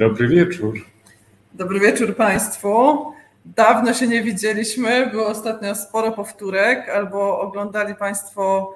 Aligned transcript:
Dobry 0.00 0.28
wieczór. 0.28 0.74
Dobry 1.54 1.80
wieczór 1.80 2.16
Państwu. 2.16 3.04
Dawno 3.44 3.94
się 3.94 4.08
nie 4.08 4.22
widzieliśmy, 4.22 5.10
było 5.10 5.26
ostatnio 5.26 5.74
sporo 5.74 6.12
powtórek, 6.12 6.88
albo 6.88 7.40
oglądali 7.40 7.94
Państwo 7.94 8.74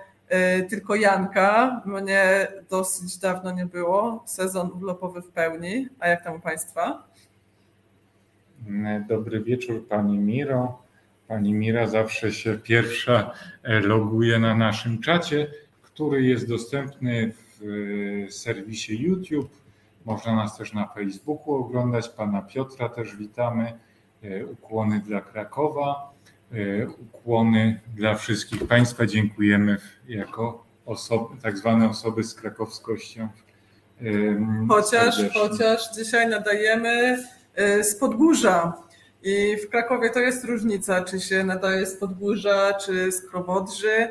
y, 0.60 0.64
tylko 0.64 0.94
Janka. 0.94 1.82
Mnie 1.84 2.48
dosyć 2.70 3.18
dawno 3.18 3.52
nie 3.52 3.66
było. 3.66 4.22
Sezon 4.26 4.70
urlopowy 4.76 5.22
w 5.22 5.28
pełni. 5.28 5.88
A 5.98 6.08
jak 6.08 6.24
tam 6.24 6.36
u 6.36 6.40
Państwa? 6.40 7.08
Dobry 9.08 9.40
wieczór 9.40 9.88
Pani 9.88 10.18
Miro. 10.18 10.82
Pani 11.28 11.54
Mira 11.54 11.86
zawsze 11.86 12.32
się 12.32 12.58
pierwsza 12.58 13.30
e, 13.62 13.80
loguje 13.80 14.38
na 14.38 14.54
naszym 14.54 15.00
czacie, 15.00 15.46
który 15.82 16.22
jest 16.22 16.48
dostępny 16.48 17.32
w 17.32 17.62
e, 18.28 18.32
serwisie 18.32 19.02
YouTube 19.02 19.63
można 20.04 20.34
nas 20.34 20.56
też 20.56 20.72
na 20.72 20.88
Facebooku 20.88 21.54
oglądać. 21.54 22.08
Pana 22.08 22.42
Piotra 22.42 22.88
też 22.88 23.16
witamy. 23.16 23.78
E, 24.22 24.46
ukłony 24.46 25.00
dla 25.00 25.20
Krakowa, 25.20 26.12
e, 26.52 26.88
ukłony 26.88 27.80
dla 27.96 28.14
wszystkich 28.14 28.66
Państwa. 28.66 29.06
Dziękujemy 29.06 29.76
jako 30.08 30.64
osoby, 30.86 31.40
tak 31.42 31.58
zwane 31.58 31.88
osoby 31.88 32.24
z 32.24 32.34
krakowskością. 32.34 33.28
Chociaż, 34.68 35.14
chociaż 35.34 35.94
dzisiaj 35.94 36.28
nadajemy 36.28 37.18
e, 37.54 37.84
z 37.84 37.96
Podgórza. 37.96 38.72
I 39.22 39.56
w 39.56 39.70
Krakowie 39.70 40.10
to 40.10 40.20
jest 40.20 40.44
różnica, 40.44 41.04
czy 41.04 41.20
się 41.20 41.44
nadaje 41.44 41.86
z 41.86 41.96
Podgórza, 41.96 42.74
czy 42.74 43.12
z 43.12 43.28
Krowodrzy. 43.28 44.08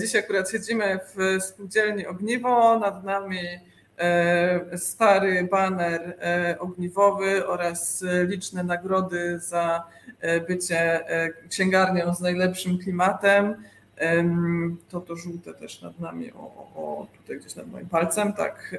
Dzisiaj 0.00 0.22
akurat 0.22 0.50
siedzimy 0.50 0.98
w 1.14 1.42
spółdzielni 1.42 2.06
Ogniwo, 2.06 2.78
nad 2.78 3.04
nami 3.04 3.38
E, 3.38 3.69
stary 4.76 5.48
baner 5.50 6.16
e, 6.20 6.56
ogniwowy 6.58 7.46
oraz 7.46 8.04
liczne 8.26 8.64
nagrody 8.64 9.38
za 9.38 9.84
e, 10.20 10.40
bycie 10.40 11.00
księgarnią 11.48 12.14
z 12.14 12.20
najlepszym 12.20 12.78
klimatem. 12.78 13.54
To 14.88 15.00
to 15.00 15.16
żółte 15.16 15.54
też 15.54 15.82
nad 15.82 16.00
nami, 16.00 16.32
o, 16.32 16.38
o, 16.74 17.06
tutaj 17.16 17.38
gdzieś 17.38 17.54
nad 17.54 17.68
moim 17.68 17.88
palcem, 17.88 18.32
tak. 18.32 18.76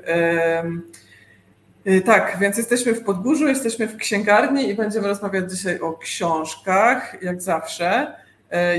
Tak, 2.05 2.37
więc 2.39 2.57
jesteśmy 2.57 2.93
w 2.93 3.03
Podgórzu, 3.03 3.47
jesteśmy 3.47 3.87
w 3.87 3.97
księgarni 3.97 4.69
i 4.69 4.75
będziemy 4.75 5.07
rozmawiać 5.07 5.51
dzisiaj 5.51 5.79
o 5.79 5.93
książkach, 5.93 7.23
jak 7.23 7.41
zawsze. 7.41 8.13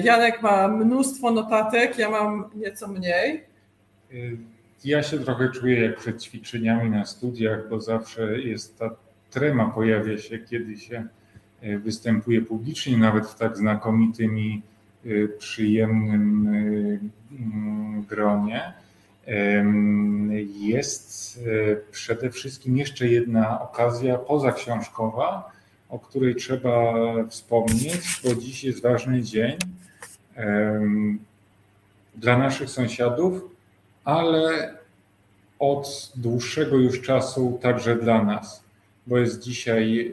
Janek 0.02 0.42
ma 0.42 0.68
mnóstwo 0.68 1.30
notatek, 1.30 1.98
ja 1.98 2.10
mam 2.10 2.50
nieco 2.54 2.88
mniej. 2.88 3.44
Ja 4.84 5.02
się 5.02 5.18
trochę 5.18 5.48
czuję 5.48 5.80
jak 5.80 5.96
przed 5.96 6.22
ćwiczeniami 6.22 6.90
na 6.90 7.04
studiach, 7.04 7.68
bo 7.68 7.80
zawsze 7.80 8.40
jest 8.40 8.78
ta 8.78 8.90
trema 9.30 9.70
pojawia 9.70 10.18
się, 10.18 10.38
kiedy 10.38 10.76
się 10.76 11.06
e, 11.60 11.78
występuje 11.78 12.42
publicznie, 12.42 12.98
nawet 12.98 13.26
w 13.26 13.34
tak 13.34 13.56
znakomitym 13.56 14.38
i 14.38 14.62
e, 15.06 15.28
przyjemnym 15.28 16.46
e, 16.46 17.38
mm, 17.38 18.02
gronie. 18.02 18.72
Jest 20.60 21.40
przede 21.90 22.30
wszystkim 22.30 22.76
jeszcze 22.76 23.08
jedna 23.08 23.60
okazja 23.60 24.18
pozaksiążkowa, 24.18 25.52
o 25.88 25.98
której 25.98 26.36
trzeba 26.36 26.94
wspomnieć, 27.28 28.20
bo 28.24 28.34
dziś 28.34 28.64
jest 28.64 28.82
ważny 28.82 29.22
dzień 29.22 29.56
dla 32.14 32.38
naszych 32.38 32.70
sąsiadów, 32.70 33.42
ale 34.04 34.74
od 35.58 36.12
dłuższego 36.16 36.76
już 36.76 37.00
czasu 37.00 37.58
także 37.62 37.96
dla 37.96 38.24
nas, 38.24 38.64
bo 39.06 39.18
jest 39.18 39.42
dzisiaj 39.42 40.12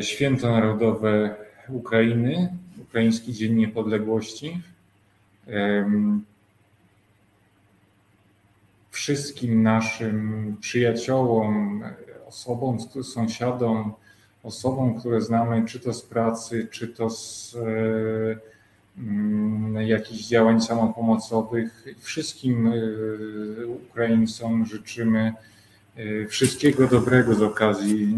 Święto 0.00 0.50
Narodowe 0.50 1.36
Ukrainy, 1.68 2.56
Ukraiński 2.82 3.32
Dzień 3.32 3.54
Niepodległości. 3.54 4.60
Wszystkim 8.90 9.62
naszym 9.62 10.56
przyjaciołom, 10.60 11.84
osobom, 12.28 12.78
sąsiadom, 13.02 13.92
osobom, 14.42 15.00
które 15.00 15.20
znamy, 15.20 15.64
czy 15.66 15.80
to 15.80 15.92
z 15.92 16.02
pracy, 16.02 16.68
czy 16.70 16.88
to 16.88 17.10
z 17.10 17.56
Mm, 17.56 18.40
jakichś 19.90 20.22
działań 20.22 20.60
samopomocowych. 20.60 21.84
Wszystkim 21.98 22.66
y, 22.66 23.66
Ukraińcom 23.66 24.66
życzymy 24.66 25.32
y, 25.98 26.26
wszystkiego 26.28 26.86
dobrego 26.86 27.34
z 27.34 27.42
okazji 27.42 28.16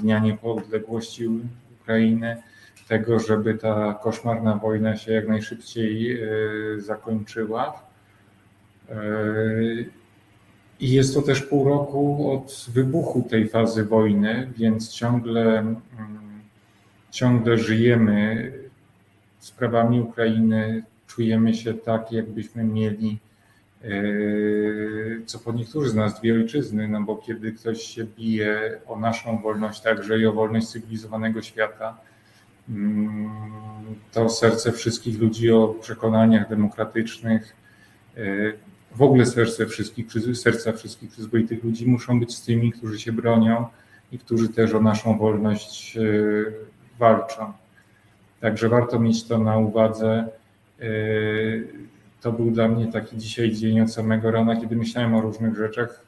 Dnia 0.00 0.18
Niepodległości 0.18 1.28
Ukrainy, 1.80 2.42
tego, 2.88 3.20
żeby 3.20 3.54
ta 3.54 4.00
koszmarna 4.02 4.56
wojna 4.56 4.96
się 4.96 5.12
jak 5.12 5.28
najszybciej 5.28 6.22
y, 6.22 6.80
zakończyła. 6.80 7.84
I 10.80 10.90
jest 10.90 11.14
to 11.14 11.22
też 11.22 11.42
pół 11.42 11.68
roku 11.68 12.32
od 12.32 12.66
wybuchu 12.68 13.26
tej 13.30 13.48
fazy 13.48 13.84
wojny, 13.84 14.52
więc 14.56 14.92
ciągle, 14.92 15.58
mm, 15.58 15.80
ciągle 17.10 17.58
żyjemy 17.58 18.52
sprawami 19.44 20.00
Ukrainy 20.00 20.82
czujemy 21.06 21.54
się 21.54 21.74
tak, 21.74 22.12
jakbyśmy 22.12 22.64
mieli, 22.64 23.18
e, 23.84 23.88
co 25.26 25.38
po 25.38 25.52
niektórzy 25.52 25.90
z 25.90 25.94
nas, 25.94 26.20
dwie 26.20 26.34
ojczyzny, 26.34 26.88
no 26.88 27.02
bo 27.02 27.16
kiedy 27.16 27.52
ktoś 27.52 27.82
się 27.82 28.04
bije 28.04 28.80
o 28.86 28.96
naszą 28.96 29.38
wolność 29.38 29.80
także 29.80 30.18
i 30.18 30.26
o 30.26 30.32
wolność 30.32 30.68
cywilizowanego 30.68 31.42
świata, 31.42 31.98
mm, 32.68 33.30
to 34.12 34.28
serce 34.28 34.72
wszystkich 34.72 35.20
ludzi 35.20 35.50
o 35.50 35.68
przekonaniach 35.68 36.48
demokratycznych, 36.48 37.56
e, 38.16 38.20
w 38.94 39.02
ogóle 39.02 39.26
serce 39.26 39.66
wszystkich, 39.66 40.06
serca 40.34 40.72
wszystkich 40.72 41.10
przyzwoitych 41.10 41.64
ludzi 41.64 41.86
muszą 41.86 42.20
być 42.20 42.36
z 42.36 42.42
tymi, 42.42 42.72
którzy 42.72 43.00
się 43.00 43.12
bronią 43.12 43.66
i 44.12 44.18
którzy 44.18 44.48
też 44.48 44.74
o 44.74 44.80
naszą 44.80 45.18
wolność 45.18 45.96
e, 45.96 46.02
walczą. 46.98 47.63
Także 48.44 48.68
warto 48.68 49.00
mieć 49.00 49.24
to 49.24 49.38
na 49.38 49.58
uwadze. 49.58 50.28
Yy, 50.78 51.68
to 52.20 52.32
był 52.32 52.50
dla 52.50 52.68
mnie 52.68 52.92
taki 52.92 53.16
dzisiaj 53.16 53.52
dzień 53.52 53.80
od 53.80 53.92
samego 53.92 54.30
rana, 54.30 54.56
kiedy 54.56 54.76
myślałem 54.76 55.14
o 55.14 55.20
różnych 55.20 55.56
rzeczach, 55.56 56.04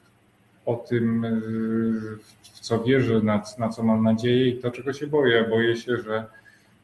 o 0.67 0.75
tym, 0.75 1.23
yy, 1.23 2.17
w 2.43 2.61
co 2.61 2.85
wierzę, 2.85 3.21
na, 3.21 3.43
na 3.59 3.69
co 3.69 3.83
mam 3.83 4.03
nadzieję 4.03 4.49
i 4.49 4.59
to, 4.59 4.71
czego 4.71 4.93
się 4.93 5.07
boję. 5.07 5.45
Boję 5.51 5.77
się, 5.77 5.97
że 5.97 6.27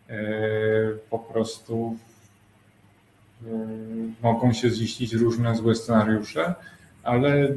yy, 0.08 0.98
po 1.10 1.18
prostu 1.18 1.96
mogą 4.22 4.52
się 4.52 4.70
ziścić 4.70 5.12
różne 5.14 5.56
złe 5.56 5.74
scenariusze, 5.74 6.54
ale 7.02 7.48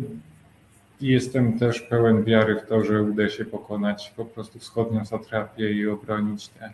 jestem 1.01 1.59
też 1.59 1.81
pełen 1.81 2.23
wiary 2.23 2.55
w 2.55 2.69
to, 2.69 2.83
że 2.83 3.01
uda 3.01 3.29
się 3.29 3.45
pokonać 3.45 4.13
po 4.15 4.25
prostu 4.25 4.59
wschodnią 4.59 5.05
satrapię 5.05 5.71
i 5.71 5.87
obronić 5.87 6.47
te 6.47 6.73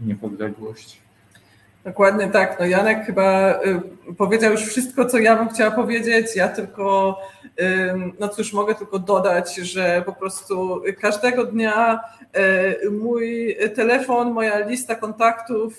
niepodległość. 0.00 1.04
Dokładnie 1.84 2.28
tak. 2.28 2.60
No 2.60 2.66
Janek 2.66 3.06
chyba 3.06 3.60
y, 4.10 4.14
powiedział 4.14 4.52
już 4.52 4.62
wszystko, 4.62 5.04
co 5.04 5.18
ja 5.18 5.36
bym 5.36 5.48
chciała 5.48 5.70
powiedzieć. 5.70 6.26
Ja 6.36 6.48
tylko, 6.48 7.18
no 8.20 8.28
cóż, 8.28 8.52
mogę 8.52 8.74
tylko 8.74 8.98
dodać, 8.98 9.56
że 9.56 10.02
po 10.06 10.12
prostu 10.12 10.82
każdego 11.00 11.44
dnia 11.44 12.00
y, 12.86 12.90
mój 12.90 13.56
telefon, 13.74 14.32
moja 14.32 14.58
lista 14.58 14.94
kontaktów 14.94 15.74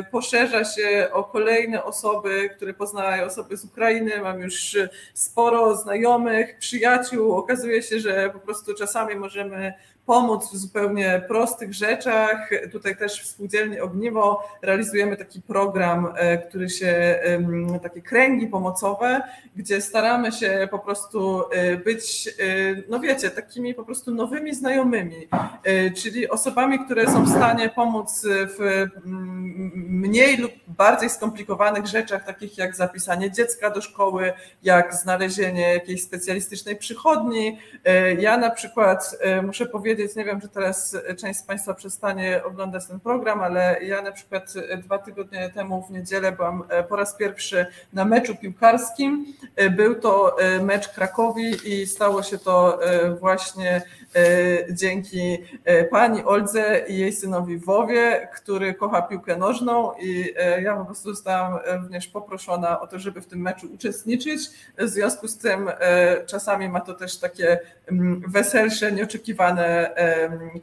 y, 0.00 0.04
poszerza 0.10 0.64
się 0.64 1.08
o 1.12 1.24
kolejne 1.24 1.84
osoby, 1.84 2.50
które 2.56 2.74
poznają 2.74 3.24
osoby 3.24 3.56
z 3.56 3.64
Ukrainy. 3.64 4.20
Mam 4.22 4.40
już 4.40 4.76
sporo 5.14 5.76
znajomych, 5.76 6.58
przyjaciół. 6.58 7.32
Okazuje 7.32 7.82
się, 7.82 8.00
że 8.00 8.30
po 8.32 8.38
prostu 8.38 8.74
czasami 8.74 9.16
możemy 9.16 9.74
pomóc 10.06 10.52
w 10.52 10.56
zupełnie 10.56 11.22
prostych 11.28 11.74
rzeczach. 11.74 12.50
Tutaj 12.72 12.96
też 12.96 13.22
w 13.22 13.26
Spółdzielni 13.26 13.80
Ogniwo 13.80 14.48
realizujemy 14.62 15.16
taki 15.16 15.42
program, 15.42 16.12
e, 16.16 16.38
który 16.38 16.70
się, 16.70 17.20
takie 17.82 18.02
kręgi 18.02 18.46
pomocowe, 18.46 19.22
gdzie 19.56 19.80
staramy 19.80 20.32
się 20.32 20.68
po 20.70 20.78
prostu 20.78 21.42
e, 21.50 21.76
być, 21.76 22.28
e, 22.28 22.32
no 22.88 23.00
wiecie, 23.00 23.30
takimi 23.30 23.74
po 23.74 23.84
prostu 23.84 24.10
nowymi 24.14 24.54
znajomymi, 24.54 25.28
czyli 25.96 26.28
osobami, 26.28 26.84
które 26.84 27.06
są 27.06 27.24
w 27.24 27.28
stanie 27.28 27.68
pomóc 27.68 28.26
w 28.26 28.86
mniej 29.74 30.36
lub 30.36 30.52
bardziej 30.68 31.10
skomplikowanych 31.10 31.86
rzeczach, 31.86 32.24
takich 32.24 32.58
jak 32.58 32.76
zapisanie 32.76 33.30
dziecka 33.30 33.70
do 33.70 33.80
szkoły, 33.80 34.32
jak 34.62 34.94
znalezienie 34.94 35.74
jakiejś 35.74 36.02
specjalistycznej 36.02 36.76
przychodni. 36.76 37.58
Ja 38.18 38.36
na 38.36 38.50
przykład 38.50 39.18
muszę 39.42 39.66
powiedzieć, 39.66 39.95
powiedzieć, 39.96 40.16
nie 40.16 40.24
wiem, 40.24 40.40
czy 40.40 40.48
teraz 40.48 40.96
część 41.18 41.40
z 41.40 41.42
Państwa 41.42 41.74
przestanie 41.74 42.44
oglądać 42.44 42.86
ten 42.86 43.00
program, 43.00 43.40
ale 43.40 43.78
ja 43.82 44.02
na 44.02 44.12
przykład 44.12 44.54
dwa 44.78 44.98
tygodnie 44.98 45.50
temu 45.50 45.86
w 45.88 45.90
niedzielę 45.90 46.32
byłam 46.32 46.64
po 46.88 46.96
raz 46.96 47.16
pierwszy 47.16 47.66
na 47.92 48.04
meczu 48.04 48.36
piłkarskim. 48.36 49.26
Był 49.76 50.00
to 50.00 50.36
mecz 50.62 50.88
Krakowi 50.88 51.56
i 51.64 51.86
stało 51.86 52.22
się 52.22 52.38
to 52.38 52.80
właśnie 53.20 53.82
dzięki 54.70 55.38
pani 55.90 56.24
Oldze 56.24 56.82
i 56.88 56.98
jej 56.98 57.12
synowi 57.12 57.58
Wowie, 57.58 58.28
który 58.34 58.74
kocha 58.74 59.02
piłkę 59.02 59.36
nożną 59.36 59.92
i 60.00 60.34
ja 60.62 60.76
po 60.76 60.84
prostu 60.84 61.14
zostałam 61.14 61.58
również 61.82 62.08
poproszona 62.08 62.80
o 62.80 62.86
to, 62.86 62.98
żeby 62.98 63.20
w 63.20 63.26
tym 63.26 63.40
meczu 63.40 63.66
uczestniczyć. 63.74 64.40
W 64.78 64.88
związku 64.88 65.28
z 65.28 65.38
tym 65.38 65.70
czasami 66.26 66.68
ma 66.68 66.80
to 66.80 66.94
też 66.94 67.18
takie 67.18 67.58
mm, 67.86 68.22
weselsze, 68.28 68.92
nieoczekiwane 68.92 69.85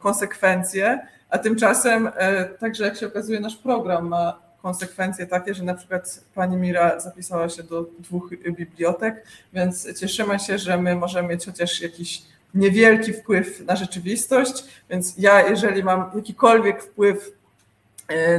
konsekwencje, 0.00 1.06
a 1.30 1.38
tymczasem 1.38 2.10
e, 2.16 2.44
także 2.44 2.84
jak 2.84 2.96
się 2.96 3.06
okazuje 3.06 3.40
nasz 3.40 3.56
program 3.56 4.08
ma 4.08 4.44
konsekwencje 4.62 5.26
takie, 5.26 5.54
że 5.54 5.64
na 5.64 5.74
przykład 5.74 6.20
pani 6.34 6.56
Mira 6.56 7.00
zapisała 7.00 7.48
się 7.48 7.62
do 7.62 7.86
dwóch 7.98 8.30
bibliotek, 8.56 9.24
więc 9.52 10.00
cieszymy 10.00 10.38
się, 10.38 10.58
że 10.58 10.78
my 10.78 10.94
możemy 10.94 11.28
mieć 11.28 11.46
chociaż 11.46 11.80
jakiś 11.80 12.22
niewielki 12.54 13.12
wpływ 13.12 13.60
na 13.60 13.76
rzeczywistość, 13.76 14.64
więc 14.90 15.14
ja 15.18 15.48
jeżeli 15.48 15.84
mam 15.84 16.10
jakikolwiek 16.14 16.82
wpływ 16.82 17.32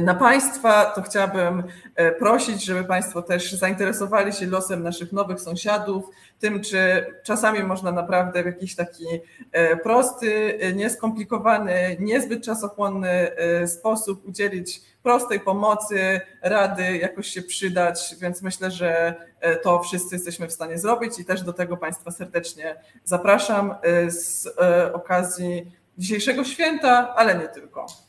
na 0.02 0.14
Państwa, 0.14 0.84
to 0.84 1.02
chciałabym 1.02 1.62
e, 1.94 2.12
prosić, 2.12 2.64
żeby 2.64 2.84
Państwo 2.84 3.22
też 3.22 3.52
zainteresowali 3.52 4.32
się 4.32 4.46
losem 4.46 4.82
naszych 4.82 5.12
nowych 5.12 5.40
sąsiadów, 5.40 6.04
tym, 6.38 6.62
czy 6.62 7.06
czasami 7.22 7.62
można 7.62 7.92
naprawdę 7.92 8.42
w 8.42 8.46
jakiś 8.46 8.74
taki 8.74 9.04
e, 9.52 9.76
prosty, 9.76 10.58
nieskomplikowany, 10.74 11.96
niezbyt 12.00 12.44
czasochłonny 12.44 13.30
sposób 13.66 14.28
udzielić 14.28 14.80
prostej 15.02 15.40
pomocy, 15.40 16.20
rady, 16.42 16.96
jakoś 16.96 17.26
się 17.26 17.42
przydać, 17.42 18.14
więc 18.20 18.42
myślę, 18.42 18.70
że 18.70 19.14
to 19.62 19.82
wszyscy 19.82 20.14
jesteśmy 20.14 20.48
w 20.48 20.52
stanie 20.52 20.78
zrobić 20.78 21.18
i 21.18 21.24
też 21.24 21.42
do 21.42 21.52
tego 21.52 21.76
Państwa 21.76 22.10
serdecznie 22.10 22.76
zapraszam 23.04 23.74
z 24.08 24.46
okazji 24.92 25.72
dzisiejszego 25.98 26.44
święta, 26.44 27.14
ale 27.16 27.38
nie 27.38 27.48
tylko. 27.48 28.05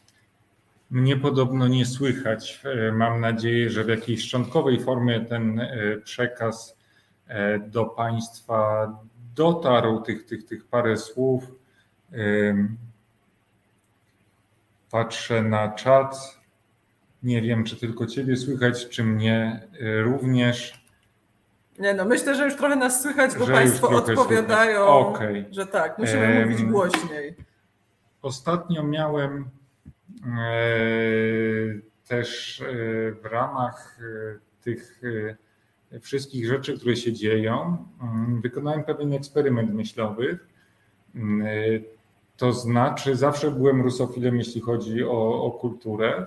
Mnie 0.91 1.17
podobno 1.17 1.67
nie 1.67 1.85
słychać. 1.85 2.61
E, 2.63 2.91
mam 2.91 3.21
nadzieję, 3.21 3.69
że 3.69 3.83
w 3.83 3.87
jakiejś 3.87 4.21
szczątkowej 4.21 4.83
formie 4.83 5.25
ten 5.25 5.59
e, 5.59 5.97
przekaz 6.03 6.77
e, 7.27 7.59
do 7.59 7.85
Państwa 7.85 8.87
dotarł, 9.35 10.01
tych, 10.01 10.25
tych, 10.25 10.45
tych 10.45 10.65
parę 10.65 10.97
słów. 10.97 11.43
Patrzę 14.91 15.43
na 15.43 15.71
czat. 15.71 16.37
Nie 17.23 17.41
wiem, 17.41 17.63
czy 17.63 17.75
tylko 17.75 18.05
Ciebie 18.05 18.37
słychać, 18.37 18.89
czy 18.89 19.03
mnie 19.03 19.67
również. 20.03 20.87
Nie 21.79 21.93
no, 21.93 22.05
myślę, 22.05 22.35
że 22.35 22.45
już 22.45 22.55
trochę 22.55 22.75
nas 22.75 23.01
słychać, 23.01 23.31
bo 23.39 23.47
Państwo 23.47 23.89
odpowiadają, 23.89 24.85
okay. 24.85 25.45
że 25.51 25.67
tak, 25.67 25.97
musimy 25.97 26.39
um, 26.39 26.49
mówić 26.49 26.63
głośniej. 26.63 27.35
Ostatnio 28.21 28.83
miałem 28.83 29.49
też 32.07 32.61
e, 32.61 32.65
w 33.11 33.25
ramach 33.25 33.99
e, 33.99 34.63
tych 34.63 35.01
wszystkich 36.01 36.47
rzeczy, 36.47 36.77
które 36.77 36.95
się 36.95 37.13
dzieją, 37.13 37.77
mm, 38.01 38.41
wykonałem 38.41 38.83
pewien 38.83 39.13
eksperyment 39.13 39.73
myślowy. 39.73 40.39
Mm, 41.15 41.47
to 42.37 42.53
znaczy, 42.53 43.15
zawsze 43.15 43.51
byłem 43.51 43.81
rusofilem, 43.81 44.37
jeśli 44.37 44.61
chodzi 44.61 45.03
o, 45.03 45.43
o 45.43 45.51
kulturę. 45.51 46.25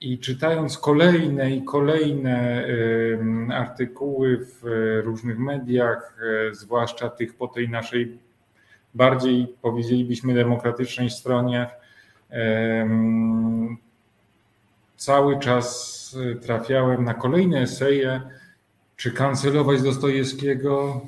I 0.00 0.18
czytając 0.18 0.78
kolejne 0.78 1.50
i 1.50 1.64
kolejne 1.64 2.66
artykuły 3.52 4.38
w 4.46 4.62
różnych 5.04 5.38
mediach, 5.38 6.18
zwłaszcza 6.52 7.08
tych 7.08 7.34
po 7.34 7.48
tej 7.48 7.68
naszej 7.68 8.18
bardziej, 8.94 9.56
powiedzielibyśmy, 9.62 10.34
demokratycznej 10.34 11.10
stronie, 11.10 11.70
Cały 14.96 15.38
czas 15.38 16.16
trafiałem 16.42 17.04
na 17.04 17.14
kolejne 17.14 17.60
eseje, 17.60 18.20
czy 18.96 19.12
kancelować 19.12 19.82
Dostojewskiego, 19.82 21.00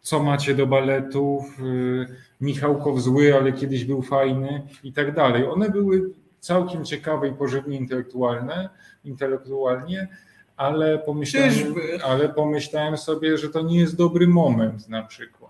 co 0.00 0.22
macie 0.22 0.54
do 0.54 0.66
baletów, 0.66 1.60
y, 1.60 2.06
Michałkow 2.40 3.00
zły, 3.00 3.34
ale 3.36 3.52
kiedyś 3.52 3.84
był 3.84 4.02
fajny 4.02 4.62
i 4.84 4.92
tak 4.92 5.14
dalej. 5.14 5.46
One 5.46 5.70
były 5.70 6.10
całkiem 6.40 6.84
ciekawe 6.84 7.28
i 7.28 7.32
pożywnie 7.32 7.78
intelektualne, 7.78 8.68
intelektualnie, 9.04 10.08
ale 10.56 10.98
pomyślałem, 10.98 11.74
ale 12.04 12.28
pomyślałem 12.28 12.96
sobie, 12.96 13.38
że 13.38 13.48
to 13.48 13.62
nie 13.62 13.78
jest 13.78 13.96
dobry 13.96 14.28
moment 14.28 14.88
na 14.88 15.02
przykład 15.02 15.43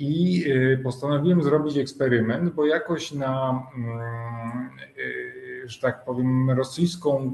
i 0.00 0.44
y, 0.46 0.80
postanowiłem 0.82 1.42
zrobić 1.42 1.76
eksperyment, 1.76 2.54
bo 2.54 2.66
jakoś 2.66 3.12
na, 3.12 3.62
mm, 3.76 4.70
y, 4.98 5.62
że 5.66 5.80
tak 5.80 6.04
powiem, 6.04 6.50
rosyjską 6.50 7.32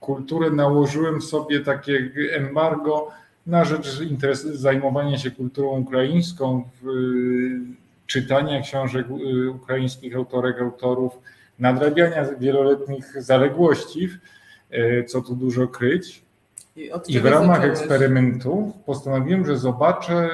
kulturę 0.00 0.50
nałożyłem 0.50 1.22
sobie 1.22 1.60
takie 1.60 2.10
embargo 2.32 3.08
na 3.46 3.64
rzecz 3.64 4.00
interes, 4.00 4.42
zajmowania 4.42 5.18
się 5.18 5.30
kulturą 5.30 5.68
ukraińską, 5.68 6.68
czytania 8.06 8.62
książek 8.62 9.06
y, 9.10 9.50
ukraińskich 9.50 10.16
autorek, 10.16 10.60
autorów, 10.60 11.18
nadrabiania 11.58 12.24
wieloletnich 12.38 13.22
zaległości, 13.22 14.08
co 15.06 15.22
tu 15.22 15.36
dużo 15.36 15.68
kryć. 15.68 16.22
I, 16.76 16.90
I 17.08 17.20
w 17.20 17.24
ramach 17.24 17.56
zacząłeś? 17.56 17.80
eksperymentu 17.80 18.72
postanowiłem, 18.86 19.46
że 19.46 19.58
zobaczę, 19.58 20.30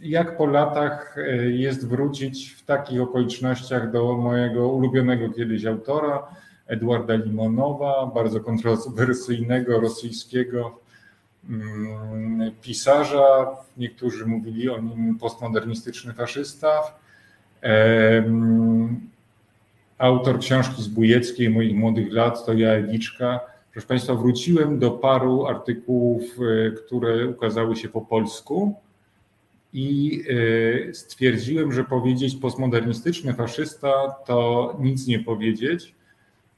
jak 0.00 0.36
po 0.36 0.46
latach 0.46 1.18
e, 1.18 1.36
jest 1.50 1.88
wrócić 1.88 2.50
w 2.50 2.64
takich 2.64 3.02
okolicznościach 3.02 3.90
do 3.90 4.16
mojego 4.16 4.68
ulubionego 4.68 5.30
kiedyś 5.30 5.64
autora, 5.64 6.26
Edwarda 6.66 7.14
Limonowa, 7.14 8.10
bardzo 8.14 8.40
kontrowersyjnego 8.40 9.80
rosyjskiego 9.80 10.78
mm, 11.50 12.52
pisarza. 12.62 13.56
Niektórzy 13.76 14.26
mówili 14.26 14.70
o 14.70 14.80
nim 14.80 15.18
postmodernistyczny 15.18 16.12
faszysta. 16.12 16.82
Autor 19.98 20.38
książki 20.38 20.82
z 20.82 20.88
Bujeckiej, 20.88 21.50
moich 21.50 21.76
młodych 21.76 22.12
lat, 22.12 22.46
to 22.46 22.52
ja 22.52 22.70
Ewiczka. 22.70 23.40
Proszę 23.72 23.86
Państwa, 23.86 24.14
wróciłem 24.14 24.78
do 24.78 24.90
paru 24.90 25.46
artykułów, 25.46 26.22
e, 26.22 26.70
które 26.70 27.28
ukazały 27.28 27.76
się 27.76 27.88
po 27.88 28.00
polsku 28.00 28.74
i 29.72 30.22
y, 30.30 30.90
stwierdziłem, 30.94 31.72
że 31.72 31.84
powiedzieć 31.84 32.36
postmodernistyczny 32.36 33.34
faszysta 33.34 34.10
to 34.26 34.76
nic 34.80 35.06
nie 35.06 35.18
powiedzieć. 35.18 35.94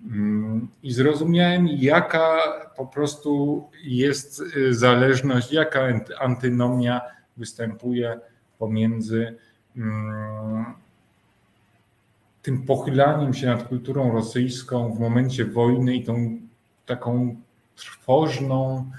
Mm, 0.06 0.68
I 0.82 0.92
zrozumiałem, 0.92 1.68
jaka 1.68 2.38
po 2.76 2.87
prostu 2.87 3.64
jest 3.82 4.42
y, 4.56 4.75
zależność, 4.75 5.52
jaka 5.52 5.80
antynomia 6.20 7.00
występuje 7.37 8.20
pomiędzy 8.58 9.37
mm, 9.76 10.64
tym 12.42 12.62
pochylaniem 12.62 13.34
się 13.34 13.46
nad 13.46 13.68
kulturą 13.68 14.12
rosyjską 14.12 14.94
w 14.94 15.00
momencie 15.00 15.44
wojny 15.44 15.94
i 15.94 16.04
tą 16.04 16.38
taką 16.87 17.37
trwożną, 17.76 18.90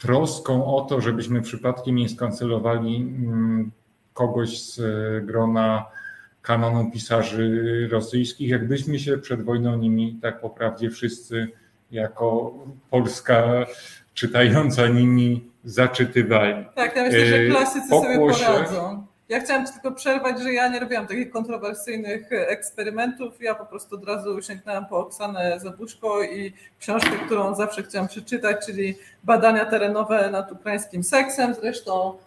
troską 0.00 0.76
o 0.76 0.80
to, 0.80 1.00
żebyśmy 1.00 1.42
przypadkiem 1.42 1.96
nie 1.96 2.08
skancelowali 2.08 2.96
mm, 2.96 3.70
kogoś 4.14 4.62
z 4.62 4.80
e, 4.80 5.20
grona 5.20 5.86
kanonu 6.42 6.90
pisarzy 6.90 7.88
rosyjskich, 7.92 8.48
jakbyśmy 8.50 8.98
się 8.98 9.18
przed 9.18 9.42
wojną 9.42 9.76
nimi 9.76 10.18
tak 10.22 10.40
po 10.40 10.50
prawdzie 10.50 10.90
wszyscy 10.90 11.48
jako 11.90 12.54
Polska 12.90 13.66
czytająca 14.14 14.88
nimi 14.88 15.50
zaczytywali. 15.64 16.64
Tak, 16.74 16.96
ja 16.96 17.02
myślę, 17.02 17.26
że 17.26 17.36
e, 17.36 17.50
klasycy 17.50 17.88
sobie 17.88 18.18
poradzą. 18.18 19.06
Ja 19.30 19.40
chciałam 19.40 19.66
ci 19.66 19.72
tylko 19.72 19.92
przerwać, 19.92 20.42
że 20.42 20.52
ja 20.52 20.68
nie 20.68 20.80
robiłam 20.80 21.06
takich 21.06 21.30
kontrowersyjnych 21.30 22.32
eksperymentów. 22.32 23.42
Ja 23.42 23.54
po 23.54 23.66
prostu 23.66 23.94
od 23.94 24.04
razu 24.04 24.42
sięgnęłam 24.42 24.86
po 24.86 24.98
Oksanę 24.98 25.60
Zabuszko 25.60 26.22
i 26.22 26.52
książkę, 26.80 27.10
którą 27.26 27.54
zawsze 27.54 27.82
chciałam 27.82 28.08
przeczytać, 28.08 28.66
czyli 28.66 28.94
badania 29.24 29.64
terenowe 29.64 30.30
nad 30.30 30.52
ukraińskim 30.52 31.04
seksem. 31.04 31.54
Zresztą 31.54 32.18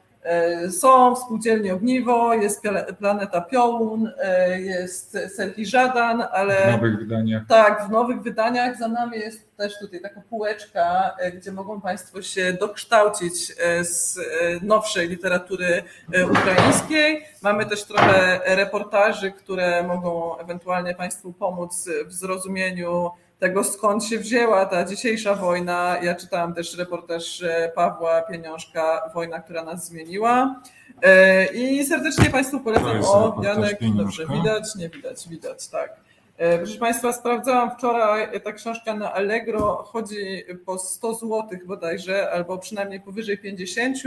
Są 0.79 1.15
w 1.15 1.19
spółdzielni 1.19 1.71
Ogniwo, 1.71 2.33
jest 2.33 2.61
Planeta 2.99 3.41
Piołun, 3.41 4.11
jest 4.57 5.17
Selki 5.35 5.65
Żadan, 5.65 6.23
ale... 6.31 6.55
W 6.55 6.71
nowych 6.71 6.99
wydaniach. 6.99 7.43
Tak, 7.47 7.87
w 7.87 7.89
nowych 7.89 8.21
wydaniach. 8.21 8.77
Za 8.77 8.87
nami 8.87 9.19
jest 9.19 9.57
też 9.57 9.79
tutaj 9.79 10.01
taka 10.01 10.21
półeczka, 10.29 11.15
gdzie 11.33 11.51
mogą 11.51 11.81
Państwo 11.81 12.21
się 12.21 12.53
dokształcić 12.53 13.55
z 13.81 14.19
nowszej 14.61 15.09
literatury 15.09 15.83
ukraińskiej. 16.31 17.25
Mamy 17.41 17.65
też 17.65 17.83
trochę 17.83 18.39
reportaży, 18.45 19.31
które 19.31 19.83
mogą 19.83 20.37
ewentualnie 20.37 20.95
Państwu 20.95 21.33
pomóc 21.33 21.89
w 22.05 22.13
zrozumieniu 22.13 23.11
tego, 23.43 23.63
skąd 23.63 24.05
się 24.05 24.19
wzięła 24.19 24.65
ta 24.65 24.85
dzisiejsza 24.85 25.35
wojna. 25.35 25.97
Ja 26.01 26.15
czytałam 26.15 26.53
też 26.53 26.77
reportaż 26.77 27.41
e, 27.41 27.71
Pawła 27.75 28.21
Pieniążka, 28.21 29.09
Wojna, 29.13 29.39
która 29.39 29.63
nas 29.63 29.87
zmieniła. 29.87 30.61
E, 31.01 31.45
I 31.45 31.85
serdecznie 31.85 32.29
Państwu 32.29 32.59
polecam. 32.59 33.01
O, 33.05 33.41
Janek, 33.43 33.77
dobrze, 33.95 34.25
widać, 34.27 34.75
nie 34.75 34.89
widać, 34.89 35.29
widać, 35.29 35.67
tak. 35.67 35.95
E, 36.37 36.57
proszę 36.57 36.79
Państwa, 36.79 37.13
sprawdzałam 37.13 37.71
wczoraj, 37.71 38.41
ta 38.41 38.53
książka 38.53 38.93
na 38.93 39.13
Allegro 39.13 39.83
chodzi 39.87 40.43
po 40.65 40.79
100 40.79 41.13
zł 41.13 41.47
bodajże, 41.65 42.31
albo 42.31 42.57
przynajmniej 42.57 43.01
powyżej 43.01 43.37
50, 43.37 43.97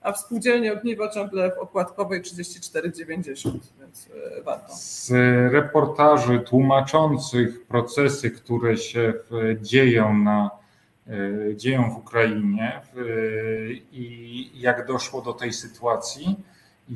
a 0.00 0.12
w 0.12 0.18
spółdzielni 0.18 0.70
Ogniwo 0.70 1.08
ciągle 1.08 1.50
w 1.50 1.58
okładkowej 1.58 2.22
34,90, 2.22 3.50
więc 3.80 4.08
e, 4.38 4.42
warto. 4.42 4.72
Z 4.76 5.10
reportaży 5.52 6.40
tłumaczących 6.40 7.66
procesy, 7.66 8.30
które 8.30 8.76
się 8.76 9.14
dzieją 9.60 10.18
na 10.18 10.50
e, 11.06 11.56
dzieją 11.56 11.90
w 11.90 11.96
Ukrainie 11.96 12.80
i 13.92 14.50
jak 14.54 14.86
doszło 14.86 15.22
do 15.22 15.32
tej 15.32 15.52
sytuacji, 15.52 16.36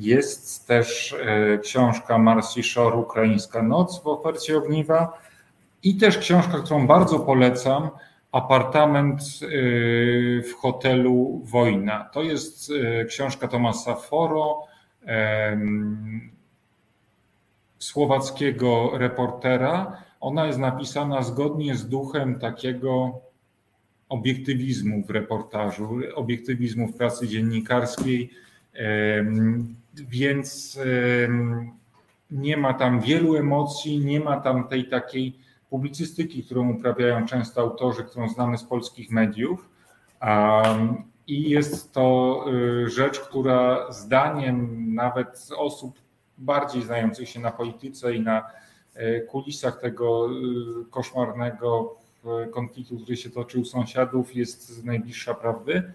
jest 0.01 0.67
też 0.67 1.13
e, 1.13 1.57
książka 1.57 2.17
Marcy 2.17 2.63
Shore 2.63 2.95
Ukraińska 2.95 3.63
Noc 3.63 4.03
w 4.03 4.07
ofercie 4.07 4.57
ogniwa 4.57 5.13
i 5.83 5.97
też 5.97 6.17
książka, 6.17 6.59
którą 6.59 6.87
bardzo 6.87 7.19
polecam, 7.19 7.89
Apartament 8.31 9.21
e, 9.21 9.47
w 10.41 10.53
hotelu 10.57 11.41
Wojna. 11.43 12.09
To 12.13 12.23
jest 12.23 12.71
e, 12.71 13.05
książka 13.05 13.47
Tomasa 13.47 13.95
Foro, 13.95 14.63
słowackiego 17.79 18.91
reportera. 18.93 20.03
Ona 20.19 20.45
jest 20.45 20.59
napisana 20.59 21.23
zgodnie 21.23 21.75
z 21.75 21.89
duchem 21.89 22.39
takiego 22.39 23.19
obiektywizmu 24.09 25.03
w 25.03 25.09
reportażu, 25.09 25.99
obiektywizmu 26.15 26.87
w 26.87 26.97
pracy 26.97 27.27
dziennikarskiej 27.27 28.31
więc 30.01 30.79
nie 32.31 32.57
ma 32.57 32.73
tam 32.73 33.01
wielu 33.01 33.35
emocji, 33.35 33.99
nie 33.99 34.19
ma 34.19 34.41
tam 34.41 34.67
tej 34.67 34.89
takiej 34.89 35.39
publicystyki, 35.69 36.43
którą 36.43 36.69
uprawiają 36.69 37.25
często 37.25 37.61
autorzy, 37.61 38.03
którą 38.03 38.29
znamy 38.29 38.57
z 38.57 38.63
polskich 38.63 39.11
mediów. 39.11 39.69
I 41.27 41.49
jest 41.49 41.93
to 41.93 42.45
y, 42.85 42.89
rzecz, 42.89 43.19
która 43.19 43.91
zdaniem 43.91 44.85
nawet 44.95 45.47
osób 45.57 45.99
bardziej 46.37 46.83
znających 46.83 47.29
się 47.29 47.39
na 47.39 47.51
polityce 47.51 48.15
i 48.15 48.21
na 48.21 48.49
e, 48.95 49.21
kulisach 49.21 49.79
tego 49.81 50.29
y, 50.29 50.91
koszmarnego 50.91 51.95
konfliktu, 52.51 52.97
który 52.97 53.17
się 53.17 53.29
toczył 53.29 53.65
sąsiadów, 53.65 54.35
jest 54.35 54.85
najbliższa 54.85 55.33
prawdy. 55.33 55.93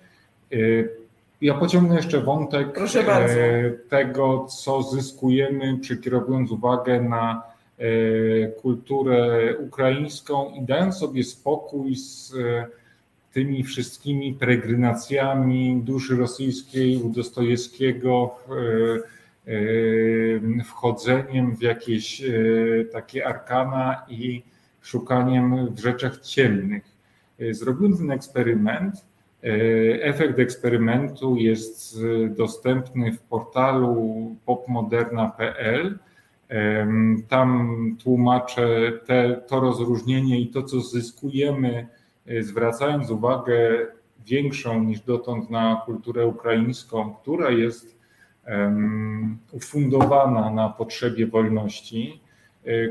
Ja 1.42 1.54
pociągnę 1.54 1.96
jeszcze 1.96 2.20
wątek 2.20 2.78
e, 2.94 3.70
tego, 3.88 4.46
co 4.46 4.82
zyskujemy, 4.82 5.78
przekierowując 5.78 6.50
uwagę 6.50 7.00
na 7.00 7.42
e, 7.78 7.84
kulturę 8.48 9.56
ukraińską 9.58 10.50
i 10.50 10.62
dając 10.62 10.98
sobie 10.98 11.24
spokój 11.24 11.96
z 11.96 12.34
e, 12.34 12.66
tymi 13.32 13.64
wszystkimi 13.64 14.34
peregrinacjami 14.34 15.82
duszy 15.84 16.16
rosyjskiej 16.16 16.96
u 16.96 17.08
Dostojewskiego, 17.08 18.34
wchodzeniem 20.64 21.56
w 21.56 21.62
jakieś 21.62 22.22
takie 22.92 23.26
arkana 23.26 24.02
i 24.08 24.42
szukaniem 24.82 25.74
w 25.74 25.80
rzeczach 25.80 26.20
ciemnych. 26.20 26.84
Zrobiłem 27.50 27.96
ten 27.96 28.10
eksperyment 28.10 29.04
efekt 30.02 30.38
eksperymentu 30.38 31.36
jest 31.36 31.98
e, 32.24 32.28
dostępny 32.28 33.12
w 33.12 33.20
portalu 33.20 34.36
popmoderna.pl. 34.46 35.98
Tam 37.28 37.96
tłumaczę 38.02 38.92
te, 39.06 39.40
to 39.46 39.60
rozróżnienie 39.60 40.40
i 40.40 40.48
to, 40.48 40.62
co 40.62 40.80
zyskujemy, 40.80 41.88
e, 42.26 42.42
zwracając 42.42 43.10
uwagę 43.10 43.86
większą 44.26 44.84
niż 44.84 45.00
dotąd 45.00 45.50
na 45.50 45.82
kulturę 45.86 46.26
ukraińską, 46.26 47.14
która 47.14 47.50
jest 47.50 48.02
ufundowana 49.52 50.50
na 50.50 50.68
potrzebie 50.68 51.26
wolności, 51.26 52.20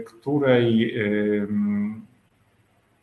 której 0.05 0.95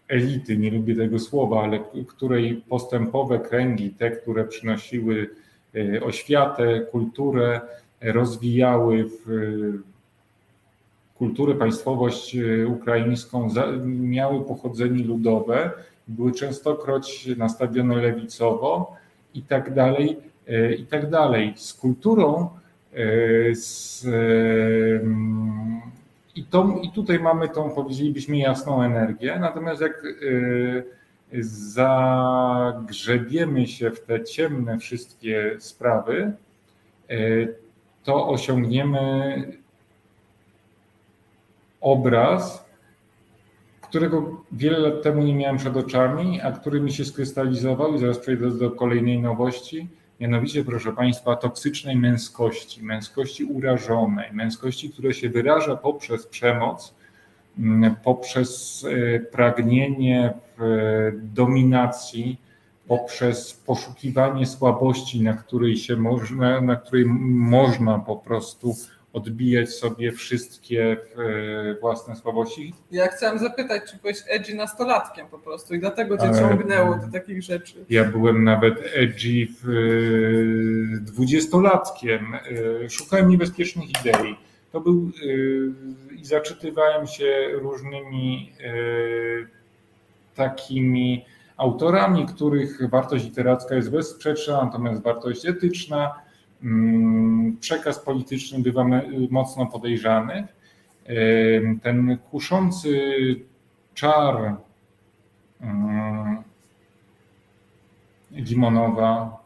elity, 0.08 0.56
nie 0.56 0.70
lubię 0.70 0.96
tego 0.96 1.18
słowa, 1.18 1.62
ale 1.62 1.80
której 2.08 2.62
postępowe 2.68 3.38
kręgi, 3.38 3.90
te, 3.90 4.10
które 4.10 4.44
przynosiły 4.44 5.30
e, 5.74 6.02
oświatę, 6.02 6.80
kulturę, 6.80 7.60
rozwijały 8.00 9.04
w 9.04 9.28
kulturę, 11.14 11.54
państwowość 11.54 12.36
e, 12.36 12.66
ukraińską, 12.66 13.48
miały 13.86 14.44
pochodzenie 14.44 15.04
ludowe, 15.04 15.70
były 16.08 16.32
częstokroć 16.32 17.26
nastawione 17.36 17.96
lewicowo 17.96 18.96
i 19.34 19.42
tak 19.42 19.74
dalej, 19.74 20.16
e, 20.48 20.74
i 20.74 20.86
tak 20.86 21.10
dalej. 21.10 21.52
Z 21.56 21.74
kulturą, 21.74 22.48
z 23.52 24.06
i, 26.38 26.45
I 26.83 26.90
tutaj 26.90 27.21
mamy 27.21 27.49
tą, 27.49 27.71
powiedzielibyśmy, 27.71 28.38
jasną 28.38 28.83
energię. 28.83 29.38
Natomiast 29.40 29.80
jak 29.80 30.04
y, 30.04 30.85
zagrzebiemy 31.40 33.66
się 33.66 33.90
w 33.90 34.00
te 34.00 34.25
ciemne 34.25 34.78
wszystkie 34.78 35.57
sprawy, 35.59 36.33
y, 37.11 37.54
to 38.04 38.28
osiągniemy 38.28 39.45
obraz, 41.80 42.68
którego 43.80 44.45
wiele 44.52 44.78
lat 44.78 45.02
temu 45.02 45.23
nie 45.23 45.35
miałem 45.35 45.57
przed 45.57 45.76
oczami, 45.76 46.40
a 46.40 46.52
który 46.52 46.80
mi 46.80 46.92
się 46.92 47.04
skrystalizował 47.04 47.95
i 47.95 47.99
zaraz 47.99 48.18
przejdę 48.18 48.50
do 48.50 48.71
kolejnej 48.71 49.21
nowości 49.21 49.88
mianowicie, 50.20 50.64
proszę 50.64 50.92
Państwa, 50.92 51.37
toksycznej 51.37 51.96
męskości, 51.96 52.82
męskości 52.82 53.44
urażonej, 53.44 54.32
męskości, 54.32 54.90
która 54.90 55.12
się 55.12 55.28
wyraża 55.28 55.76
poprzez 55.76 56.26
przemoc, 56.26 56.94
mm, 57.58 57.96
poprzez 58.04 58.84
e, 58.84 59.20
pragnienie 59.20 60.34
dominacji, 61.12 62.40
poprzez 62.88 63.54
poszukiwanie 63.54 64.46
słabości, 64.46 65.22
na 65.22 65.32
której 65.32 65.76
się 65.76 65.96
można, 65.96 66.60
na 66.60 66.76
której 66.76 67.04
można 67.06 67.98
po 67.98 68.16
prostu 68.16 68.75
odbijać 69.12 69.70
sobie 69.70 70.12
wszystkie 70.12 70.92
e, 70.92 71.74
własne 71.80 72.16
słabości. 72.16 72.74
Ja 72.90 73.06
chciałam 73.06 73.38
zapytać, 73.38 73.82
czy 73.90 73.96
byłeś 73.96 74.18
edgy 74.28 74.54
nastolatkiem 74.54 75.26
po 75.26 75.38
prostu 75.38 75.74
i 75.74 75.78
dlatego 75.78 76.18
cię 76.18 76.30
ciągnęło 76.38 76.96
do 76.96 77.12
takich 77.12 77.42
rzeczy. 77.42 77.84
Ja 77.90 78.04
byłem 78.04 78.44
nawet 78.44 78.74
edgy 78.94 79.48
e, 79.64 79.66
dwudziestolatkiem. 81.00 82.34
E, 82.34 82.90
szukałem 82.90 83.28
niebezpiecznych 83.28 83.88
idei. 83.90 84.36
To 84.72 84.80
był 84.80 85.10
i 86.20 86.24
zaczytywałem 86.24 87.06
się 87.06 87.48
różnymi 87.52 88.52
takimi 90.34 91.24
autorami, 91.56 92.26
których 92.26 92.90
wartość 92.90 93.24
literacka 93.24 93.74
jest 93.74 93.90
bezsprzeczna, 93.90 94.64
natomiast 94.64 95.02
wartość 95.02 95.46
etyczna 95.46 96.14
przekaz 97.60 97.98
polityczny 97.98 98.58
bywa 98.58 98.84
mocno 99.30 99.66
podejrzany. 99.66 100.46
Ten 101.82 102.18
kuszący 102.30 103.00
czar 103.94 104.56
Limonowa, 108.30 109.38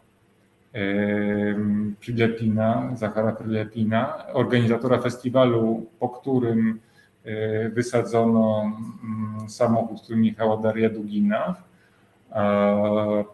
Prilepina, 2.01 2.91
Zachara 2.97 3.33
Prilepina, 3.33 4.27
organizatora 4.33 4.99
festiwalu, 4.99 5.87
po 5.99 6.09
którym 6.09 6.81
e, 7.25 7.69
wysadzono 7.69 8.63
mm, 8.63 9.49
samochód, 9.51 10.03
którym 10.03 10.25
jechała 10.25 10.57
Daria 10.57 10.91
Dugina, 10.91 11.55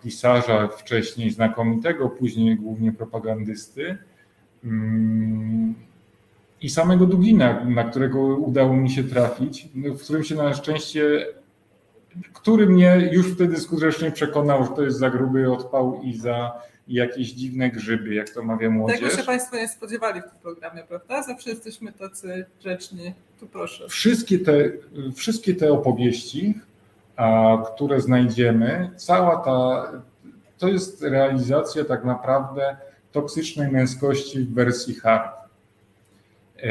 pisarza 0.02 0.68
wcześniej 0.68 1.30
znakomitego, 1.30 2.08
później 2.08 2.56
głównie 2.56 2.92
propagandysty 2.92 3.98
mm, 4.64 5.74
i 6.60 6.70
samego 6.70 7.06
Dugina, 7.06 7.64
na 7.64 7.84
którego 7.84 8.20
udało 8.20 8.76
mi 8.76 8.90
się 8.90 9.04
trafić, 9.04 9.68
no, 9.74 9.94
w 9.94 10.02
którym 10.02 10.24
się 10.24 10.34
na 10.34 10.54
szczęście, 10.54 11.26
który 12.32 12.66
mnie 12.66 13.08
już 13.12 13.32
wtedy 13.34 13.56
skutecznie 13.56 14.10
przekonał, 14.10 14.64
że 14.64 14.70
to 14.70 14.82
jest 14.82 14.98
za 14.98 15.10
gruby 15.10 15.52
odpał 15.52 16.00
i 16.02 16.14
za 16.14 16.52
jakieś 16.88 17.32
dziwne 17.32 17.70
grzyby, 17.70 18.14
jak 18.14 18.30
to 18.30 18.42
mawia 18.42 18.70
młodzież. 18.70 19.00
Tego 19.00 19.16
się 19.16 19.22
Państwo 19.22 19.56
nie 19.56 19.68
spodziewali 19.68 20.20
w 20.20 20.24
tym 20.24 20.38
programie, 20.42 20.82
prawda? 20.88 21.22
Zawsze 21.22 21.50
jesteśmy 21.50 21.92
tacy 21.92 22.46
grzeczni. 22.60 23.14
Tu 23.40 23.46
proszę. 23.46 23.88
Wszystkie 23.88 24.38
te, 24.38 24.70
wszystkie 25.14 25.54
te 25.54 25.72
opowieści, 25.72 26.54
które 27.74 28.00
znajdziemy, 28.00 28.90
cała 28.96 29.36
ta, 29.36 29.92
to 30.58 30.68
jest 30.68 31.02
realizacja 31.02 31.84
tak 31.84 32.04
naprawdę 32.04 32.76
toksycznej 33.12 33.72
męskości 33.72 34.40
w 34.40 34.54
wersji 34.54 34.94
hard. 34.94 35.36
E, 36.56 36.70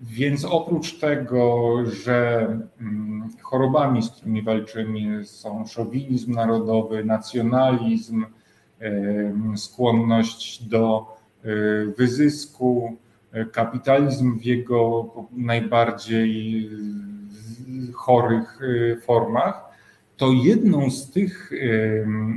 więc 0.00 0.44
oprócz 0.44 0.98
tego, 0.98 1.76
że 2.04 2.46
mm, 2.80 3.28
chorobami, 3.42 4.02
z 4.02 4.10
którymi 4.10 4.42
walczymy, 4.42 5.24
są 5.24 5.66
szowinizm 5.66 6.32
narodowy, 6.32 7.04
nacjonalizm, 7.04 8.24
skłonność 9.56 10.62
do 10.62 11.16
e, 11.44 11.48
wyzysku, 11.98 12.96
e, 13.32 13.44
kapitalizm 13.44 14.38
w 14.38 14.44
jego 14.44 15.10
najbardziej 15.32 16.70
chorych 17.94 18.60
e, 18.62 18.96
formach, 18.96 19.72
to 20.16 20.32
jedną 20.32 20.90
z 20.90 21.10
tych 21.10 21.52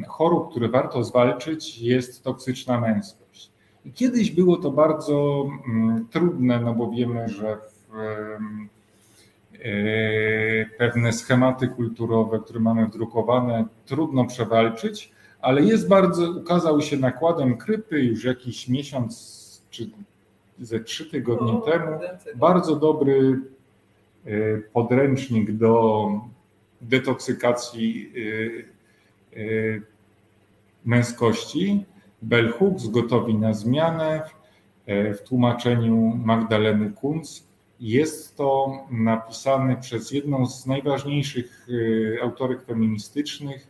chorób, 0.07 0.51
które 0.51 0.69
warto 0.69 1.03
zwalczyć, 1.03 1.79
jest 1.79 2.23
toksyczna 2.23 2.81
męskość. 2.81 3.51
I 3.85 3.91
kiedyś 3.91 4.31
było 4.31 4.57
to 4.57 4.71
bardzo 4.71 5.47
mm, 5.67 6.07
trudne, 6.11 6.59
no 6.59 6.73
bo 6.73 6.91
wiemy, 6.91 7.29
że 7.29 7.57
pewne 10.77 11.13
schematy 11.13 11.67
kulturowe, 11.67 12.39
które 12.39 12.59
mamy 12.59 12.87
wdrukowane, 12.87 13.65
trudno 13.85 14.25
przewalczyć, 14.25 15.11
ale 15.41 15.61
jest 15.61 15.87
bardzo, 15.87 16.31
ukazał 16.31 16.81
się 16.81 16.97
nakładem 16.97 17.57
krypy 17.57 18.03
już 18.03 18.23
jakiś 18.23 18.67
miesiąc 18.67 19.35
czy 19.69 19.89
ze 20.59 20.79
trzy 20.79 21.11
tygodnie 21.11 21.61
temu. 21.65 21.99
Bardzo 22.35 22.75
dobry 22.75 23.39
podręcznik 24.73 25.51
do 25.51 26.07
detoksykacji 26.81 28.13
e, 29.35 29.39
e, 29.39 29.43
męskości. 30.85 31.85
Bell 32.21 32.51
Hooks 32.51 32.87
gotowi 32.87 33.35
na 33.35 33.53
zmianę 33.53 34.21
w 34.87 35.17
tłumaczeniu 35.27 36.19
Magdaleny 36.25 36.91
Kunz. 36.91 37.47
Jest 37.79 38.37
to 38.37 38.79
napisane 38.91 39.75
przez 39.75 40.11
jedną 40.11 40.45
z 40.45 40.65
najważniejszych 40.65 41.67
autorek 42.23 42.65
feministycznych, 42.65 43.67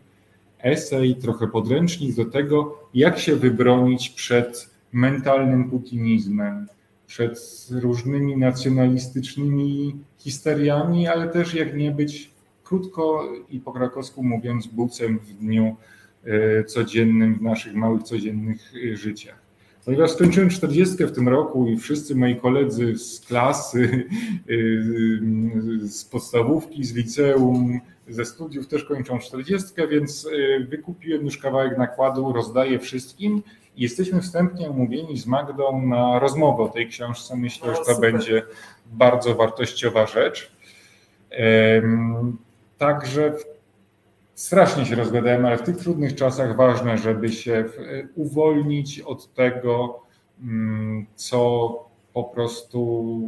esej, 0.60 1.16
trochę 1.16 1.48
podręcznik 1.48 2.16
do 2.16 2.26
tego, 2.26 2.80
jak 2.94 3.20
się 3.20 3.36
wybronić 3.36 4.10
przed 4.10 4.70
mentalnym 4.94 5.70
putinizmem, 5.70 6.68
przed 7.08 7.68
różnymi 7.72 8.38
nacjonalistycznymi 8.38 9.96
histeriami, 10.18 11.08
ale 11.08 11.28
też 11.28 11.54
jak 11.54 11.76
nie 11.76 11.92
być 11.92 12.32
krótko 12.64 13.30
i 13.50 13.60
po 13.60 13.72
krakowsku 13.72 14.24
mówiąc 14.24 14.68
bucem 14.68 15.20
w 15.20 15.34
dniu 15.34 15.76
e, 16.24 16.64
codziennym, 16.64 17.36
w 17.36 17.42
naszych 17.42 17.76
małych 17.76 18.04
codziennych 18.04 18.74
e, 18.94 18.98
życiach. 18.98 19.46
Ponieważ 19.86 20.12
skończyłem 20.12 20.50
40 20.50 21.06
w 21.06 21.12
tym 21.12 21.30
roku 21.30 21.68
i 21.68 21.78
wszyscy 21.78 22.16
moi 22.16 22.36
koledzy 22.36 22.98
z 22.98 23.20
klasy, 23.20 24.04
e, 24.04 25.88
z 25.88 26.06
podstawówki, 26.06 26.84
z 26.84 26.96
liceum, 26.96 27.80
ze 28.08 28.26
studiów 28.26 28.68
też 28.68 28.84
kończą 28.84 29.20
40, 29.20 29.68
więc 29.90 30.30
wykupiłem 30.70 31.26
już 31.26 31.38
kawałek 31.38 31.78
nakładu, 31.78 32.34
rozdaję 32.34 32.80
wszystkim. 32.80 33.42
Jesteśmy 33.78 34.22
wstępnie 34.22 34.70
umówieni 34.70 35.18
z 35.18 35.28
Magdą 35.28 35.82
na 35.82 36.20
rozmowę 36.20 36.64
o 36.64 36.70
tej 36.70 36.88
książce. 36.88 37.36
Myślę, 37.36 37.76
że 37.76 37.78
to 37.78 37.96
super. 37.96 38.12
będzie 38.12 38.44
bardzo 38.86 39.36
wartościowa 39.36 40.06
rzecz. 40.06 40.52
Także 42.78 43.34
strasznie 44.36 44.86
się 44.86 44.96
rozgadałem, 44.96 45.46
ale 45.46 45.58
w 45.58 45.64
tych 45.64 45.78
trudnych 45.78 46.16
czasach 46.16 46.56
ważne, 46.56 46.98
żeby 46.98 47.32
się 47.32 47.66
uwolnić 48.16 49.00
od 49.00 49.34
tego, 49.34 50.04
mm, 50.42 51.06
co 51.16 51.70
po 52.14 52.24
prostu 52.24 53.20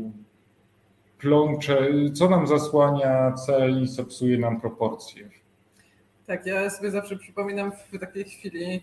plącze, 1.17 1.87
co 2.13 2.29
nam 2.29 2.47
zasłania 2.47 3.31
cel 3.31 3.83
i 3.83 3.88
co 3.88 4.05
psuje 4.05 4.38
nam 4.38 4.62
proporcje. 4.62 5.29
Tak, 6.25 6.45
ja 6.45 6.69
sobie 6.69 6.91
zawsze 6.91 7.17
przypominam 7.17 7.71
w 7.71 7.99
takiej 7.99 8.23
chwili, 8.23 8.81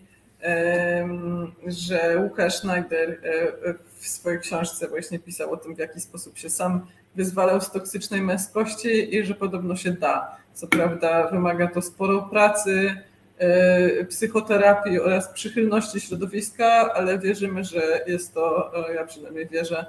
że 1.66 2.18
Łukasz 2.22 2.54
Schneider 2.54 3.10
e, 3.10 3.74
w 3.98 4.08
swojej 4.08 4.40
książce 4.40 4.88
właśnie 4.88 5.18
pisał 5.18 5.52
o 5.52 5.56
tym, 5.56 5.74
w 5.74 5.78
jaki 5.78 6.00
sposób 6.00 6.38
się 6.38 6.50
sam 6.50 6.86
wyzwalał 7.14 7.60
z 7.60 7.70
toksycznej 7.70 8.20
męskości 8.20 9.16
i 9.16 9.24
że 9.24 9.34
podobno 9.34 9.76
się 9.76 9.92
da. 9.92 10.36
Co 10.54 10.66
prawda 10.66 11.28
wymaga 11.30 11.66
to 11.66 11.82
sporo 11.82 12.22
pracy, 12.22 12.96
e, 13.38 14.04
psychoterapii 14.04 15.00
oraz 15.00 15.28
przychylności 15.28 16.00
środowiska, 16.00 16.92
ale 16.94 17.18
wierzymy, 17.18 17.64
że 17.64 18.00
jest 18.06 18.34
to, 18.34 18.72
e, 18.88 18.94
ja 18.94 19.06
przynajmniej 19.06 19.48
wierzę, 19.48 19.86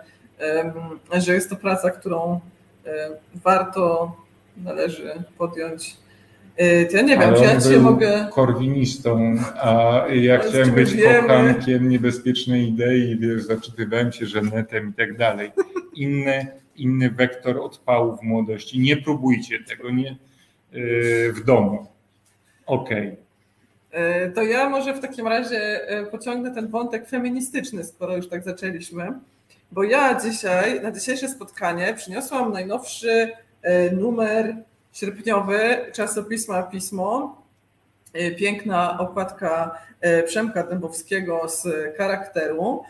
że 1.13 1.33
jest 1.33 1.49
to 1.49 1.55
praca, 1.55 1.89
którą 1.89 2.39
warto, 3.35 4.15
należy 4.57 5.23
podjąć. 5.37 5.97
E, 6.57 6.85
to 6.85 6.97
ja 6.97 7.01
nie 7.01 7.17
wiem, 7.17 7.29
Ale 7.29 7.37
czy 7.37 7.43
ja 7.43 7.61
się 7.61 7.79
mogę. 7.79 8.27
Korwinistą, 8.31 9.35
a 9.61 10.03
ja 10.13 10.37
chciałem 10.37 10.71
być 10.71 10.89
kochankiem 11.03 11.89
niebezpiecznej 11.89 12.67
idei, 12.69 13.17
wiesz, 13.19 13.43
zaczytywałem 13.43 14.11
się 14.11 14.25
żenetem 14.25 14.89
i 14.89 14.93
tak 14.93 15.17
dalej. 15.17 15.51
Inny, 15.95 16.47
inny 16.75 17.11
wektor 17.11 17.57
odpału 17.57 18.17
w 18.17 18.23
młodości. 18.23 18.79
Nie 18.79 18.97
próbujcie 18.97 19.63
tego 19.63 19.91
nie 19.91 20.09
e, 20.09 20.15
w 21.31 21.43
domu. 21.45 21.87
Okej. 22.65 23.07
Okay. 23.07 24.31
To 24.35 24.43
ja 24.43 24.69
może 24.69 24.93
w 24.93 24.99
takim 24.99 25.27
razie 25.27 25.79
pociągnę 26.11 26.51
ten 26.51 26.67
wątek 26.67 27.09
feministyczny, 27.09 27.83
skoro 27.83 28.15
już 28.15 28.29
tak 28.29 28.43
zaczęliśmy 28.43 29.13
bo 29.71 29.83
ja 29.83 30.19
dzisiaj, 30.21 30.81
na 30.81 30.91
dzisiejsze 30.91 31.29
spotkanie 31.29 31.93
przyniosłam 31.97 32.53
najnowszy 32.53 33.31
numer 33.91 34.55
sierpniowy 34.95 35.77
czasopisma 35.93 36.63
Pismo. 36.63 37.41
E, 38.13 38.31
piękna 38.31 38.99
okładka 38.99 39.77
e, 40.01 40.23
Przemka 40.23 40.63
Dębowskiego 40.63 41.49
z 41.49 41.67
charakteru. 41.97 42.83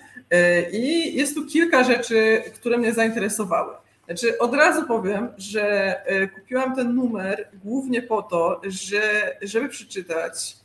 I 0.72 1.16
jest 1.16 1.36
tu 1.36 1.46
kilka 1.46 1.84
rzeczy, 1.84 2.44
które 2.54 2.78
mnie 2.78 2.94
zainteresowały. 2.94 3.74
Znaczy, 4.06 4.38
od 4.38 4.54
razu 4.54 4.88
powiem, 4.88 5.30
że 5.38 5.96
kupiłam 6.36 6.76
ten 6.76 6.96
numer 6.96 7.48
głównie 7.64 8.02
po 8.02 8.22
to, 8.22 8.62
że, 8.68 9.36
żeby 9.42 9.70
przeczytać 9.70 10.58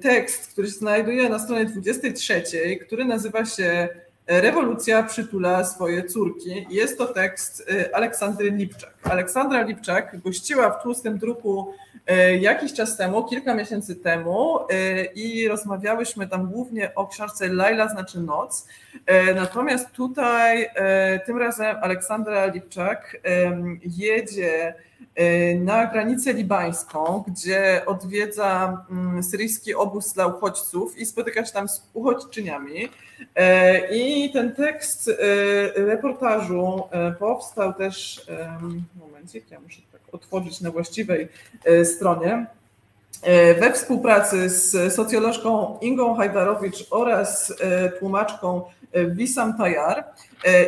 tekst, 0.00 0.52
który 0.52 0.68
się 0.68 0.74
znajduje 0.74 1.28
na 1.28 1.38
stronie 1.38 1.64
23, 1.64 2.42
który 2.86 3.04
nazywa 3.04 3.44
się 3.44 3.88
Rewolucja 4.26 5.02
przytula 5.02 5.64
swoje 5.64 6.04
córki. 6.04 6.66
Jest 6.70 6.98
to 6.98 7.06
tekst 7.06 7.60
y, 7.70 7.94
Aleksandry 7.94 8.50
Lipczak. 8.50 8.94
Aleksandra 9.02 9.62
Lipczak 9.62 10.20
gościła 10.20 10.70
w 10.70 10.82
tłustym 10.82 11.18
druku 11.18 11.74
y, 12.10 12.36
jakiś 12.38 12.72
czas 12.72 12.96
temu, 12.96 13.24
kilka 13.24 13.54
miesięcy 13.54 13.96
temu 13.96 14.58
y, 14.60 15.04
i 15.14 15.48
rozmawiałyśmy 15.48 16.28
tam 16.28 16.46
głównie 16.46 16.94
o 16.94 17.06
książce 17.06 17.48
Laila 17.48 17.88
znaczy 17.88 18.20
noc. 18.20 18.66
Natomiast 19.34 19.92
tutaj 19.92 20.70
tym 21.26 21.38
razem 21.38 21.76
Aleksandra 21.82 22.46
Lipczak 22.46 23.16
jedzie 23.82 24.74
na 25.60 25.86
granicę 25.86 26.32
libańską, 26.32 27.24
gdzie 27.28 27.82
odwiedza 27.86 28.84
mm, 28.90 29.22
syryjski 29.22 29.74
obóz 29.74 30.12
dla 30.12 30.26
uchodźców 30.26 30.98
i 30.98 31.06
spotyka 31.06 31.44
się 31.44 31.52
tam 31.52 31.68
z 31.68 31.90
uchodźczyniami. 31.94 32.88
E, 33.36 33.96
I 33.96 34.30
ten 34.32 34.54
tekst 34.54 35.08
e, 35.08 35.14
reportażu 35.86 36.82
e, 36.90 37.12
powstał 37.12 37.74
też, 37.74 38.26
momencik, 39.00 39.50
ja 39.50 39.60
muszę 39.60 39.80
tak 39.92 40.00
otworzyć 40.12 40.60
na 40.60 40.70
właściwej 40.70 41.28
stronie, 41.84 42.46
we 43.60 43.72
współpracy 43.72 44.48
z 44.50 44.94
socjolożką 44.94 45.78
Ingą 45.80 46.14
Hajdarowicz 46.14 46.86
oraz 46.90 47.54
tłumaczką 47.98 48.62
Wisam 49.08 49.58
Tajar. 49.58 50.04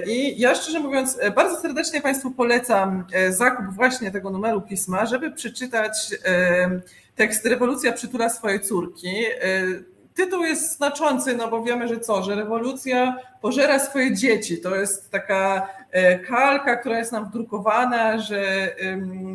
I 0.06 0.40
ja 0.40 0.54
szczerze 0.54 0.80
mówiąc, 0.80 1.18
bardzo 1.36 1.60
serdecznie 1.60 2.00
Państwu 2.00 2.30
polecam 2.30 3.04
zakup 3.30 3.66
właśnie 3.66 4.10
tego 4.10 4.30
numeru 4.30 4.60
pisma, 4.60 5.06
żeby 5.06 5.30
przeczytać 5.30 6.14
tekst 7.16 7.46
Rewolucja 7.46 7.92
przytula 7.92 8.28
swojej 8.28 8.60
córki. 8.60 9.08
Tytuł 10.18 10.44
jest 10.44 10.76
znaczący, 10.76 11.36
no 11.36 11.48
bo 11.48 11.62
wiemy, 11.62 11.88
że 11.88 12.00
co, 12.00 12.22
że 12.22 12.34
rewolucja 12.34 13.16
pożera 13.40 13.78
swoje 13.78 14.14
dzieci. 14.14 14.60
To 14.60 14.76
jest 14.76 15.10
taka 15.10 15.68
e, 15.90 16.18
kalka, 16.18 16.76
która 16.76 16.98
jest 16.98 17.12
nam 17.12 17.24
wdrukowana, 17.24 18.18
że 18.18 18.42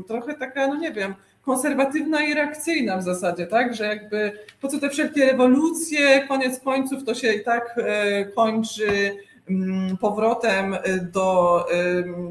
trochę 0.08 0.34
taka, 0.34 0.68
no 0.68 0.76
nie 0.76 0.92
wiem, 0.92 1.16
konserwatywna 1.42 2.24
i 2.24 2.34
reakcyjna 2.34 2.98
w 2.98 3.04
zasadzie, 3.04 3.48
tak? 3.48 3.76
Że 3.76 3.86
jakby 3.86 4.40
po 4.62 4.68
co 4.68 4.80
te 4.80 4.90
wszelkie 4.90 5.26
rewolucje, 5.26 6.28
koniec 6.28 6.60
końców 6.60 7.04
to 7.04 7.16
się 7.16 7.34
i 7.34 7.44
tak 7.44 7.76
e, 7.78 8.26
kończy 8.26 9.16
powrotem 10.00 10.78
do 11.02 11.66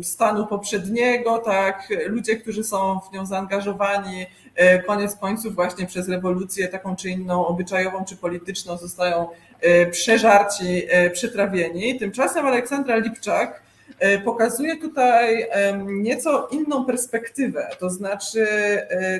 stanu 0.03 0.46
poprzedniego, 0.46 1.38
tak? 1.38 1.88
Ludzie, 2.07 2.37
którzy 2.37 2.64
są 2.64 3.01
w 3.01 3.12
nią 3.12 3.27
zaangażowani, 3.27 4.27
E, 4.55 4.83
koniec 4.83 5.16
końców 5.16 5.55
właśnie 5.55 5.87
przez 5.87 6.09
rewolucję 6.09 6.68
taką 6.68 6.96
czy 6.96 7.11
inną, 7.11 7.46
obyczajową 7.46 8.05
czy 8.05 8.16
polityczną 8.16 8.77
zostają 8.77 9.29
przeżarci, 9.90 10.83
przetrawieni. 11.12 11.98
Tymczasem 11.98 12.46
Aleksandra 12.46 12.96
Lipczak 12.96 13.62
pokazuje 14.25 14.77
tutaj 14.77 15.46
nieco 15.87 16.48
inną 16.48 16.85
perspektywę, 16.85 17.68
to 17.79 17.90
znaczy 17.90 18.46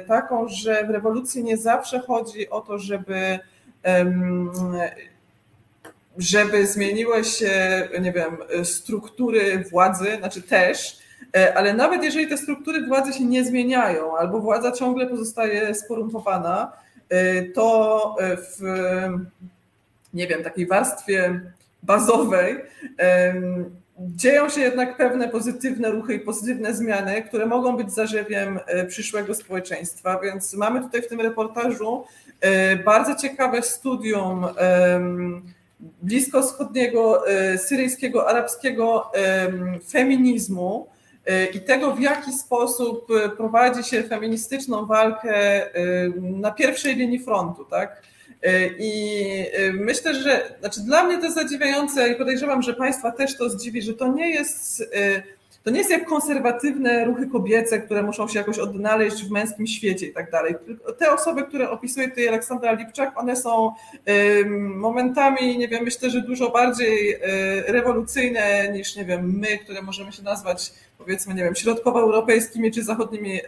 taką, 0.07 0.49
że 0.49 0.87
w 0.87 0.91
rewolucji 0.91 1.45
nie 1.45 1.57
zawsze 1.57 2.01
chodzi 2.01 2.51
o 2.51 2.61
to, 2.61 2.79
żeby 2.79 3.39
żeby 6.19 6.67
zmieniły 6.67 7.25
się, 7.25 7.89
nie 8.01 8.13
wiem, 8.13 8.37
struktury 8.65 9.65
władzy, 9.71 10.17
znaczy 10.19 10.43
też, 10.43 11.03
E, 11.37 11.55
ale 11.55 11.75
nawet 11.75 12.05
jeżeli 12.05 12.29
te 12.29 12.39
struktury 12.39 12.87
władzy 12.87 13.13
się 13.13 13.25
nie 13.25 13.45
zmieniają, 13.45 14.17
albo 14.17 14.41
władza 14.41 14.73
ciągle 14.73 15.07
pozostaje 15.07 15.75
skorumpowana, 15.75 16.73
e, 17.09 17.43
to 17.43 18.17
w 18.37 18.63
nie 20.15 20.27
wiem, 20.27 20.43
takiej 20.43 20.67
warstwie 20.67 21.41
bazowej 21.83 22.57
dzieją 23.99 24.49
się 24.49 24.61
jednak 24.61 24.97
pewne 24.97 25.29
pozytywne 25.29 25.91
ruchy 25.91 26.15
i 26.15 26.21
pozytywne 26.21 26.75
zmiany, 26.75 27.23
które 27.23 27.47
mogą 27.47 27.77
być 27.77 27.93
zarzewiem 27.93 28.61
e, 28.67 28.87
przyszłego 28.87 29.35
społeczeństwa. 29.35 30.21
Więc 30.23 30.55
mamy 30.55 30.81
tutaj 30.81 31.03
w 31.03 31.09
tym 31.09 31.21
reportażu 31.21 32.05
bardzo 32.85 33.15
ciekawe 33.15 33.63
studium 33.63 34.47
bliskowschodniego, 36.03 37.25
syryjskiego, 37.57 38.29
arabskiego 38.29 39.11
feminizmu 39.91 40.87
i 41.55 41.61
tego, 41.61 41.95
w 41.95 42.01
jaki 42.01 42.33
sposób 42.33 43.09
e, 43.11 43.29
prowadzi 43.29 43.85
się 43.85 44.03
feministyczną 44.03 44.87
walkę 44.87 45.35
e, 45.35 46.09
na 46.19 46.51
pierwszej 46.51 46.97
linii 46.97 47.19
frontu, 47.19 47.65
tak? 47.65 48.03
E, 48.43 48.67
I 48.79 49.25
myślę, 49.73 50.15
że 50.15 50.55
znaczy 50.61 50.81
dla 50.81 51.05
mnie 51.05 51.19
to 51.19 51.25
jest 51.25 51.37
zadziwiające 51.37 52.09
i 52.09 52.15
podejrzewam, 52.15 52.63
że 52.63 52.75
Państwa 52.75 53.13
też 53.13 53.37
to 53.37 53.51
zdziwi, 53.51 53.83
że 53.83 53.95
to 53.95 54.09
nie 54.09 54.31
jest 54.31 54.85
to 55.63 55.71
nie 55.71 55.79
jest 55.79 55.91
jak 55.91 56.05
konserwatywne 56.05 57.05
ruchy 57.05 57.27
kobiece, 57.27 57.79
które 57.79 58.03
muszą 58.03 58.29
się 58.29 58.39
jakoś 58.39 58.59
odnaleźć 58.59 59.25
w 59.25 59.31
męskim 59.31 59.67
świecie 59.67 60.07
i 60.07 60.13
tak 60.13 60.31
dalej. 60.31 60.55
Te 60.99 61.13
osoby, 61.13 61.43
które 61.43 61.71
opisuje 61.71 62.09
tutaj 62.09 62.29
Aleksandra 62.29 62.73
Lipczak, 62.73 63.19
one 63.19 63.37
są 63.37 63.73
momentami, 64.59 65.59
nie 65.59 65.69
wiem, 65.69 65.85
myślę, 65.85 66.11
że 66.11 66.21
dużo 66.21 66.51
bardziej 66.51 67.17
rewolucyjne 67.67 68.73
niż, 68.73 68.97
nie 68.97 69.05
wiem, 69.05 69.39
my, 69.39 69.59
które 69.59 69.83
możemy 69.83 70.13
się 70.13 70.23
nazwać 70.23 70.73
powiedzmy, 70.99 71.35
nie 71.35 71.45
wiem, 71.45 71.55
środkowoeuropejskimi 71.55 72.71
czy 72.71 72.83
zachodnimi 72.85 73.41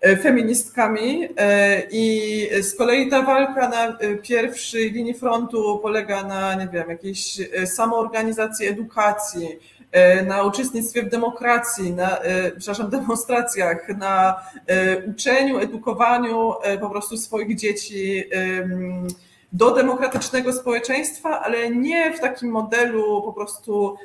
e, 0.00 0.16
feministkami 0.16 1.28
e, 1.36 1.82
i 1.90 2.48
z 2.62 2.74
kolei 2.74 3.10
ta 3.10 3.22
walka 3.22 3.68
na 3.68 3.98
e, 3.98 4.14
pierwszej 4.14 4.92
linii 4.92 5.14
frontu 5.14 5.78
polega 5.82 6.24
na, 6.24 6.54
nie 6.54 6.68
wiem, 6.72 6.90
jakiejś 6.90 7.38
samoorganizacji 7.66 8.66
edukacji, 8.66 9.58
na 10.26 10.42
uczestnictwie 10.42 11.02
w 11.02 11.08
demokracji, 11.08 11.92
na, 11.92 12.18
przepraszam, 12.58 12.90
demonstracjach, 13.00 13.88
na 13.88 14.36
uczeniu, 15.10 15.58
edukowaniu 15.58 16.54
po 16.80 16.90
prostu 16.90 17.16
swoich 17.16 17.56
dzieci 17.56 18.24
do 19.52 19.74
demokratycznego 19.74 20.52
społeczeństwa, 20.52 21.40
ale 21.40 21.70
nie 21.70 22.12
w 22.12 22.20
takim 22.20 22.50
modelu 22.50 23.22
po 23.22 23.32
prostu 23.32 23.96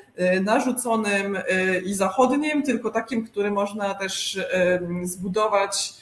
narzuconym 0.41 1.38
i 1.86 1.93
zachodnim, 1.93 2.63
tylko 2.63 2.89
takim, 2.91 3.28
który 3.28 3.52
można 3.52 3.93
też 3.93 4.39
zbudować 5.04 5.93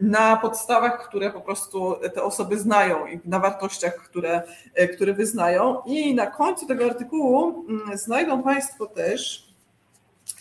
na 0.00 0.36
podstawach, 0.36 1.08
które 1.08 1.30
po 1.30 1.40
prostu 1.40 1.96
te 2.14 2.22
osoby 2.22 2.58
znają 2.58 3.06
i 3.06 3.20
na 3.24 3.38
wartościach, 3.38 3.94
które, 3.96 4.42
y, 4.80 4.88
które 4.88 5.12
wyznają. 5.12 5.82
I 5.86 6.14
na 6.14 6.26
końcu 6.26 6.66
tego 6.66 6.84
artykułu 6.84 7.64
mm, 7.68 7.98
znajdą 7.98 8.42
Państwo 8.42 8.86
też 8.86 9.48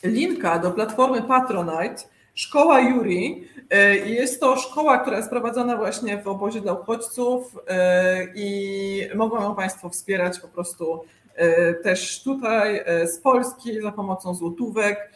linka 0.03 0.59
do 0.59 0.71
platformy 0.71 1.21
Patronite, 1.21 2.03
Szkoła 2.35 2.79
Juri. 2.79 3.47
E, 3.69 3.95
jest 3.95 4.39
to 4.39 4.57
szkoła, 4.57 4.97
która 4.97 5.17
jest 5.17 5.29
prowadzona 5.29 5.77
właśnie 5.77 6.21
w 6.21 6.27
obozie 6.27 6.61
dla 6.61 6.73
uchodźców 6.73 7.59
e, 7.67 8.27
i 8.35 9.01
mogą 9.15 9.41
ją 9.41 9.55
Państwo 9.55 9.89
wspierać 9.89 10.39
po 10.39 10.47
prostu 10.47 11.03
e, 11.35 11.73
też 11.73 12.23
tutaj 12.23 12.85
z 13.05 13.19
Polski 13.19 13.81
za 13.81 13.91
pomocą 13.91 14.33
złotówek. 14.33 15.11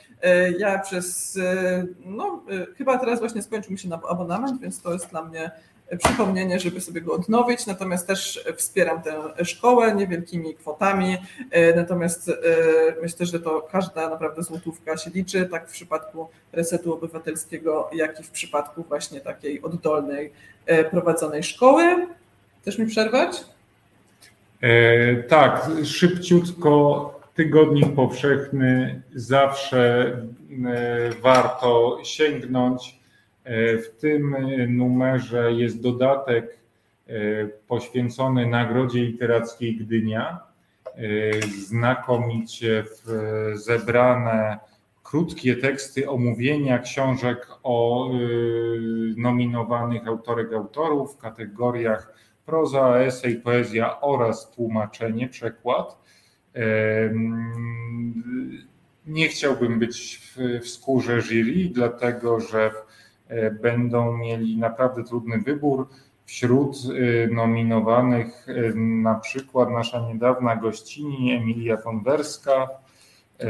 Ja 0.60 0.80
przez, 0.80 1.40
no 2.06 2.44
chyba 2.78 2.98
teraz 2.98 3.20
właśnie 3.20 3.42
skończył 3.42 3.72
mi 3.72 3.80
się 3.80 3.90
abonament, 4.10 4.62
więc 4.62 4.82
to 4.82 4.94
jest 4.94 5.10
dla 5.10 5.24
mnie 5.24 5.52
przypomnienie, 5.98 6.60
żeby 6.60 6.82
sobie 6.82 7.02
go 7.02 7.14
odnowić, 7.14 7.66
natomiast 7.66 8.08
też 8.08 8.46
wspieram 8.56 9.02
tę 9.02 9.46
szkołę 9.46 9.96
niewielkimi 9.96 10.56
kwotami, 10.56 11.18
e, 11.52 11.76
natomiast 11.76 12.30
e, 12.30 12.34
myślę, 13.02 13.26
że 13.26 13.40
to 13.40 13.68
każda 13.72 14.10
naprawdę 14.10 14.44
złotówka 14.44 14.98
się 14.98 15.10
liczy, 15.10 15.46
tak 15.46 15.70
w 15.70 15.72
przypadku 15.72 16.30
resetu 16.52 16.94
obywatelskiego, 16.94 17.90
jak 17.94 18.20
i 18.20 18.24
w 18.24 18.32
przypadku 18.32 18.84
właśnie 18.84 19.22
takiej 19.22 19.62
oddolnej 19.62 20.32
e, 20.66 20.84
prowadzonej 20.84 21.44
szkoły. 21.44 22.08
Chcesz 22.62 22.78
mi 22.78 22.86
przerwać? 22.86 23.46
E, 24.62 25.16
tak, 25.16 25.70
szybciutko 25.84 27.17
tygodnik 27.38 27.96
powszechny 27.96 29.02
zawsze 29.16 30.12
warto 31.22 32.00
sięgnąć 32.04 32.98
E, 33.48 33.78
w 33.78 33.90
tym 33.90 34.36
numerze 34.78 35.54
jest 35.54 35.82
dodatek 35.82 36.60
e, 37.08 37.14
poświęcony 37.68 38.48
Nagrodzie 38.48 39.00
Literackiej 39.00 39.76
Gdynia. 39.76 40.40
E, 40.86 41.00
znakomicie 41.48 42.84
zebrane 43.54 44.60
krótkie 45.04 45.56
teksty 45.56 46.10
omówienia 46.10 46.80
książek 46.80 47.48
o 47.64 48.10
nominowanych 49.18 50.08
autorek 50.08 50.54
autorów 50.54 51.16
w 51.16 51.18
kategoriach 51.18 52.14
proza, 52.46 52.98
esej, 53.00 53.36
poezja 53.36 54.02
oraz 54.02 54.52
tłumaczenie, 54.52 55.28
przekład. 55.28 55.98
Nie 59.08 59.28
chciałbym 59.28 59.80
być 59.80 60.22
w, 60.36 60.68
skórze 60.68 61.22
jury, 61.22 61.70
dlatego 61.74 62.40
że 62.40 62.72
E, 63.30 63.52
będą 63.52 64.18
mieli 64.18 64.58
naprawdę 64.58 65.04
trudny 65.04 65.38
wybór. 65.38 65.88
Wśród 66.26 66.78
e, 66.78 67.28
nominowanych 67.28 68.48
e, 68.50 68.74
na 68.76 69.16
przykład 69.16 69.70
nasza 69.70 70.00
niedawna 70.00 70.56
gościni 70.56 71.34
Emilia 71.34 71.78
Fonderska 71.78 72.70
no, 73.44 73.50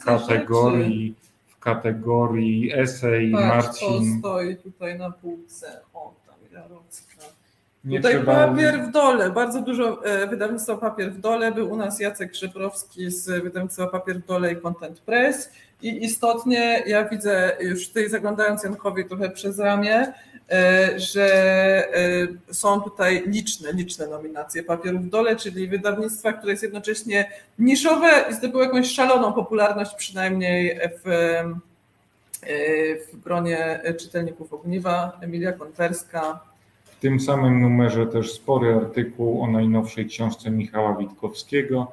w 0.00 0.04
kategorii 0.04 1.14
w 1.48 1.58
kategorii 1.58 2.72
esej 2.72 3.32
Patrz, 3.32 3.46
Marcin. 3.48 4.22
To 4.22 4.28
stoi 4.28 4.56
tutaj 4.56 4.98
na 4.98 5.10
półce. 5.10 5.80
O, 5.94 6.14
tam 6.26 6.36
Jarocka. 6.52 7.07
Nie 7.88 7.98
Tutaj 7.98 8.14
trzeba... 8.14 8.46
papier 8.46 8.80
w 8.82 8.90
dole, 8.90 9.30
bardzo 9.30 9.60
dużo 9.60 10.02
wydawnictwa 10.30 10.76
Papier 10.76 11.12
w 11.12 11.20
dole. 11.20 11.52
Był 11.52 11.70
u 11.70 11.76
nas 11.76 12.00
Jacek 12.00 12.30
Grzebrowski 12.30 13.10
z 13.10 13.42
wydawnictwa 13.42 13.86
Papier 13.86 14.16
w 14.16 14.26
dole 14.26 14.52
i 14.52 14.56
Content 14.56 15.00
Press. 15.00 15.50
I 15.82 16.04
istotnie 16.04 16.82
ja 16.86 17.08
widzę 17.08 17.56
już 17.60 17.88
tutaj 17.88 18.08
zaglądając 18.08 18.64
Jankowi 18.64 19.04
trochę 19.04 19.30
przez 19.30 19.58
ramię, 19.58 20.12
e, 20.50 21.00
że 21.00 21.24
e, 22.48 22.54
są 22.54 22.80
tutaj 22.80 23.22
liczne, 23.26 23.72
liczne 23.72 24.06
nominacje 24.06 24.62
papierów 24.62 25.02
w 25.04 25.10
dole, 25.10 25.36
czyli 25.36 25.68
wydawnictwa, 25.68 26.32
które 26.32 26.52
jest 26.52 26.62
jednocześnie 26.62 27.30
niszowe 27.58 28.24
i 28.30 28.34
zdobyło 28.34 28.62
jakąś 28.62 28.90
szaloną 28.90 29.32
popularność, 29.32 29.94
przynajmniej 29.94 30.80
w, 31.04 31.34
w 33.12 33.20
gronie 33.20 33.80
czytelników 34.00 34.52
Ogniwa, 34.52 35.18
Emilia 35.20 35.52
Konwerska. 35.52 36.47
W 36.98 37.00
tym 37.00 37.20
samym 37.20 37.60
numerze 37.60 38.06
też 38.06 38.32
spory 38.32 38.74
artykuł 38.74 39.42
o 39.42 39.50
najnowszej 39.50 40.06
książce 40.06 40.50
Michała 40.50 40.96
Witkowskiego. 40.96 41.92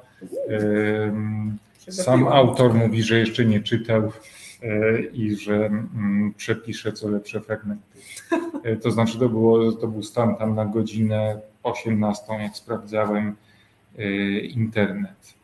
Sam 1.90 2.28
autor 2.28 2.74
mówi, 2.74 3.02
że 3.02 3.18
jeszcze 3.18 3.44
nie 3.44 3.60
czytał 3.60 4.12
e, 4.62 5.00
i 5.00 5.36
że 5.36 5.66
mm, 5.66 6.34
przepisze 6.36 6.92
co 6.92 7.08
lepsze 7.08 7.40
fragmenty. 7.40 7.98
E, 8.64 8.76
to 8.76 8.90
znaczy 8.90 9.18
to, 9.18 9.28
było, 9.28 9.72
to 9.72 9.88
był 9.88 10.02
stan 10.02 10.36
tam 10.36 10.54
na 10.54 10.64
godzinę 10.64 11.40
18, 11.62 12.32
jak 12.32 12.56
sprawdzałem 12.56 13.36
e, 13.98 14.04
internet. 14.38 15.35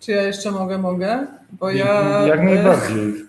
Czy 0.00 0.12
ja 0.12 0.22
jeszcze 0.22 0.50
mogę? 0.50 0.78
Mogę? 0.78 1.26
Bo 1.52 1.70
ja. 1.70 2.22
Jak 2.26 2.42
najbardziej. 2.42 3.14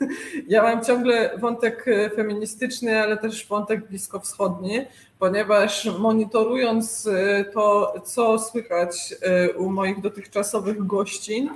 Ja 0.47 0.63
mam 0.63 0.83
ciągle 0.83 1.37
wątek 1.37 1.85
feministyczny, 2.15 3.01
ale 3.01 3.17
też 3.17 3.47
wątek 3.47 3.87
bliskowschodni, 3.87 4.81
ponieważ 5.19 5.89
monitorując 5.99 7.09
to, 7.53 7.93
co 8.05 8.39
słychać 8.39 9.15
u 9.57 9.69
moich 9.69 10.01
dotychczasowych 10.01 10.85
gościń, 10.85 11.49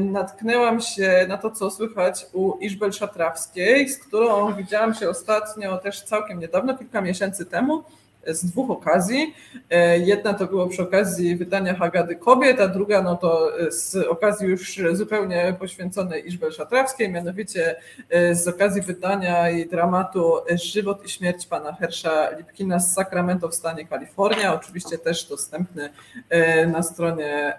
natknęłam 0.00 0.80
się 0.80 1.26
na 1.28 1.36
to, 1.38 1.50
co 1.50 1.70
słychać 1.70 2.26
u 2.32 2.58
Iżbel 2.58 2.92
Szatrawskiej, 2.92 3.88
z 3.88 3.98
którą 3.98 4.54
widziałam 4.54 4.94
się 4.94 5.10
ostatnio 5.10 5.78
też 5.78 6.02
całkiem 6.02 6.40
niedawno, 6.40 6.78
kilka 6.78 7.00
miesięcy 7.00 7.46
temu 7.46 7.84
z 8.26 8.44
dwóch 8.44 8.70
okazji. 8.70 9.34
E, 9.70 9.98
jedna 9.98 10.34
to 10.34 10.46
było 10.46 10.66
przy 10.66 10.82
okazji 10.82 11.36
wydania 11.36 11.74
Hagady 11.74 12.16
Kobiet, 12.16 12.60
a 12.60 12.68
druga 12.68 13.02
no 13.02 13.16
to 13.16 13.52
z 13.70 13.96
okazji 13.96 14.48
już 14.48 14.80
zupełnie 14.92 15.56
poświęconej 15.58 16.28
Iżbel 16.28 16.52
Szatrawskiej, 16.52 17.10
mianowicie 17.12 17.76
e, 18.10 18.34
z 18.34 18.48
okazji 18.48 18.82
wydania 18.82 19.48
jej 19.48 19.68
dramatu 19.68 20.34
Żywot 20.54 21.04
i 21.04 21.08
śmierć 21.08 21.46
pana 21.46 21.72
Hersza 21.72 22.30
Lipkina 22.30 22.78
z 22.78 22.94
Sacramento 22.94 23.48
w 23.48 23.54
stanie 23.54 23.86
Kalifornia, 23.86 24.54
oczywiście 24.54 24.98
też 24.98 25.28
dostępny 25.28 25.90
e, 26.28 26.66
na 26.66 26.82
stronie 26.82 27.58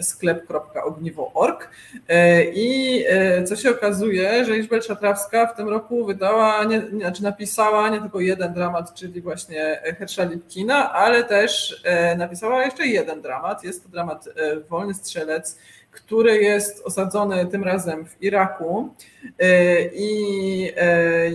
sklep.ogniwo.org. 0.00 1.70
I 2.54 3.04
co 3.46 3.56
się 3.56 3.70
okazuje, 3.70 4.44
że 4.44 4.58
Iżbel 4.58 4.82
Szatrawska 4.82 5.46
w 5.46 5.56
tym 5.56 5.68
roku 5.68 6.04
wydała, 6.04 6.64
nie, 6.64 6.80
znaczy 6.80 7.22
napisała 7.22 7.88
nie 7.88 8.00
tylko 8.00 8.20
jeden 8.20 8.54
dramat, 8.54 8.94
czyli 8.94 9.20
właśnie 9.20 9.75
Hersza 9.98 10.24
Lipkina, 10.24 10.92
ale 10.92 11.24
też 11.24 11.80
e, 11.84 12.16
napisała 12.16 12.64
jeszcze 12.64 12.86
jeden 12.86 13.22
dramat. 13.22 13.64
Jest 13.64 13.82
to 13.82 13.88
dramat 13.88 14.28
e, 14.28 14.60
Wolny 14.60 14.94
Strzelec, 14.94 15.58
który 15.90 16.42
jest 16.42 16.86
osadzony 16.86 17.46
tym 17.46 17.64
razem 17.64 18.06
w 18.06 18.22
Iraku 18.22 18.94
e, 19.38 19.82
i 19.82 20.72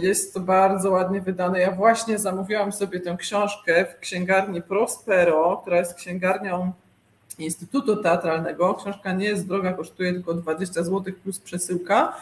jest 0.01 0.34
to 0.34 0.39
bardzo 0.39 0.91
ładnie 0.91 1.21
wydane. 1.21 1.60
Ja 1.60 1.71
właśnie 1.71 2.19
zamówiłam 2.19 2.71
sobie 2.71 2.99
tę 2.99 3.15
książkę 3.19 3.86
w 3.86 3.99
księgarni 3.99 4.62
Prospero, 4.62 5.58
która 5.62 5.77
jest 5.77 5.93
księgarnią 5.93 6.71
Instytutu 7.39 8.04
Teatralnego. 8.04 8.73
Książka 8.73 9.13
nie 9.13 9.25
jest 9.25 9.47
droga, 9.47 9.73
kosztuje 9.73 10.13
tylko 10.13 10.34
20 10.34 10.84
zł 10.84 11.13
plus 11.23 11.39
przesyłka, 11.39 12.15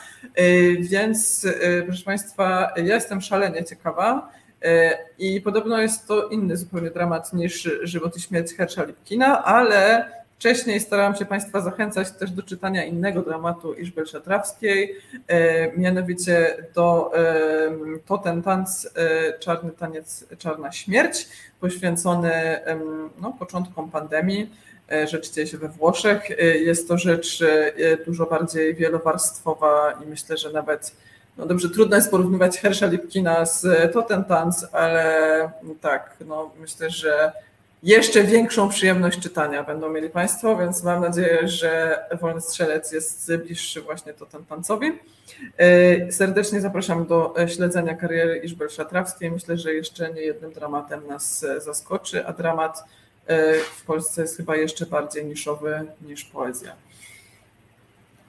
więc 0.80 1.48
proszę 1.86 2.04
Państwa, 2.06 2.74
ja 2.76 2.96
jestem 2.96 3.22
szalenie 3.22 3.66
ciekawa. 3.66 4.30
E, 4.64 4.98
I 5.20 5.42
podobno 5.42 5.82
jest 5.82 6.08
to 6.08 6.28
inny 6.28 6.58
zupełnie 6.58 6.90
dramat 6.90 7.34
niż 7.34 7.70
Żywot 7.84 8.18
i 8.18 8.22
śmierć 8.22 8.54
Hersza 8.54 8.84
Lipkina, 8.84 9.44
ale 9.44 10.12
wcześniej 10.38 10.80
starałam 10.80 11.16
się 11.16 11.26
Państwa 11.26 11.62
zachęcać 11.62 12.12
też 12.12 12.32
do 12.32 12.44
czytania 12.44 12.86
innego 12.86 13.22
dramatu 13.22 13.74
Iżbel 13.74 14.06
Szatrawskiej, 14.06 14.96
e, 15.28 15.78
mianowicie 15.78 16.68
do 16.76 17.12
e, 17.16 18.00
To 18.06 18.18
ten 18.18 18.44
tanc, 18.44 18.90
Czarny 19.40 19.72
taniec, 19.72 20.26
Czarna 20.38 20.72
śmierć, 20.72 21.28
poświęcony 21.60 22.60
no, 23.22 23.32
początkom 23.40 23.92
pandemii. 23.92 24.52
Rzecz 25.08 25.32
dzieje 25.32 25.48
się 25.48 25.58
we 25.58 25.68
Włoszech. 25.68 26.30
Jest 26.40 26.88
to 26.88 26.98
rzecz 26.98 27.44
dużo 28.06 28.26
bardziej 28.26 28.76
wielowarstwowa 28.76 30.00
i 30.04 30.10
myślę, 30.10 30.38
że 30.38 30.52
nawet 30.52 30.92
no 31.38 31.46
dobrze, 31.46 31.70
trudno 31.70 31.96
jest 31.96 32.12
porównywać 32.12 32.60
Hersza 32.60 32.86
Lipkina 32.86 33.46
z 33.46 33.94
Totem 33.94 34.24
Tanz, 34.24 34.68
ale 34.72 35.52
tak, 35.82 36.18
no 36.28 36.52
myślę, 36.60 36.90
że 36.90 37.32
jeszcze 37.84 38.24
większą 38.24 38.70
przyjemność 38.70 39.20
czytania 39.20 39.64
będą 39.64 39.90
mieli 39.90 40.10
Państwo, 40.10 40.58
więc 40.58 40.84
mam 40.84 41.02
nadzieję, 41.02 41.48
że 41.48 42.00
Wolny 42.22 42.42
Strzelec 42.42 42.92
jest 42.92 43.36
bliższy 43.36 43.82
właśnie 43.82 44.14
Totem 44.14 44.46
Tancowi. 44.46 45.00
E, 45.58 46.12
serdecznie 46.12 46.62
zapraszam 46.62 47.06
do 47.06 47.34
śledzenia 47.48 47.96
kariery 47.96 48.38
Iżbel 48.38 48.70
Szatrawskiej. 48.70 49.32
Myślę, 49.32 49.58
że 49.58 49.74
jeszcze 49.74 50.14
nie 50.14 50.22
jednym 50.22 50.54
dramatem 50.54 51.08
nas 51.08 51.46
zaskoczy, 51.58 52.26
a 52.26 52.34
dramat 52.34 52.84
e, 53.28 53.54
w 53.54 53.86
Polsce 53.86 54.22
jest 54.22 54.38
chyba 54.38 54.56
jeszcze 54.56 54.86
bardziej 54.86 55.26
niszowy 55.26 55.86
niż 56.02 56.26
poezja. 56.26 56.76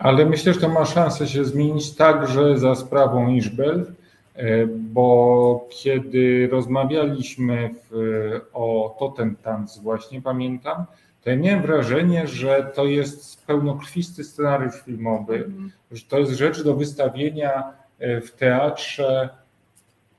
Ale 0.01 0.27
myślę, 0.27 0.55
że 0.55 0.61
to 0.61 0.69
ma 0.69 0.85
szansę 0.85 1.27
się 1.27 1.45
zmienić 1.45 1.97
także 1.97 2.59
za 2.59 2.75
sprawą 2.75 3.29
Iżbel, 3.29 3.93
e, 4.35 4.67
bo 4.67 5.69
kiedy 5.71 6.49
rozmawialiśmy 6.53 7.71
w, 7.91 8.41
o 8.53 8.97
Totem 8.99 9.37
Tanz 9.37 9.79
właśnie, 9.79 10.23
pamiętam, 10.23 10.85
to 11.25 11.31
ja 11.31 11.37
miałem 11.37 11.63
wrażenie, 11.63 12.27
że 12.27 12.71
to 12.75 12.85
jest 12.85 13.47
pełnokrwisty 13.47 14.25
scenariusz 14.25 14.83
filmowy, 14.85 15.35
mm. 15.35 15.73
że 15.93 16.03
to 16.09 16.19
jest 16.19 16.33
rzecz 16.33 16.63
do 16.63 16.75
wystawienia 16.75 17.73
e, 17.99 18.21
w 18.21 18.31
teatrze 18.33 19.29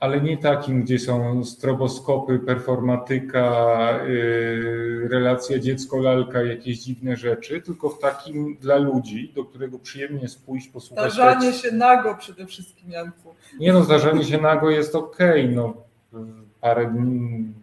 ale 0.02 0.22
nie 0.22 0.38
takim, 0.38 0.84
gdzie 0.84 1.00
są 1.00 1.46
stroboskopy, 1.46 2.40
performatyka, 2.40 4.00
yy, 4.08 5.08
relacja 5.12 5.60
dziecko-lalka, 5.60 6.44
jakieś 6.44 6.80
dziwne 6.80 7.16
rzeczy, 7.16 7.62
tylko 7.62 7.90
w 7.90 8.00
takim 8.00 8.58
dla 8.58 8.78
ludzi, 8.78 9.32
do 9.36 9.46
którego 9.46 9.80
przyjemnie 9.80 10.22
jest 10.22 10.46
pójść, 10.46 10.68
posłuchać. 10.68 11.14
Zdarzanie 11.14 11.54
się 11.54 11.72
nago 11.72 12.16
przede 12.16 12.46
wszystkim, 12.46 12.92
Janku. 12.92 13.36
Nie 13.60 13.74
no, 13.74 13.84
zdarzenie 13.84 14.24
się 14.24 14.38
nago 14.38 14.70
jest 14.70 14.96
okej, 14.96 15.44
okay. 15.44 15.56
no 15.56 15.74
parę 16.62 16.86
dni, 16.86 17.54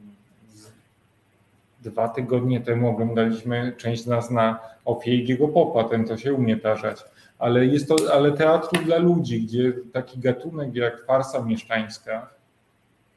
dwa 1.83 2.09
tygodnie 2.09 2.61
temu 2.61 2.88
oglądaliśmy 2.88 3.72
część 3.77 4.03
z 4.03 4.07
nas 4.07 4.31
na 4.31 4.59
Ofiejgiego 4.85 5.48
Popa, 5.48 5.85
ten 5.85 6.05
to 6.05 6.16
się 6.16 6.35
umie 6.35 6.57
tarzać 6.57 7.05
ale 7.38 7.66
jest 7.66 7.88
to 7.88 7.96
ale 8.14 8.33
teatru 8.33 8.85
dla 8.85 8.98
ludzi, 8.98 9.42
gdzie 9.42 9.72
taki 9.92 10.18
gatunek 10.18 10.74
jak 10.74 11.07
farsa 11.07 11.42
mieszczańska, 11.42 12.31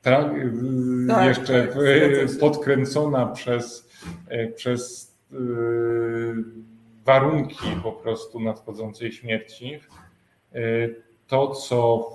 tak, 0.02 0.26
tak 1.08 1.28
jeszcze 1.28 1.68
podkręcona 2.40 3.26
przez, 3.26 3.90
e, 4.28 4.48
przez 4.48 5.14
e, 5.34 5.36
warunki 7.06 7.68
po 7.84 7.92
prostu 7.92 8.40
nadchodzącej 8.40 9.12
śmierci, 9.12 9.80
e, 10.54 10.60
to 11.28 11.48
co, 11.48 12.10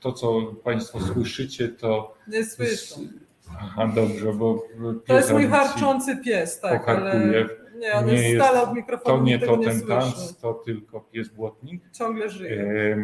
to, 0.00 0.12
co 0.12 0.42
Państwo 0.42 1.00
słyszycie, 1.00 1.68
to. 1.68 2.14
Nie 2.28 2.44
słyszę. 2.44 2.94
Aha, 3.58 3.92
dobrze, 3.94 4.32
bo. 4.32 4.66
To 5.06 5.16
jest 5.16 5.32
mój 5.32 5.46
harczący 5.46 6.16
pies, 6.16 6.60
tak. 6.60 6.88
Ale 6.88 7.48
nie, 7.78 7.92
on 7.92 8.06
nie 8.06 8.12
jest 8.12 8.44
stale 8.44 8.62
od 8.62 8.74
mikrofonu. 8.74 9.18
To 9.18 9.24
nie 9.24 9.38
to 9.38 9.56
ten 9.56 9.80
tanc, 9.80 10.36
to 10.36 10.54
tylko 10.54 11.00
pies 11.00 11.28
błotnik. 11.28 11.82
Ciągle 11.92 12.28
żyje. 12.30 12.96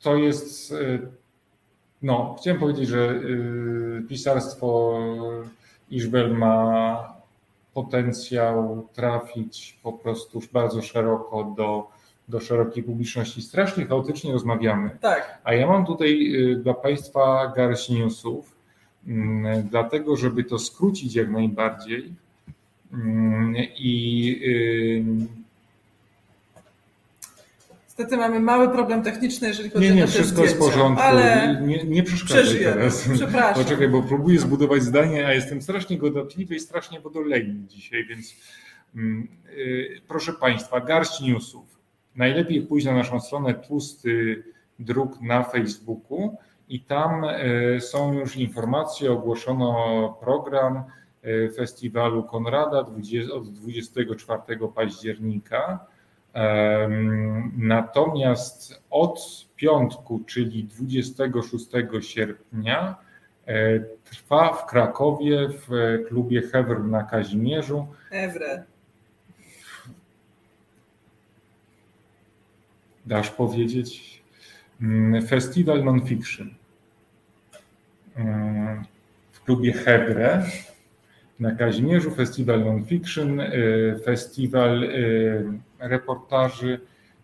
To 0.00 0.16
jest. 0.16 0.72
E, 0.72 0.98
no, 2.02 2.36
chciałem 2.40 2.60
powiedzieć, 2.60 2.88
że 2.88 2.98
e, 2.98 4.02
pisarstwo 4.08 4.98
Iżbel 5.90 6.34
ma 6.34 7.18
potencjał 7.74 8.88
trafić 8.92 9.78
po 9.82 9.92
prostu 9.92 10.40
bardzo 10.52 10.82
szeroko 10.82 11.54
do, 11.56 11.88
do 12.28 12.40
szerokiej 12.40 12.82
publiczności. 12.82 13.42
Strasznie 13.42 13.86
chaotycznie 13.86 14.32
rozmawiamy. 14.32 14.90
Tak. 15.00 15.38
A 15.44 15.54
ja 15.54 15.66
mam 15.66 15.86
tutaj 15.86 16.34
e, 16.52 16.56
dla 16.56 16.74
Państwa 16.74 17.52
garść 17.56 17.88
newsów 17.88 18.57
dlatego, 19.70 20.16
żeby 20.16 20.44
to 20.44 20.58
skrócić 20.58 21.14
jak 21.14 21.30
najbardziej 21.30 22.12
mm, 22.92 23.54
i 23.78 24.40
Niestety 27.98 28.16
mamy 28.16 28.40
mały 28.40 28.68
problem 28.68 29.02
techniczny, 29.02 29.48
jeżeli 29.48 29.70
chodzi 29.70 29.88
nie, 29.88 29.94
nie, 29.94 30.04
o 30.04 30.06
te 30.06 30.12
wszystko 30.12 30.42
jest 30.42 30.56
w 30.56 30.58
porządku. 30.58 31.02
Ale 31.02 31.60
nie, 31.66 31.84
nie 31.84 32.02
przeszkadzaj 32.02 32.58
teraz. 32.58 33.08
Przepraszam. 33.14 33.64
Poczekaj, 33.64 33.88
bo 33.88 34.02
próbuję 34.02 34.38
zbudować 34.38 34.82
zdanie, 34.82 35.26
a 35.26 35.34
jestem 35.34 35.62
strasznie 35.62 35.98
godotliwy 35.98 36.54
i 36.54 36.60
strasznie 36.60 37.00
wodolejny 37.00 37.68
dzisiaj, 37.68 38.04
więc 38.04 38.34
mm, 38.94 39.28
y, 39.58 40.00
proszę 40.08 40.32
Państwa, 40.32 40.80
garść 40.80 41.20
newsów. 41.20 41.64
Najlepiej 42.16 42.62
pójść 42.62 42.86
na 42.86 42.94
naszą 42.94 43.20
stronę 43.20 43.54
Tłusty 43.54 44.42
Druk 44.78 45.20
na 45.20 45.42
Facebooku 45.42 46.36
i 46.68 46.80
tam 46.80 47.24
e, 47.24 47.80
są 47.80 48.12
już 48.12 48.36
informacje, 48.36 49.12
ogłoszono 49.12 50.18
program 50.20 50.82
e, 51.22 51.50
festiwalu 51.50 52.24
Konrada 52.24 52.78
od 53.32 53.52
24 53.52 54.42
października. 54.74 55.86
Natomiast 57.56 58.82
od 58.90 59.46
piątku, 59.56 60.22
czyli 60.26 60.64
26 60.64 61.66
sierpnia, 62.00 62.96
e, 63.46 63.80
trwa 64.04 64.52
w 64.52 64.66
Krakowie 64.66 65.48
w 65.48 65.68
klubie 66.08 66.42
Hewr 66.42 66.84
na 66.84 67.02
Kazimierzu. 67.02 67.86
Ewre. 68.10 68.64
Dasz 73.06 73.30
powiedzieć? 73.30 74.22
Mm, 74.80 75.26
festiwal 75.26 75.84
Nonfiction 75.84 76.57
w 79.32 79.44
klubie 79.44 79.72
Hebre 79.72 80.44
na 81.40 81.54
Kazimierzu, 81.54 82.10
festiwal 82.10 82.64
Nonfiction, 82.64 83.40
y, 83.40 84.00
festiwal 84.04 84.84
y, 84.84 85.44
reportaży, 85.78 86.80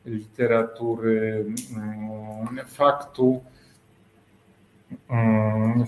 literatury, 0.06 1.44
mm, 1.76 2.66
faktu. 2.66 3.42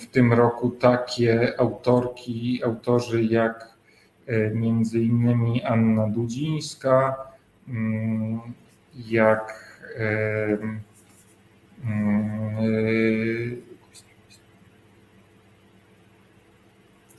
W 0.00 0.06
tym 0.06 0.32
roku 0.32 0.70
takie 0.70 1.60
autorki, 1.60 2.64
autorzy 2.64 3.22
jak 3.24 3.74
y, 4.28 4.52
między 4.54 5.00
innymi 5.00 5.62
Anna 5.62 6.08
Dudzińska, 6.08 7.16
jak 9.08 9.66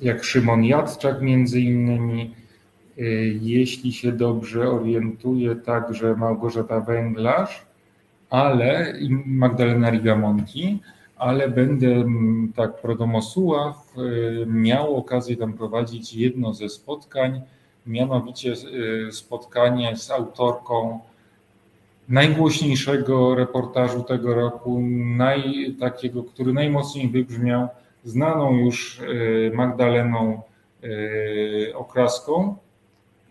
jak 0.01 0.23
Szymon 0.23 0.63
Jadczak 0.63 1.21
między 1.21 1.61
innymi, 1.61 2.33
jeśli 3.41 3.93
się 3.93 4.11
dobrze 4.11 4.69
orientuję, 4.69 5.55
także 5.55 6.15
Małgorzata 6.15 6.79
Węglarz, 6.79 7.65
ale 8.29 8.93
Magdalena 9.25 9.89
Rigamonti, 9.89 10.79
ale 11.17 11.49
będę 11.49 12.05
tak 12.55 12.81
Prodomosuław 12.81 13.93
miał 14.47 14.95
okazję 14.95 15.37
tam 15.37 15.53
prowadzić 15.53 16.13
jedno 16.13 16.53
ze 16.53 16.69
spotkań, 16.69 17.41
mianowicie 17.87 18.53
spotkanie 19.11 19.97
z 19.97 20.11
autorką 20.11 20.99
najgłośniejszego 22.09 23.35
reportażu 23.35 24.03
tego 24.03 24.35
roku, 24.35 24.81
naj, 25.17 25.75
takiego, 25.79 26.23
który 26.23 26.53
najmocniej 26.53 27.09
wybrzmiał, 27.09 27.67
znaną 28.03 28.57
już 28.57 29.01
e, 29.01 29.55
Magdaleną 29.55 30.41
e, 30.83 31.75
Okraską 31.75 32.55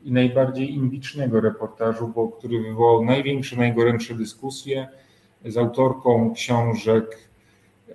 i 0.04 0.12
najbardziej 0.12 0.74
imbicznego 0.74 1.40
reportażu, 1.40 2.08
bo 2.08 2.28
który 2.28 2.62
wywołał 2.62 3.04
największe, 3.04 3.56
najgorętsze 3.56 4.14
dyskusje 4.14 4.88
z 5.44 5.56
autorką 5.56 6.34
książek 6.34 7.18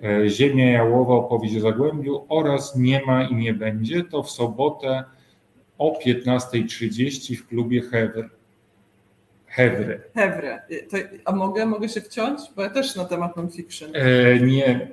e, 0.02 0.28
Ziemia 0.28 0.70
Jałowa, 0.70 1.14
opowieść 1.14 1.56
o 1.56 1.60
Zagłębiu 1.60 2.24
oraz 2.28 2.76
Nie 2.76 3.02
ma 3.06 3.24
i 3.24 3.34
nie 3.34 3.54
będzie. 3.54 4.04
To 4.04 4.22
w 4.22 4.30
sobotę 4.30 5.04
o 5.78 5.98
15.30 6.06 7.36
w 7.36 7.46
klubie 7.46 7.80
Hewer. 7.80 8.30
Hewre. 9.52 10.00
Hewre. 10.14 10.62
To, 10.90 10.96
a 11.24 11.32
mogę, 11.32 11.66
mogę 11.66 11.88
się 11.88 12.00
wciąć? 12.00 12.40
Bo 12.56 12.62
ja 12.62 12.70
też 12.70 12.96
na 12.96 13.04
temat 13.04 13.36
non-fiction. 13.36 13.90
E, 13.94 14.40
nie, 14.40 14.90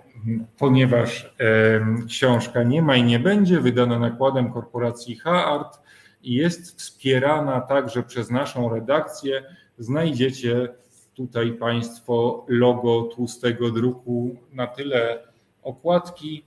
ponieważ 0.58 1.36
e, 1.40 2.06
książka 2.08 2.64
nie 2.64 2.82
ma 2.82 2.96
i 2.96 3.04
nie 3.04 3.20
będzie 3.20 3.60
wydana 3.60 4.00
nakładem 4.00 4.54
korporacji 4.54 5.16
H-Art 5.16 5.80
i 6.24 6.34
jest 6.34 6.80
wspierana 6.80 7.62
także 7.62 8.04
przez 8.04 8.32
naszą 8.32 8.74
redakcję. 8.74 9.44
Znajdziecie 9.78 10.68
tutaj 11.14 11.52
Państwo 11.52 12.46
logo 12.48 13.02
tłustego 13.02 13.72
druku 13.72 14.36
na 14.54 14.68
tyle 14.68 15.24
okładki. 15.64 16.46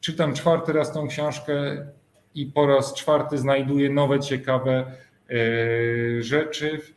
Czytam 0.00 0.34
czwarty 0.34 0.72
raz 0.72 0.92
tą 0.92 1.08
książkę 1.08 1.86
i 2.34 2.46
po 2.46 2.66
raz 2.66 2.94
czwarty 2.94 3.38
znajduję 3.38 3.90
nowe, 3.90 4.20
ciekawe 4.20 4.92
e, 5.30 6.22
rzeczy 6.22 6.95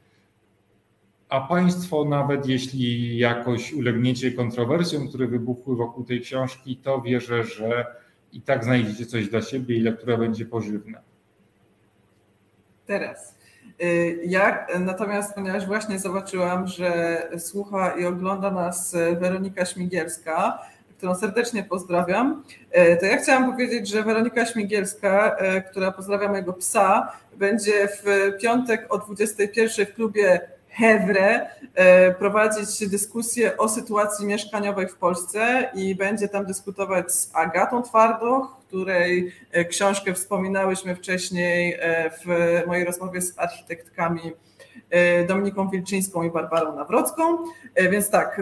a 1.30 1.42
Państwo, 1.42 2.06
nawet 2.06 2.48
jeśli 2.48 3.18
jakoś 3.18 3.74
ulegniecie 3.74 4.32
kontrowersjom, 4.32 5.08
które 5.08 5.28
wybuchły 5.28 5.76
wokół 5.76 6.04
tej 6.04 6.22
książki, 6.22 6.78
to 6.78 7.02
wierzę, 7.02 7.44
że 7.44 7.86
i 8.32 8.42
tak 8.42 8.64
znajdziecie 8.64 9.06
coś 9.06 9.30
dla 9.30 9.42
siebie 9.42 9.78
i 9.78 9.94
która 9.94 10.18
będzie 10.18 10.46
pożywna. 10.46 11.02
Teraz. 12.86 13.36
Y, 13.84 14.20
ja 14.26 14.68
natomiast, 14.80 15.36
ponieważ 15.36 15.68
właśnie 15.68 16.00
zobaczyłam, 16.00 16.68
że 16.68 17.22
słucha 17.38 17.92
i 17.92 18.06
ogląda 18.06 18.52
nas 18.52 18.96
Weronika 19.20 19.66
Śmigielska, 19.66 20.60
którą 20.98 21.16
serdecznie 21.16 21.64
pozdrawiam, 21.64 22.44
y, 22.94 22.98
to 22.98 23.06
ja 23.06 23.18
chciałam 23.18 23.52
powiedzieć, 23.52 23.90
że 23.90 24.04
Weronika 24.04 24.46
Śmigielska, 24.46 25.38
y, 25.58 25.62
która 25.62 25.92
pozdrawia 25.92 26.28
mojego 26.28 26.54
psa, 26.54 27.12
będzie 27.38 27.88
w 27.88 28.32
piątek 28.42 28.86
o 28.90 28.98
21 28.98 29.86
w 29.86 29.94
klubie 29.94 30.40
Hewre 30.70 31.50
e, 31.76 32.12
prowadzić 32.12 32.90
dyskusję 32.90 33.58
o 33.58 33.70
sytuacji 33.70 34.26
mieszkaniowej 34.26 34.88
w 34.88 34.96
Polsce 34.96 35.72
i 35.74 35.96
będzie 35.96 36.28
tam 36.28 36.46
dyskutować 36.46 37.12
z 37.12 37.32
Agatą 37.34 37.84
Twardoch, 37.84 38.58
której 38.68 39.34
e, 39.52 39.66
książkę 39.66 40.14
wspominałyśmy 40.14 40.96
wcześniej 40.96 41.78
e, 41.80 42.10
w 42.10 42.28
mojej 42.68 42.86
rozmowie 42.86 43.22
z 43.22 43.40
architektkami 43.40 44.32
Dominiką 45.28 45.70
Wilczyńską 45.70 46.24
i 46.24 46.32
Barbarą 46.32 46.76
Nawrocką. 46.76 47.38
Więc 47.92 48.10
tak, 48.10 48.42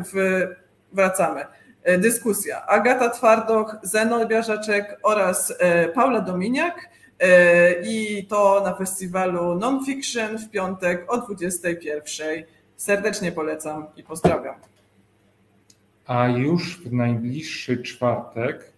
wracamy. 0.93 1.45
Dyskusja. 1.97 2.65
Agata 2.65 3.09
Twardoch, 3.09 3.75
Zenon 3.83 4.27
Biarzaczek 4.27 4.99
oraz 5.03 5.53
Paula 5.93 6.21
Dominiak 6.21 6.89
i 7.83 8.25
to 8.29 8.61
na 8.63 8.75
festiwalu 8.75 9.55
Nonfiction 9.55 10.37
w 10.37 10.49
piątek 10.49 11.05
o 11.07 11.17
21. 11.17 12.43
Serdecznie 12.77 13.31
polecam 13.31 13.85
i 13.97 14.03
pozdrawiam. 14.03 14.55
A 16.05 16.27
już 16.27 16.79
w 16.79 16.93
najbliższy 16.93 17.83
czwartek, 17.83 18.71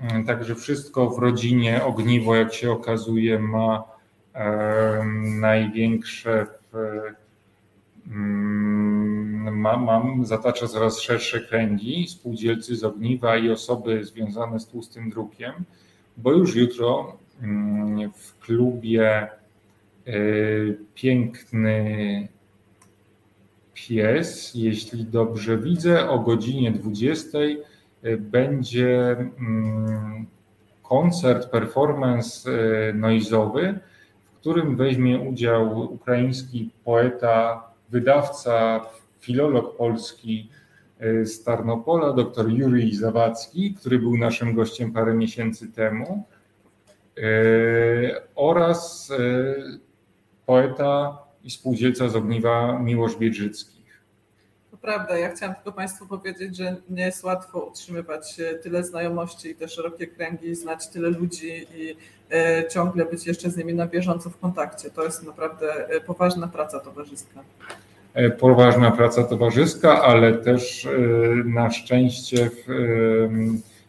mm, 0.00 0.24
także 0.24 0.54
wszystko 0.54 1.10
w 1.10 1.18
rodzinie 1.18 1.84
Ogniwo, 1.84 2.34
jak 2.34 2.54
się 2.54 2.70
okazuje, 2.70 3.38
ma 3.38 3.84
e, 4.34 5.04
największe 5.40 6.46
w, 6.72 6.76
mm, 8.06 9.60
ma, 9.60 9.76
mam, 9.76 10.26
zatacza 10.26 10.68
coraz 10.68 11.00
szersze 11.00 11.40
kręgi, 11.40 12.08
spółdzielcy 12.08 12.76
z 12.76 12.84
ogniwa 12.84 13.36
i 13.36 13.50
osoby 13.50 14.04
związane 14.04 14.60
z 14.60 14.66
tłustym 14.66 15.10
drukiem, 15.10 15.52
bo 16.16 16.32
już 16.32 16.54
jutro 16.54 17.16
w 18.14 18.38
klubie 18.38 19.28
y, 20.08 20.78
Piękny 20.94 22.28
Pies, 23.74 24.52
jeśli 24.54 25.04
dobrze 25.04 25.58
widzę, 25.58 26.08
o 26.08 26.18
godzinie 26.18 26.72
20 26.72 27.38
y, 27.38 27.58
będzie 28.16 29.16
mm, 29.38 30.26
koncert, 30.82 31.50
performance 31.50 32.50
y, 32.50 32.94
noizowy, 32.94 33.78
w 34.24 34.40
którym 34.40 34.76
weźmie 34.76 35.20
udział 35.20 35.92
ukraiński 35.92 36.70
poeta, 36.84 37.64
wydawca, 37.90 38.80
filolog 39.20 39.76
polski 39.76 40.50
z 41.24 41.44
Tarnopola, 41.44 42.12
dr 42.12 42.48
Jurij 42.48 42.94
Zawadzki, 42.94 43.74
który 43.74 43.98
był 43.98 44.16
naszym 44.16 44.54
gościem 44.54 44.92
parę 44.92 45.14
miesięcy 45.14 45.72
temu. 45.72 46.24
E, 47.18 47.22
oraz 48.34 49.10
e, 49.10 49.54
poeta 50.46 51.18
i 51.44 51.50
spółdzielca 51.50 52.08
z 52.08 52.16
ogniwa 52.16 52.78
Miłosz 52.78 53.16
Biedrzycki. 53.16 53.80
To 54.70 54.76
prawda, 54.76 55.18
ja 55.18 55.30
chciałam 55.34 55.54
tylko 55.54 55.72
Państwu 55.72 56.06
powiedzieć, 56.06 56.56
że 56.56 56.76
nie 56.90 57.02
jest 57.02 57.24
łatwo 57.24 57.60
utrzymywać 57.60 58.36
tyle 58.62 58.84
znajomości 58.84 59.48
i 59.48 59.54
te 59.54 59.68
szerokie 59.68 60.06
kręgi, 60.06 60.54
znać 60.54 60.88
tyle 60.88 61.10
ludzi 61.10 61.66
i 61.74 61.96
e, 62.30 62.68
ciągle 62.68 63.04
być 63.04 63.26
jeszcze 63.26 63.50
z 63.50 63.56
nimi 63.56 63.74
na 63.74 63.86
bieżąco 63.86 64.30
w 64.30 64.38
kontakcie. 64.38 64.90
To 64.90 65.04
jest 65.04 65.26
naprawdę 65.26 65.88
poważna 66.06 66.48
praca 66.48 66.80
towarzyska. 66.80 67.40
Poważna 68.38 68.90
praca 68.90 69.24
towarzyska, 69.24 70.02
ale 70.02 70.32
też 70.32 70.88
na 71.44 71.70
szczęście 71.70 72.50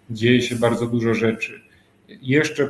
dzieje 0.10 0.41
się 0.41 0.55
bardzo 0.55 0.86
dużo 0.86 1.13
rzeczy. 1.13 1.70
Jeszcze 2.21 2.67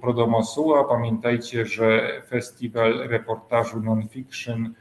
Prodomosuła. 0.00 0.84
Pamiętajcie, 0.84 1.66
że 1.66 2.22
festiwal 2.28 3.08
reportażu 3.08 3.80
non-fiction 3.80 4.74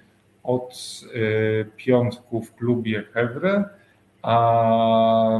od 0.44 1.02
y, 1.16 1.66
piątku 1.76 2.42
w 2.42 2.56
klubie 2.56 3.04
Hewre, 3.04 3.70
a 4.22 5.40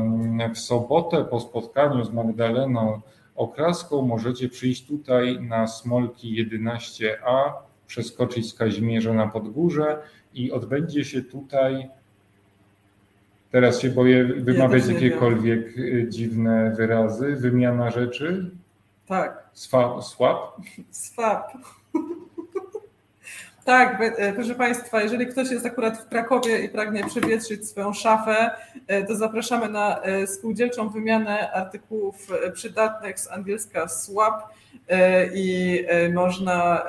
w 0.54 0.58
sobotę 0.58 1.26
po 1.26 1.40
spotkaniu 1.40 2.04
z 2.04 2.14
Magdaleną 2.14 3.02
Okraską 3.36 4.02
możecie 4.02 4.50
przyjść 4.50 4.88
tutaj 4.88 5.42
na 5.42 5.68
Smolki 5.68 6.46
11a 6.46 7.52
przeskoczyć 7.88 8.50
z 8.50 8.54
Kazimierza 8.54 9.14
na 9.14 9.28
Podgórze 9.28 9.98
i 10.34 10.52
odbędzie 10.52 11.06
się 11.06 11.22
tutaj. 11.22 11.90
Teraz 13.52 13.82
się 13.82 13.90
boję 13.90 14.24
wymawiać 14.24 14.88
Ja 14.88 14.94
jakiekolwiek 14.94 15.78
y, 15.78 16.08
dziwne 16.10 16.74
wyrazy. 16.78 17.36
Wymiana 17.36 17.92
rzeczy. 17.92 18.52
Tak, 19.08 19.50
Swa, 19.54 20.02
swap. 20.02 20.62
swap. 20.92 21.52
Tak, 23.66 24.02
e, 24.02 24.34
proszę 24.34 24.56
Państwa, 24.56 25.02
jeżeli 25.02 25.28
ktoś 25.28 25.52
jest 25.52 25.66
akurat 25.66 25.98
w 25.98 26.10
Krakowie 26.10 26.60
i 26.60 26.70
pragnie 26.70 27.04
przewietrzyć 27.08 27.70
swoją 27.70 27.94
szafę, 27.94 28.52
e, 28.88 29.04
to 29.04 29.16
zapraszamy 29.16 29.70
na 29.70 30.02
e, 30.02 30.28
spółdzielczą 30.28 30.90
wymianę 30.90 31.52
artykułów 31.52 32.28
przydatnych 32.54 33.20
z 33.20 33.32
angielska 33.32 33.88
swap 33.88 34.44
i 35.34 35.84
można, 36.14 36.84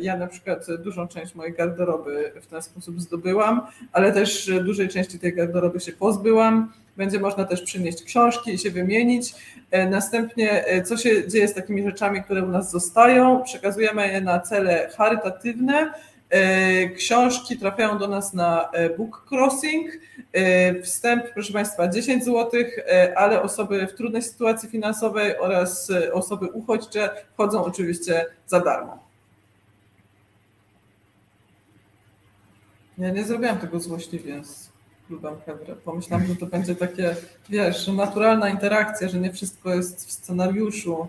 ja 0.00 0.16
na 0.16 0.26
przykład 0.26 0.66
dużą 0.78 1.08
część 1.08 1.34
mojej 1.34 1.52
garderoby 1.52 2.32
w 2.42 2.46
ten 2.46 2.62
sposób 2.62 3.00
zdobyłam, 3.00 3.66
ale 3.92 4.12
też 4.12 4.50
dużej 4.64 4.88
części 4.88 5.18
tej 5.18 5.34
garderoby 5.34 5.80
się 5.80 5.92
pozbyłam. 5.92 6.72
Będzie 6.96 7.20
można 7.20 7.44
też 7.44 7.62
przynieść 7.62 8.02
książki 8.02 8.50
i 8.54 8.58
się 8.58 8.70
wymienić. 8.70 9.34
E, 9.70 9.88
Następnie, 9.90 10.66
e, 10.66 10.82
co 10.82 10.96
się 10.96 11.28
dzieje 11.28 11.48
z 11.48 11.54
takimi 11.54 11.82
rzeczami, 11.82 12.22
które 12.22 12.44
u 12.44 12.48
nas 12.48 12.70
zostają? 12.70 13.42
Przekazujemy 13.42 14.12
je 14.12 14.20
na 14.20 14.40
cele 14.40 14.90
charytatywne. 14.96 15.92
E, 16.30 16.88
Książki 16.88 17.58
trafiają 17.58 17.98
do 17.98 18.08
nas 18.08 18.34
na 18.34 18.70
Book 18.98 19.26
Crossing. 19.30 19.92
Wstęp, 20.82 21.24
proszę 21.34 21.52
Państwa, 21.52 21.88
10 21.88 22.24
zł, 22.24 22.50
ale 23.16 23.42
osoby 23.42 23.86
w 23.86 23.94
trudnej 23.94 24.22
sytuacji 24.22 24.68
finansowej 24.68 25.38
oraz 25.38 25.92
osoby 26.12 26.46
uchodźcze 26.46 27.10
wchodzą 27.34 27.64
oczywiście 27.64 28.26
za 28.46 28.60
darmo. 28.60 28.98
Ja 32.98 33.10
nie 33.10 33.24
zrobiłam 33.24 33.58
tego 33.58 33.80
złośliwie 33.80 34.44
z 34.44 34.71
klubem 35.12 35.34
Hebra. 35.46 35.74
Pomyślałam, 35.84 36.26
że 36.26 36.36
to 36.36 36.46
będzie 36.46 36.74
takie, 36.74 37.16
wiesz, 37.50 37.88
naturalna 37.88 38.48
interakcja, 38.48 39.08
że 39.08 39.20
nie 39.20 39.32
wszystko 39.32 39.74
jest 39.74 40.06
w 40.06 40.12
scenariuszu. 40.12 41.08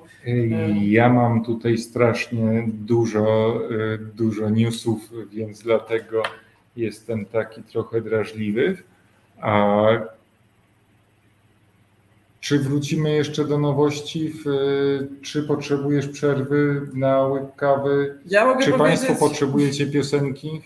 Ja 0.81 1.09
mam 1.09 1.43
tutaj 1.43 1.77
strasznie 1.77 2.65
dużo, 2.67 3.59
y, 3.71 3.99
dużo 4.15 4.49
newsów, 4.49 5.09
więc 5.31 5.61
dlatego 5.61 6.23
jestem 6.75 7.25
taki 7.25 7.63
trochę 7.63 8.01
drażliwy. 8.01 8.77
A 9.41 9.85
czy 12.39 12.59
wrócimy 12.59 13.11
jeszcze 13.11 13.45
do 13.45 13.57
nowości? 13.57 14.33
W, 14.45 14.49
czy 15.21 15.43
potrzebujesz 15.43 16.07
przerwy 16.07 16.81
na 16.93 17.27
łyk 17.27 17.55
kawy? 17.55 18.19
Ja 18.25 18.45
mogę 18.45 18.65
Czy 18.65 18.71
Państwo 18.71 19.15
potrzebujecie 19.15 19.87
piosenki? 19.87 20.61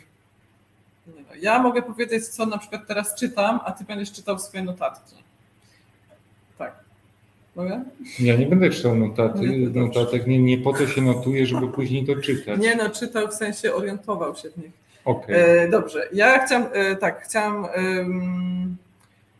Nie 1.37 1.43
no, 1.43 1.51
Ja 1.51 1.59
mogę 1.63 1.81
powiedzieć, 1.81 2.27
co 2.27 2.45
na 2.45 2.57
przykład 2.57 2.87
teraz 2.87 3.15
czytam, 3.15 3.59
a 3.65 3.71
ty 3.71 3.83
będziesz 3.83 4.11
czytał 4.11 4.39
swoje 4.39 4.63
notatki. 4.63 5.15
Tak. 6.57 6.73
Mogę? 7.55 7.83
Ja 8.19 8.35
nie 8.35 8.45
będę 8.45 8.69
czytał 8.69 8.95
notaty, 8.95 9.39
Nie, 9.39 9.67
to 9.67 9.73
dobrze. 9.73 9.99
notatek, 9.99 10.27
nie, 10.27 10.39
nie 10.39 10.57
po 10.57 10.73
to 10.73 10.87
się 10.87 11.01
notuje, 11.01 11.45
żeby 11.45 11.67
później 11.67 12.05
to 12.05 12.15
czytać. 12.15 12.59
Nie 12.59 12.75
no, 12.75 12.89
czytał 12.89 13.27
w 13.27 13.33
sensie 13.33 13.73
orientował 13.73 14.35
się 14.35 14.49
w 14.49 14.57
nich. 14.57 14.71
Okej. 15.05 15.35
E, 15.63 15.67
dobrze, 15.67 16.09
ja 16.13 16.45
chciałam, 16.45 16.67
e, 16.73 16.95
tak, 16.95 17.23
chciałam 17.23 17.67
em, 17.73 18.77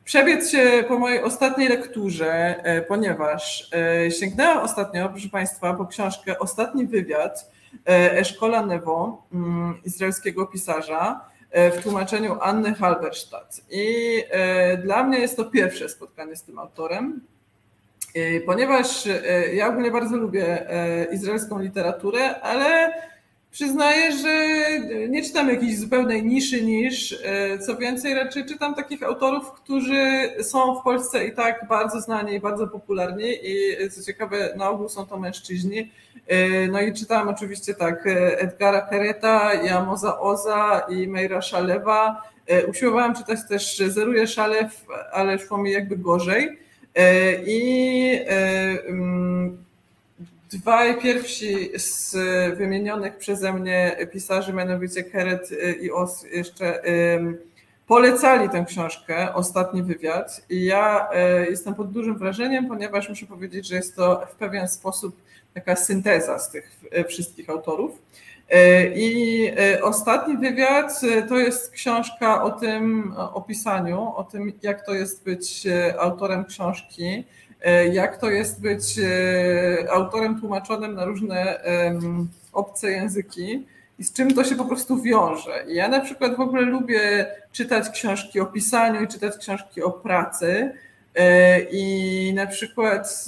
przebiec 0.05 0.51
się 0.51 0.83
po 0.87 0.99
mojej 0.99 1.23
ostatniej 1.23 1.69
lekturze, 1.69 2.63
e, 2.63 2.81
ponieważ 2.81 3.69
e, 4.05 4.11
sięgnęłam 4.11 4.57
ostatnio, 4.57 5.09
proszę 5.09 5.29
Państwa, 5.29 5.73
po 5.73 5.85
książkę 5.85 6.39
Ostatni 6.39 6.87
wywiad 6.87 7.51
e, 7.87 8.11
Eszkola 8.11 8.65
Nevo, 8.65 9.23
mm, 9.33 9.81
izraelskiego 9.85 10.45
pisarza, 10.47 11.11
e, 11.11 11.36
w 11.71 11.83
tłumaczeniu 11.83 12.37
Anny 12.41 12.73
Halberstadt. 12.73 13.61
I 13.69 14.23
e, 14.29 14.77
dla 14.77 15.03
mnie 15.03 15.19
jest 15.19 15.37
to 15.37 15.45
pierwsze 15.45 15.89
spotkanie 15.89 16.35
z 16.35 16.43
tym 16.43 16.59
autorem. 16.59 17.21
E, 18.15 18.41
Ponieważ 18.41 19.07
e, 19.07 19.55
ja 19.55 19.67
ogólnie 19.67 19.91
bardzo 19.91 20.17
lubię 20.17 20.69
e, 20.69 21.05
izraelską 21.05 21.59
literaturę, 21.59 22.41
ale 22.41 22.93
Przyznaję, 23.57 24.11
że 24.11 24.47
nie 25.09 25.23
czytam 25.23 25.49
jakiejś 25.49 25.77
zupełnej 25.79 26.23
niszy 26.25 26.63
niż. 26.63 27.15
e, 27.23 27.59
Co 27.59 27.77
więcej, 27.77 28.13
raczej 28.13 28.45
czytam 28.45 28.75
takich 28.75 29.03
autorów, 29.03 29.51
którzy 29.51 30.29
są 30.41 30.79
w 30.79 30.83
Polsce 30.83 31.27
i 31.27 31.31
tak 31.31 31.67
bardzo 31.69 32.01
znani 32.01 32.33
i 32.33 32.39
bardzo 32.39 32.67
popularni 32.67 33.29
i 33.43 33.83
e, 33.83 33.89
co 33.89 34.03
ciekawe, 34.03 34.53
na 34.57 34.69
ogół 34.69 34.89
są 34.89 35.05
to 35.05 35.19
mężczyźni. 35.19 35.91
E, 36.27 36.67
No 36.67 36.81
i 36.81 36.93
czytałam 36.93 37.27
oczywiście 37.27 37.73
tak 37.73 38.03
Edgara 38.37 38.81
Kereta, 38.81 39.53
Jamoza 39.53 40.19
Oza 40.19 40.85
i 40.89 41.07
Meira 41.07 41.41
Szalewa. 41.41 42.21
Usiłowałam 42.69 43.15
czytać 43.15 43.39
też 43.49 43.77
Zeruję 43.77 44.27
Szalew, 44.27 44.85
ale 45.11 45.39
szło 45.39 45.57
mi 45.57 45.71
jakby 45.71 45.97
gorzej. 45.97 46.59
I 47.47 48.19
mm, 48.87 49.66
Dwaj 50.51 51.01
pierwsi 51.01 51.69
z 51.79 52.15
wymienionych 52.57 53.17
przeze 53.17 53.53
mnie 53.53 53.97
pisarzy, 54.11 54.53
mianowicie 54.53 55.03
Keret 55.03 55.49
i 55.81 55.91
Os, 55.91 56.23
jeszcze 56.23 56.81
polecali 57.87 58.49
tę 58.49 58.65
książkę, 58.67 59.33
Ostatni 59.33 59.83
Wywiad. 59.83 60.41
I 60.49 60.65
ja 60.65 61.09
y, 61.45 61.49
jestem 61.49 61.75
pod 61.75 61.91
dużym 61.91 62.17
wrażeniem, 62.17 62.67
ponieważ 62.67 63.09
muszę 63.09 63.25
powiedzieć, 63.25 63.67
że 63.67 63.75
jest 63.75 63.95
to 63.95 64.27
w 64.31 64.35
pewien 64.35 64.67
sposób 64.67 65.21
taka 65.53 65.75
synteza 65.75 66.39
z 66.39 66.51
tych 66.51 66.81
y, 66.97 67.03
wszystkich 67.03 67.49
autorów. 67.49 67.91
Y, 68.53 68.93
I 68.95 69.43
y, 69.75 69.83
ostatni 69.83 70.37
wywiad 70.37 71.03
y, 71.03 71.23
to 71.29 71.37
jest 71.37 71.71
książka 71.71 72.43
o 72.43 72.51
tym 72.51 73.13
o 73.33 73.41
pisaniu, 73.41 74.13
o 74.15 74.23
tym, 74.23 74.53
jak 74.61 74.85
to 74.85 74.93
jest 74.93 75.23
być 75.23 75.65
y, 75.65 75.99
autorem 75.99 76.45
książki, 76.45 77.03
y, 77.03 77.46
jak 77.91 78.17
to 78.17 78.29
jest 78.29 78.61
być 78.61 78.99
y, 78.99 79.91
autorem 79.91 80.39
tłumaczonym 80.39 80.93
na 80.93 81.05
różne 81.05 81.59
obce 82.53 82.91
języki 82.91 83.65
i 83.99 84.03
z 84.03 84.13
czym 84.13 84.33
to 84.33 84.43
się 84.43 84.55
po 84.55 84.65
prostu 84.65 85.01
wiąże. 85.01 85.65
Ja 85.67 85.87
na 85.87 85.99
przykład 85.99 86.35
w 86.35 86.39
ogóle 86.39 86.61
lubię 86.61 87.25
czytać 87.51 87.89
książki 87.89 88.39
o 88.39 88.45
pisaniu 88.45 89.03
i 89.03 89.07
czytać 89.07 89.37
książki 89.37 89.81
o 89.81 89.91
pracy. 89.91 90.71
E, 91.15 91.59
I 91.61 92.33
na 92.33 92.47
przykład 92.47 93.25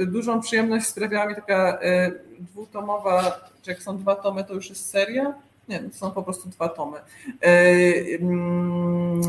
e, 0.00 0.06
dużą 0.06 0.40
przyjemność 0.40 0.86
sprawiała 0.86 1.26
mi 1.26 1.34
taka 1.34 1.78
e, 1.80 2.10
dwutomowa, 2.38 3.40
czy 3.62 3.70
jak 3.70 3.82
są 3.82 3.98
dwa 3.98 4.16
tomy, 4.16 4.44
to 4.44 4.54
już 4.54 4.68
jest 4.68 4.90
seria? 4.90 5.34
Nie, 5.68 5.78
to 5.78 5.98
są 5.98 6.10
po 6.10 6.22
prostu 6.22 6.48
dwa 6.48 6.68
tomy. 6.68 6.98
E, 7.42 7.50
mm, 8.20 9.22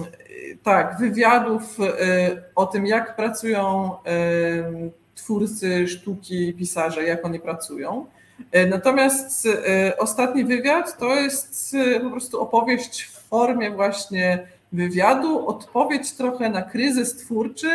Tak, 0.64 0.98
wywiadów 1.00 1.80
e, 1.80 2.42
o 2.56 2.66
tym, 2.66 2.86
jak 2.86 3.16
pracują 3.16 3.92
e, 4.06 4.10
twórcy 5.16 5.88
sztuki, 5.88 6.54
pisarze, 6.54 7.04
jak 7.04 7.26
oni 7.26 7.40
pracują. 7.40 8.06
Natomiast 8.70 9.48
ostatni 9.98 10.46
wywiad 10.46 10.98
to 10.98 11.16
jest 11.16 11.76
po 12.04 12.10
prostu 12.10 12.42
opowieść 12.42 13.04
w 13.04 13.28
formie 13.28 13.72
właśnie 13.72 14.48
wywiadu, 14.72 15.48
odpowiedź 15.48 16.12
trochę 16.12 16.50
na 16.50 16.62
kryzys 16.62 17.16
twórczy. 17.16 17.70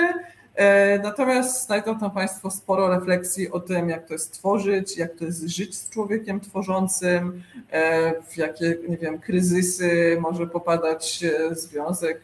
E, 0.55 0.99
Natomiast 0.99 1.67
znajdą 1.67 1.99
tam 1.99 2.11
Państwo 2.11 2.51
sporo 2.51 2.89
refleksji 2.89 3.51
o 3.51 3.61
tym, 3.61 3.89
jak 3.89 4.07
to 4.07 4.13
jest 4.15 4.33
tworzyć, 4.33 4.97
jak 4.97 5.15
to 5.15 5.25
jest 5.25 5.43
żyć 5.43 5.77
z 5.77 5.91
człowiekiem 5.91 6.41
tworzącym, 6.41 7.43
e, 7.71 8.13
w 8.23 8.37
jakie, 8.37 8.77
nie 8.89 8.97
wiem, 8.97 9.19
kryzysy 9.19 10.17
może 10.21 10.47
popadać 10.47 11.25
e, 11.25 11.55
związek 11.55 12.21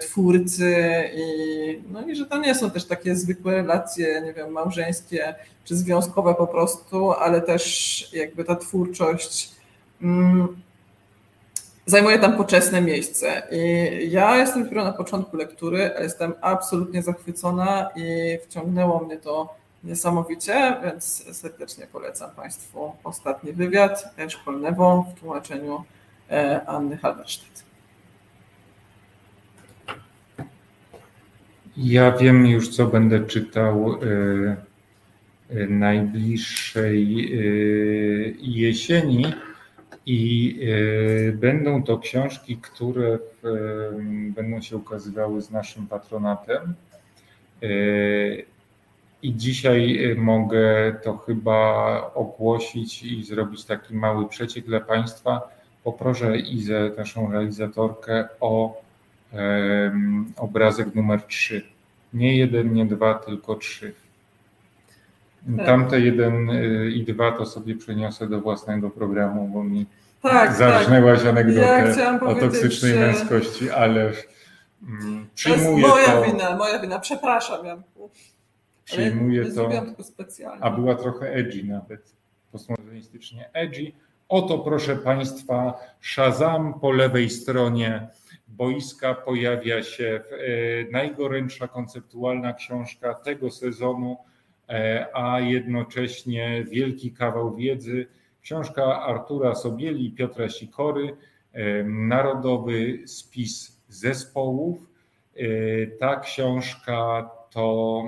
twórcy 0.00 0.74
i, 1.14 1.82
no 1.90 2.06
i 2.06 2.16
że 2.16 2.26
to 2.26 2.38
nie 2.38 2.54
są 2.54 2.70
też 2.70 2.84
takie 2.84 3.16
zwykłe 3.16 3.52
relacje, 3.52 4.22
nie 4.24 4.32
wiem, 4.32 4.50
małżeńskie 4.50 5.34
czy 5.64 5.76
związkowe 5.76 6.34
po 6.34 6.46
prostu, 6.46 7.12
ale 7.12 7.40
też 7.40 8.08
jakby 8.12 8.44
ta 8.44 8.56
twórczość 8.56 9.52
mm, 10.02 10.56
zajmuje 11.86 12.18
tam 12.18 12.36
poczesne 12.36 12.80
miejsce. 12.80 13.42
I 13.50 14.10
ja 14.10 14.36
jestem 14.36 14.64
dopiero 14.64 14.84
na 14.84 14.92
początku 14.92 15.36
lektury, 15.36 15.90
jestem 16.00 16.32
absolutnie 16.40 17.02
zachwycona 17.02 17.90
i 17.96 18.38
wciągnęło 18.44 19.04
mnie 19.04 19.16
to 19.16 19.54
niesamowicie, 19.84 20.76
więc 20.84 21.24
serdecznie 21.32 21.86
polecam 21.92 22.30
Państwu 22.30 22.92
ostatni 23.04 23.52
wywiad 23.52 24.14
szkolnego 24.28 25.06
w 25.10 25.20
tłumaczeniu 25.20 25.84
e, 26.30 26.66
Anny 26.66 26.96
Halberstadt. 26.96 27.64
Ja 31.76 32.12
wiem 32.12 32.46
już, 32.46 32.68
co 32.68 32.86
będę 32.86 33.20
czytał 33.20 33.92
y, 33.92 34.56
y, 35.50 35.66
najbliższej 35.68 37.30
jesieni 38.40 39.34
i 40.06 40.54
y, 40.62 41.36
będą 41.40 41.82
to 41.82 41.98
książki, 41.98 42.56
które 42.56 43.14
y, 43.14 43.18
będą 44.30 44.60
się 44.60 44.76
ukazywały 44.76 45.42
z 45.42 45.50
naszym 45.50 45.86
patronatem. 45.86 46.74
Y, 47.62 48.44
I 49.22 49.34
dzisiaj 49.34 49.98
mogę 50.16 50.94
to 51.02 51.16
chyba 51.16 52.10
ogłosić 52.14 53.02
i 53.02 53.24
zrobić 53.24 53.64
taki 53.64 53.94
mały 53.94 54.28
przeciek 54.28 54.66
dla 54.66 54.80
Państwa. 54.80 55.40
Poproszę 55.84 56.38
Izę, 56.38 56.90
naszą 56.98 57.32
realizatorkę, 57.32 58.28
o 58.40 58.82
obrazek 60.36 60.94
numer 60.94 61.22
3. 61.22 61.62
Nie 62.14 62.36
jeden, 62.36 62.74
nie 62.74 62.86
dwa, 62.86 63.14
tylko 63.14 63.54
trzy. 63.54 63.94
Tak. 65.56 65.66
Tamte 65.66 66.00
jeden 66.00 66.50
y, 66.50 66.90
i 66.90 67.04
dwa 67.04 67.32
to 67.32 67.46
sobie 67.46 67.76
przeniosę 67.76 68.28
do 68.28 68.40
własnego 68.40 68.90
programu, 68.90 69.48
bo 69.48 69.64
mi 69.64 69.86
tak, 70.22 70.54
zarżnęłaś 70.54 71.18
tak. 71.18 71.28
anegdotę 71.28 71.94
ja 71.98 72.20
o 72.20 72.34
toksycznej 72.34 72.92
że... 72.92 73.00
męskości, 73.00 73.70
ale 73.70 74.12
mm, 74.88 75.26
przyjmuję 75.34 75.84
to. 75.84 75.98
Jest 75.98 76.08
moja 76.08 76.20
to, 76.20 76.32
wina, 76.32 76.56
moja 76.56 76.78
wina, 76.78 76.98
przepraszam. 76.98 77.66
Ja. 77.66 77.76
Przyjmuję 78.84 79.52
to. 79.52 79.70
A 80.60 80.70
była 80.70 80.94
trochę 80.94 81.32
edgy 81.32 81.64
nawet, 81.64 82.12
postmodernistycznie 82.52 83.50
edgy. 83.52 83.92
Oto 84.28 84.58
proszę 84.58 84.96
Państwa, 84.96 85.74
Shazam 86.00 86.80
po 86.80 86.92
lewej 86.92 87.30
stronie 87.30 88.08
boiska 88.48 89.14
pojawia 89.14 89.82
się 89.82 90.20
e, 90.30 90.90
najgorętsza 90.92 91.68
konceptualna 91.68 92.52
książka 92.52 93.14
tego 93.14 93.50
sezonu, 93.50 94.16
a 95.14 95.40
jednocześnie 95.40 96.64
wielki 96.70 97.12
kawał 97.12 97.54
wiedzy. 97.54 98.06
Książka 98.42 99.02
Artura 99.02 99.54
Sobieli 99.54 100.06
i 100.06 100.12
Piotra 100.12 100.48
Sikory, 100.48 101.16
e, 101.52 101.84
Narodowy 101.84 103.02
Spis 103.06 103.82
Zespołów. 103.88 104.90
Ta 106.00 106.20
książka 106.20 107.30
to 107.50 108.04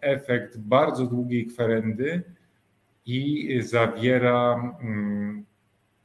efekt 0.00 0.58
bardzo 0.58 1.06
długiej 1.06 1.46
kwerendy 1.46 2.22
i 3.06 3.48
zawiera 3.62 4.54
mm, 4.82 5.44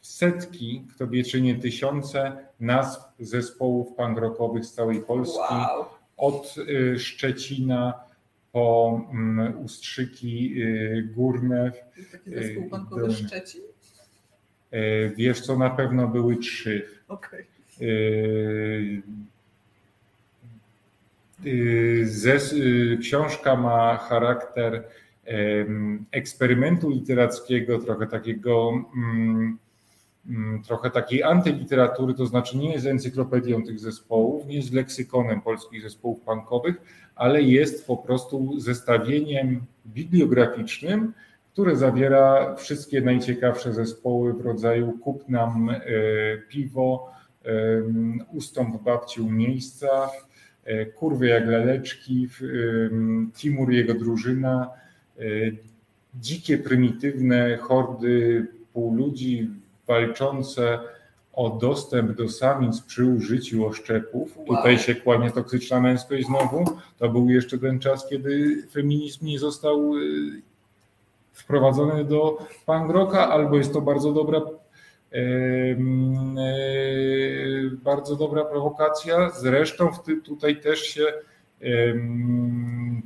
setki, 0.02 0.88
kto 0.96 1.08
wie 1.08 1.24
czy 1.24 1.42
nie 1.42 1.56
tysiące 1.56 2.38
nazw 2.60 3.02
zespołów 3.20 3.96
punk 3.96 4.20
rockowych 4.20 4.66
z 4.66 4.74
całej 4.74 5.02
Polski. 5.02 5.38
Wow. 5.40 5.86
Od 6.18 6.56
y, 6.58 7.00
Szczecina 7.00 7.94
po 8.56 9.02
mm, 9.12 9.60
Ustrzyki 9.60 10.62
y, 10.62 11.10
Górne. 11.16 11.72
Taki 12.12 12.30
zespół 12.30 12.70
punkowy 12.70 13.14
Szczecin? 13.14 13.62
Wiesz 15.16 15.42
co, 15.42 15.58
na 15.58 15.70
pewno 15.70 16.08
były 16.08 16.38
trzy. 16.38 16.88
Okay. 17.08 17.46
Książka 23.02 23.56
ma 23.56 23.98
charakter 23.98 24.84
eksperymentu 26.12 26.90
literackiego, 26.90 27.80
trochę 27.80 28.08
takiego 28.08 28.72
Mm, 28.96 29.58
trochę 30.68 30.92
takiej 30.92 31.24
antyliteratury, 31.24 32.14
to 32.14 32.26
znaczy 32.26 32.58
nie 32.58 32.74
jest 32.74 32.86
encyklopedią 32.86 33.64
tych 33.64 33.80
zespołów, 33.80 34.48
nie 34.48 34.56
jest 34.56 34.74
leksykonem 34.74 35.42
polskich 35.42 35.82
zespołów 35.82 36.22
punkowych, 36.22 36.76
ale 37.16 37.42
jest 37.42 37.88
po 37.88 37.98
prostu 37.98 38.60
zestawieniem 38.60 39.62
bibliograficznym, 39.86 41.14
które 41.54 41.76
zawiera 41.76 42.56
wszystkie 42.56 43.02
najciekawsze 43.02 43.74
zespoły 43.74 44.34
w 44.34 44.42
rodzaju 44.42 45.00
kup 45.00 45.30
nam 45.30 45.70
e, 45.70 45.82
piwo, 46.50 47.12
e, 47.46 47.50
ustąp 48.34 48.84
babci 48.84 49.22
u 49.22 49.32
miejsca, 49.32 50.10
e, 50.64 50.86
kurwy 50.86 51.28
jak 51.28 51.48
laleczki, 51.48 52.28
Timur 53.36 53.72
jego 53.72 53.94
drużyna, 53.94 54.70
dzikie, 56.16 56.58
prymitywne 56.58 57.58
hordy 57.58 58.48
półludzi 58.74 59.50
walczące 59.88 60.80
o 61.34 61.50
dostęp 61.50 62.12
do 62.12 62.30
samic 62.30 62.82
przy 62.82 63.06
użyciu 63.06 63.66
oszczepów. 63.66 64.38
Wow. 64.38 64.48
Tutaj 64.48 64.80
się 64.80 64.96
kłania 64.96 65.32
toksyczna 65.32 65.80
męskość 65.80 66.26
znowu. 66.26 66.66
To 66.98 67.10
był 67.10 67.30
jeszcze 67.30 67.58
ten 67.58 67.80
czas, 67.80 68.08
kiedy 68.10 68.64
feminizm 68.72 69.26
nie 69.26 69.40
został 69.40 69.96
y, 69.96 70.42
wprowadzony 71.34 72.06
do 72.06 72.38
punk 72.66 72.92
rocka, 72.92 73.30
albo 73.30 73.58
jest 73.58 73.74
to 73.74 73.82
bardzo 73.82 74.12
dobra 74.12 74.42
e, 75.12 75.76
bardzo 77.84 78.16
dobra 78.16 78.46
prowokacja. 78.46 79.30
Zresztą 79.30 79.90
tutaj 80.24 80.62
też 80.62 80.80
się 80.80 81.04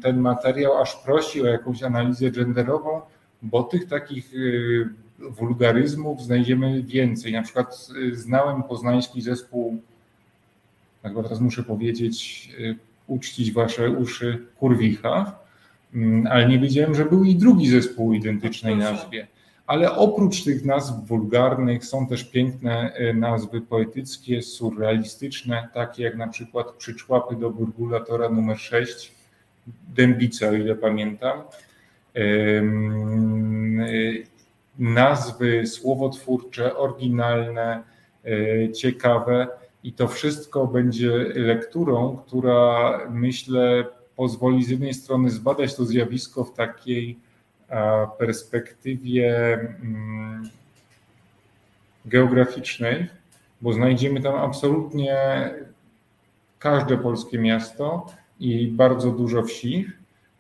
ten 0.02 0.18
materiał 0.18 0.82
aż 0.82 0.96
prosi 0.96 1.42
o 1.42 1.46
jakąś 1.46 1.84
analizę 1.84 2.32
genderową, 2.32 3.02
bo 3.42 3.64
tych 3.64 3.88
takich 3.88 4.34
y, 4.34 4.90
wulgaryzmów 5.20 6.22
znajdziemy 6.22 6.84
więcej. 6.84 7.34
Na 7.34 7.42
przykład 7.42 7.88
y, 7.96 8.16
znałem 8.16 8.64
poznański 8.64 9.22
zespół, 9.22 9.82
tak 11.02 11.14
teraz 11.24 11.40
muszę 11.40 11.64
powiedzieć, 11.64 12.50
y, 12.60 12.76
uczcić 13.08 13.52
wasze 13.52 13.90
uszy, 13.90 14.46
Kurwicha, 14.58 15.40
mm, 15.94 16.28
ale 16.28 16.48
nie 16.48 16.60
wiedziałem, 16.60 16.96
że 16.96 17.06
był 17.06 17.24
i 17.24 17.36
drugi 17.36 17.70
zespół 17.70 18.14
identycznej 18.14 18.76
nazwie. 18.76 19.28
Ale 19.68 19.96
oprócz 19.96 20.44
tych 20.44 20.66
nazw 20.66 20.94
wulgarnych 21.08 21.86
są 21.86 22.08
też 22.08 22.24
piękne 22.24 22.94
y, 23.00 23.14
nazwy 23.14 23.62
poetyckie, 23.62 24.42
surrealistyczne, 24.42 25.70
takie 25.74 26.04
jak 26.04 26.18
na 26.18 26.28
przykład 26.28 26.72
Przyczłapy 26.72 27.36
do 27.36 27.50
burgulatora 27.50 28.30
numer 28.30 28.60
6, 28.60 29.12
Dębica, 29.96 30.50
o 30.50 30.54
ile 30.54 30.76
pamiętam 30.76 31.42
nazwy 34.80 35.68
słowotwórcze, 35.68 36.78
oryginalne, 36.78 37.84
e, 38.26 38.72
ciekawe 38.72 39.48
i 39.84 39.94
to 39.94 40.08
wszystko 40.08 40.68
będzie 40.68 41.12
lekturą, 41.36 42.18
która 42.28 43.00
myślę 43.10 43.86
pozwoli 44.16 44.64
z 44.64 44.70
jednej 44.70 44.94
strony 44.94 45.30
zbadać 45.30 45.76
to 45.76 45.86
zjawisko 45.86 46.44
w 46.44 46.54
takiej 46.54 47.20
perspektywie 48.18 49.54
mm, 49.54 50.50
geograficznej, 52.06 53.08
bo 53.62 53.74
znajdziemy 53.74 54.22
tam 54.22 54.36
absolutnie 54.36 55.18
każde 56.60 56.98
polskie 56.98 57.40
miasto 57.40 58.06
i 58.40 58.68
bardzo 58.68 59.12
dużo 59.12 59.44
wsi, 59.44 59.88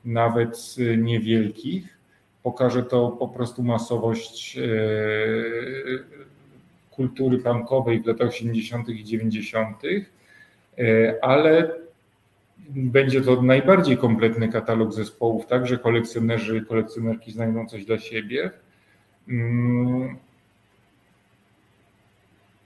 nawet 0.05 0.75
niewielkich 0.97 1.98
pokaże 2.43 2.83
to 2.83 3.09
po 3.09 3.27
prostu 3.27 3.63
masowość 3.63 4.57
e, 4.57 4.61
kultury 6.91 7.37
punkowej 7.37 8.01
w 8.01 8.05
latach 8.05 8.27
80. 8.27 8.89
i 8.89 9.03
90., 9.03 9.81
e, 10.77 11.15
ale 11.21 11.71
będzie 12.69 13.21
to 13.21 13.41
najbardziej 13.41 13.97
kompletny 13.97 14.49
katalog 14.49 14.93
zespołów, 14.93 15.45
tak, 15.45 15.67
że 15.67 15.77
kolekcjonerzy 15.77 16.57
i 16.57 16.65
kolekcjonerki 16.65 17.31
znajdą 17.31 17.65
coś 17.67 17.85
dla 17.85 17.99
siebie. 17.99 18.51
Mm. 19.29 20.17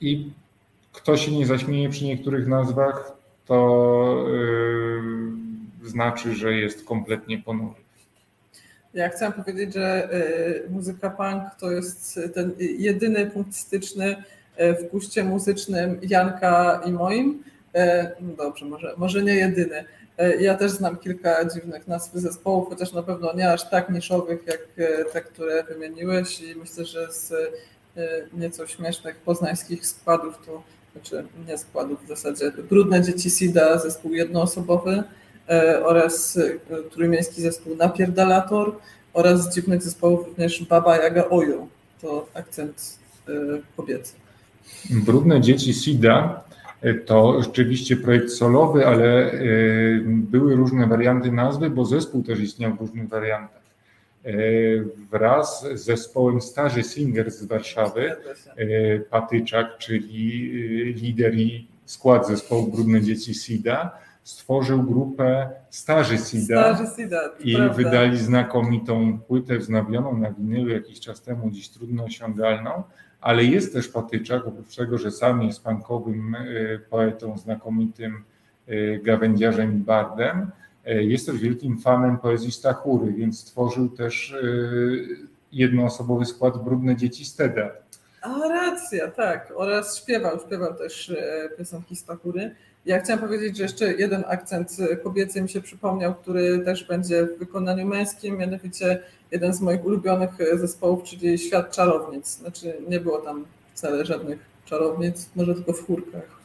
I 0.02 0.32
kto 0.94 1.18
się 1.18 1.32
nie 1.32 1.46
zaśmieje 1.46 1.90
przy 1.90 2.06
niektórych 2.06 2.48
nazwach, 2.48 3.12
to 3.46 4.26
yy, 5.84 5.90
znaczy, 5.90 6.36
że 6.36 6.54
jest 6.54 6.86
kompletnie 6.86 7.40
ponury. 7.40 7.83
Ja 8.94 9.10
chciałam 9.10 9.34
powiedzieć, 9.34 9.74
że 9.74 10.14
y, 10.14 10.70
muzyka 10.70 11.10
punk 11.10 11.44
to 11.60 11.72
jest 11.72 12.20
ten 12.34 12.52
jedyny 12.60 13.26
punkt 13.26 13.56
styczny 13.56 14.16
y, 14.62 14.74
w 14.74 14.92
guście 14.92 15.24
muzycznym 15.24 16.00
Janka 16.02 16.82
i 16.86 16.92
moim. 16.92 17.44
Y, 17.76 17.80
no 18.22 18.36
dobrze, 18.36 18.66
może, 18.66 18.94
może 18.98 19.24
nie 19.24 19.36
jedyny. 19.36 19.86
Ja 20.40 20.56
też 20.56 20.72
znam 20.72 20.98
kilka 20.98 21.46
dziwnych 21.46 21.88
nazw 21.88 22.14
zespołów, 22.14 22.70
chociaż 22.70 22.94
na 22.94 23.04
pewno 23.04 23.34
nie 23.34 23.52
aż 23.52 23.70
tak 23.70 23.90
niszowych 23.90 24.48
jak 24.48 24.88
te, 25.14 25.22
które 25.22 25.64
wymieniłeś 25.64 26.42
i 26.42 26.56
myślę, 26.56 26.86
że 26.86 27.14
z 27.14 27.34
nieco 28.34 28.68
śmiesznych 28.68 29.16
poznańskich 29.16 29.88
składów 29.88 30.46
to, 30.46 30.64
znaczy 30.94 31.28
nie 31.48 31.58
składów 31.58 32.06
w 32.06 32.08
zasadzie, 32.08 32.52
Brudne 32.52 33.02
Dzieci 33.02 33.30
Sida, 33.30 33.78
zespół 33.78 34.14
jednoosobowy, 34.14 35.04
oraz 35.84 36.38
e, 36.38 36.90
trójmiejski 36.92 37.42
zespół 37.42 37.76
Napierdalator 37.76 38.76
oraz 39.14 39.44
z 39.44 39.56
dziwnych 39.56 39.84
zespołów 39.84 40.28
również 40.28 40.64
Baba 40.64 40.98
Jaga 40.98 41.30
Ojo. 41.30 41.68
To 42.02 42.28
akcent 42.34 42.98
e, 43.28 43.32
kobiecy. 43.78 44.14
Brudne 44.90 45.42
dzieci 45.42 45.74
Sida 45.74 46.44
to 47.06 47.42
rzeczywiście 47.44 47.98
projekt 47.98 48.30
solowy, 48.30 48.88
ale 48.88 49.32
były 50.06 50.56
różne 50.56 50.88
warianty 50.88 51.32
nazwy, 51.32 51.70
bo 51.70 51.86
zespół 51.86 52.24
też 52.24 52.40
istniał 52.40 52.76
w 52.76 52.80
różnych 52.80 53.10
wariantach. 53.10 53.62
Wraz 55.12 55.66
z 55.74 55.86
zespołem 55.86 56.42
Starzy 56.42 56.84
Singers 56.84 57.40
z 57.40 57.46
Warszawy, 57.46 58.16
Patyczak, 59.10 59.78
czyli 59.78 60.50
lider 60.94 61.36
i 61.36 61.68
skład 61.86 62.28
zespołu 62.28 62.72
Brudne 62.72 63.02
Dzieci 63.02 63.34
Sida, 63.34 63.92
stworzył 64.24 64.84
grupę 64.84 65.50
Starzy 65.70 66.18
Sida, 66.18 66.74
Starzy 66.74 66.96
Sida 66.96 67.22
i 67.40 67.56
prawda. 67.56 67.74
wydali 67.74 68.18
znakomitą 68.18 69.20
płytę 69.28 69.58
wznowioną 69.58 70.18
na 70.18 70.32
winylu 70.32 70.70
jakiś 70.70 71.00
czas 71.00 71.22
temu, 71.22 71.52
dziś 71.52 71.70
trudno 71.70 72.04
osiągalną, 72.04 72.84
ale 73.22 73.44
jest 73.44 73.74
też 73.74 73.88
Patyczak, 73.88 74.48
oprócz 74.48 74.76
tego, 74.76 74.98
że 74.98 75.12
sam 75.12 75.42
jest 75.44 75.64
punkowym 75.64 76.36
y, 76.36 76.80
poetą, 76.90 77.38
znakomitym 77.38 78.24
y, 78.70 79.02
gawędziarzem 79.04 79.74
i 79.74 79.78
bardem, 79.78 80.52
y, 80.88 81.04
jest 81.04 81.26
też 81.26 81.38
wielkim 81.38 81.80
fanem 81.80 82.18
poezji 82.18 82.52
Stachury, 82.52 83.14
więc 83.14 83.40
stworzył 83.40 83.90
też 83.90 84.36
jednoosobowy 85.52 86.26
skład 86.26 86.64
Brudne 86.64 86.96
Dzieci 86.96 87.26
Steda. 87.26 87.70
A 88.22 88.40
racja, 88.50 89.12
tak. 89.12 89.54
Oraz 89.56 89.98
śpiewał, 89.98 90.40
śpiewał 90.40 90.76
też 90.76 91.14
piosenki 91.58 91.96
Stachury. 91.96 92.56
Ja 92.86 93.00
chciałam 93.00 93.22
powiedzieć, 93.22 93.58
że 93.58 93.64
jeszcze 93.64 93.94
jeden 93.94 94.24
akcent 94.28 94.78
kobiecy 95.04 95.42
mi 95.42 95.50
się 95.50 95.62
przypomniał, 95.62 96.16
który 96.16 96.60
też 96.60 96.84
będzie 96.84 97.26
w 97.26 97.40
wykonaniu 97.40 97.86
męskim, 97.86 98.38
mianowicie 98.38 99.00
jeden 99.32 99.54
z 99.54 99.62
moich 99.62 99.86
ulubionych 99.86 100.30
zespołów, 100.54 101.04
czyli 101.04 101.38
Świat 101.38 101.72
Czarownic. 101.72 102.28
Znaczy 102.28 102.74
nie 102.90 103.00
było 103.00 103.18
tam 103.18 103.46
wcale 103.74 104.06
żadnych 104.06 104.40
czarownic, 104.66 105.30
może 105.36 105.56
tylko 105.56 105.74
w 105.74 105.88
chórkach. 105.88 106.44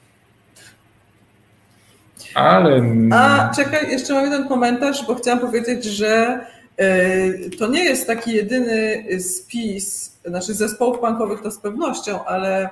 Ale... 2.35 2.83
A 3.13 3.53
czekaj, 3.57 3.91
jeszcze 3.91 4.15
mam 4.15 4.25
jeden 4.25 4.49
komentarz, 4.49 5.07
bo 5.07 5.15
chciałam 5.15 5.41
powiedzieć, 5.41 5.85
że 5.85 6.41
e, 6.77 7.51
to 7.59 7.67
nie 7.67 7.85
jest 7.85 8.07
taki 8.07 8.33
jedyny 8.33 9.05
spis, 9.21 10.17
znaczy 10.25 10.55
zespołów 10.55 10.99
punkowych 10.99 11.43
to 11.43 11.51
z 11.51 11.59
pewnością, 11.59 12.25
ale 12.25 12.71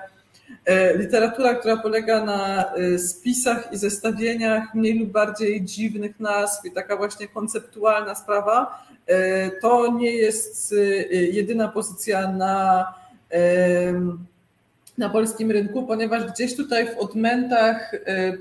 literatura, 0.96 1.54
która 1.54 1.76
polega 1.76 2.24
na 2.24 2.64
e, 2.74 2.98
spisach 2.98 3.72
i 3.72 3.76
zestawieniach 3.76 4.74
mniej 4.74 4.98
lub 4.98 5.10
bardziej 5.10 5.64
dziwnych 5.64 6.20
nazw 6.20 6.64
i 6.64 6.70
taka 6.70 6.96
właśnie 6.96 7.28
konceptualna 7.28 8.14
sprawa, 8.14 8.84
e, 9.06 9.50
to 9.50 9.92
nie 9.92 10.10
jest 10.10 10.74
jedyna 11.10 11.68
pozycja 11.68 12.32
na, 12.32 12.94
na 14.98 15.10
polskim 15.10 15.50
rynku, 15.50 15.82
ponieważ 15.82 16.32
gdzieś 16.32 16.56
tutaj 16.56 16.86
w 16.86 16.98
odmętach 16.98 17.92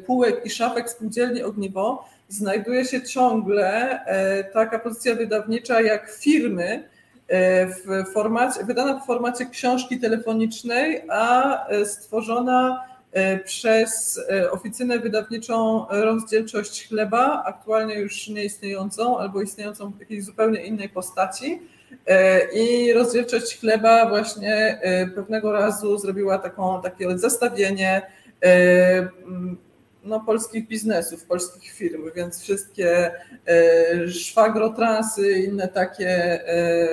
półek 0.05 0.45
i 0.45 0.49
szafek 0.49 0.89
spółdzielni 0.89 1.43
Ogniwo 1.43 2.09
znajduje 2.29 2.85
się 2.85 3.01
ciągle 3.01 3.99
taka 4.53 4.79
pozycja 4.79 5.15
wydawnicza 5.15 5.81
jak 5.81 6.09
firmy, 6.09 6.83
E, 6.83 6.94
w 7.29 8.11
formacie, 8.13 8.63
wydana 8.63 8.99
w 8.99 9.05
formacie 9.05 9.45
książki 9.45 9.99
telefonicznej, 9.99 11.01
a 11.09 11.67
e, 11.67 11.85
stworzona 11.85 12.83
e, 13.11 13.39
przez 13.39 14.21
oficynę 14.51 14.99
wydawniczą 14.99 15.85
Rozdzielczość 15.89 16.87
Chleba, 16.87 17.43
aktualnie 17.45 17.95
już 17.95 18.27
nieistniejącą 18.27 19.19
albo 19.19 19.41
istniejącą 19.41 19.91
w 19.91 19.99
jakiejś 19.99 20.23
zupełnie 20.23 20.65
innej 20.65 20.89
postaci. 20.89 21.61
I 22.53 22.93
Rozdzielczość 22.93 23.59
Chleba 23.59 24.09
właśnie 24.09 24.79
pewnego 25.15 25.51
razu 25.51 25.97
zrobiła 25.97 26.37
taką, 26.37 26.81
takie 26.81 27.17
zestawienie 27.17 28.01
no, 30.05 30.19
polskich 30.19 30.67
biznesów, 30.67 31.25
polskich 31.25 31.71
firm, 31.71 32.11
więc 32.15 32.41
wszystkie 32.41 33.11
e, 33.47 34.07
szwagrotransy 34.07 35.31
i 35.33 35.45
inne 35.45 35.67
takie 35.67 36.09
e, 36.49 36.87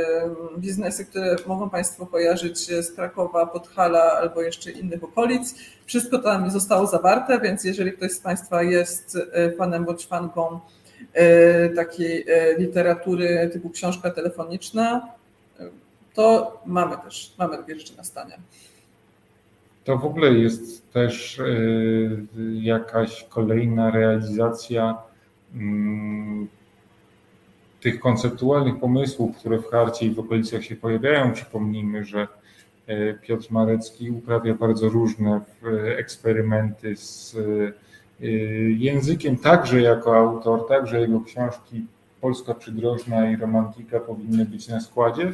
biznesy, 0.58 1.04
które 1.04 1.36
mogą 1.46 1.70
Państwo 1.70 2.06
kojarzyć 2.06 2.58
z 2.58 2.92
Krakowa, 2.92 3.46
Podhala 3.46 4.12
albo 4.12 4.42
jeszcze 4.42 4.70
innych 4.70 5.04
okolic, 5.04 5.54
wszystko 5.86 6.18
tam 6.18 6.50
zostało 6.50 6.86
zawarte, 6.86 7.40
więc 7.40 7.64
jeżeli 7.64 7.92
ktoś 7.92 8.12
z 8.12 8.20
Państwa 8.20 8.62
jest 8.62 9.18
e, 9.32 9.52
fanem 9.52 9.84
bądź 9.84 10.06
fanką 10.06 10.60
takiej 11.76 12.26
literatury 12.58 13.50
typu 13.52 13.70
książka 13.70 14.10
telefoniczna, 14.10 15.08
to 16.14 16.60
mamy 16.66 16.96
też, 17.04 17.34
mamy 17.38 17.56
takie 17.56 17.78
rzeczy 17.78 17.96
na 17.96 18.04
stanie. 18.04 18.38
To 19.84 19.98
w 19.98 20.04
ogóle 20.04 20.34
jest 20.34 20.92
też 20.92 21.38
y, 21.38 22.26
jakaś 22.52 23.24
kolejna 23.24 23.90
realizacja 23.90 24.96
mm, 25.54 26.48
tych 27.80 28.00
konceptualnych 28.00 28.80
pomysłów, 28.80 29.36
które 29.36 29.58
w 29.58 29.66
harcie 29.66 30.06
i 30.06 30.10
w 30.10 30.18
okolicach 30.18 30.64
się 30.64 30.76
pojawiają. 30.76 31.32
Przypomnijmy, 31.32 32.04
że 32.04 32.28
y, 32.88 33.18
Piotr 33.22 33.46
Marecki 33.50 34.10
uprawia 34.10 34.54
bardzo 34.54 34.88
różne 34.88 35.40
y, 35.64 35.96
eksperymenty 35.96 36.96
z 36.96 37.36
językiem, 38.78 39.36
także 39.36 39.80
jako 39.80 40.16
autor, 40.16 40.68
także 40.68 41.00
jego 41.00 41.20
książki 41.20 41.86
Polska 42.22 42.54
Przydrożna 42.54 43.30
i 43.30 43.36
Romantika 43.36 44.00
powinny 44.00 44.44
być 44.44 44.68
na 44.68 44.80
składzie, 44.80 45.32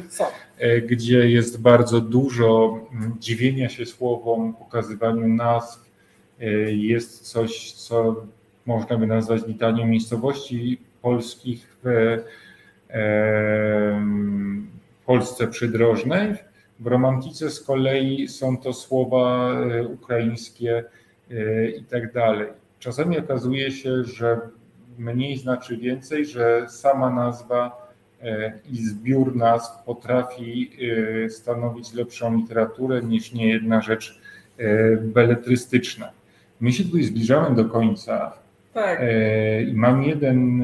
e, 0.57 0.81
gdzie 0.81 1.29
jest 1.29 1.61
bardzo 1.61 2.01
dużo 2.01 2.79
mm, 2.91 3.15
dziwienia 3.19 3.69
się 3.69 3.85
słowom, 3.85 4.53
pokazywaniu 4.53 5.27
nazw. 5.27 5.91
E, 6.39 6.45
jest 6.71 7.21
coś, 7.21 7.71
co 7.71 8.25
można 8.65 8.97
by 8.97 9.07
nazwać 9.07 9.47
litanią 9.47 9.87
miejscowości 9.87 10.81
polskich 11.01 11.77
w 11.83 12.17
Polsce 15.05 15.47
Przydrożnej. 15.47 16.35
W 16.79 16.87
romantice 16.87 17.49
z 17.49 17.61
kolei 17.61 18.27
są 18.27 18.57
to 18.57 18.73
słowa 18.73 19.53
e, 19.53 19.87
ukraińskie 19.87 20.83
i 21.79 21.83
tak 21.83 22.13
dalej. 22.13 22.47
Czasami 22.79 23.19
okazuje 23.19 23.71
się, 23.71 24.03
że 24.03 24.39
mniej 24.99 25.37
znaczy 25.37 25.77
więcej, 25.77 26.25
że 26.25 26.65
sama 26.69 27.09
nazwa 27.09 27.91
e, 28.21 28.53
i 28.71 28.77
zbiór 28.77 29.35
nazw 29.35 29.83
potrafi 29.83 30.71
e, 31.25 31.29
stanowić 31.29 31.93
lepszą 31.93 32.37
literaturę 32.37 33.01
niż 33.01 33.33
niejedna 33.33 33.81
rzecz 33.81 34.21
e, 34.57 34.97
beletrystyczna. 34.97 36.11
My 36.59 36.71
się 36.71 36.83
tutaj 36.83 37.03
zbliżamy 37.03 37.55
do 37.55 37.65
końca. 37.65 38.33
Tak. 38.73 39.01
I 39.67 39.73
mam 39.73 40.03
jeden, 40.03 40.63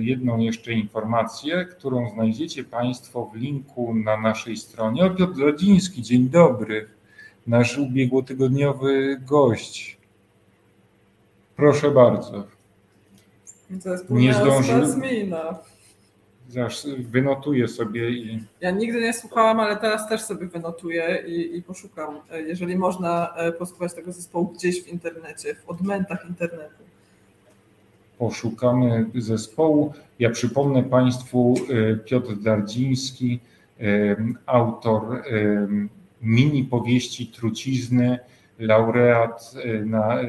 jedną 0.00 0.38
jeszcze 0.38 0.72
informację, 0.72 1.64
którą 1.64 2.10
znajdziecie 2.10 2.64
Państwo 2.64 3.30
w 3.34 3.36
linku 3.36 3.94
na 3.94 4.16
naszej 4.16 4.56
stronie. 4.56 5.04
O, 5.04 5.10
Piotr 5.10 5.40
Rodziński, 5.40 6.02
dzień 6.02 6.28
dobry. 6.28 6.86
Nasz 7.46 7.78
ubiegłotygodniowy 7.78 9.20
gość. 9.26 9.98
Proszę 11.56 11.90
bardzo. 11.90 12.44
Nie 14.10 14.34
zdążył. 14.34 14.86
Zmina. 14.86 15.58
Wynotuję 16.98 17.68
sobie 17.68 18.10
i. 18.10 18.44
Ja 18.60 18.70
nigdy 18.70 19.00
nie 19.00 19.12
słuchałam, 19.12 19.60
ale 19.60 19.76
teraz 19.76 20.08
też 20.08 20.20
sobie 20.20 20.46
wynotuję 20.46 21.24
i, 21.26 21.56
i 21.56 21.62
poszukam. 21.62 22.20
Jeżeli 22.46 22.76
można 22.76 23.34
e, 23.36 23.52
posłuchać 23.52 23.94
tego 23.94 24.12
zespołu 24.12 24.46
gdzieś 24.46 24.82
w 24.82 24.88
internecie, 24.88 25.54
w 25.54 25.70
odmętach 25.70 26.26
internetu. 26.28 26.82
Poszukamy 28.18 29.06
zespołu. 29.14 29.92
Ja 30.18 30.30
przypomnę 30.30 30.82
Państwu 30.82 31.54
e, 31.68 31.96
Piotr 31.96 32.36
Dardziński, 32.36 33.40
e, 33.80 34.16
autor 34.46 35.22
mini 36.22 36.64
powieści 36.64 37.26
Trucizny, 37.26 38.18
laureat 38.58 39.54
e, 39.64 39.84
na 39.84 40.20
e, 40.20 40.26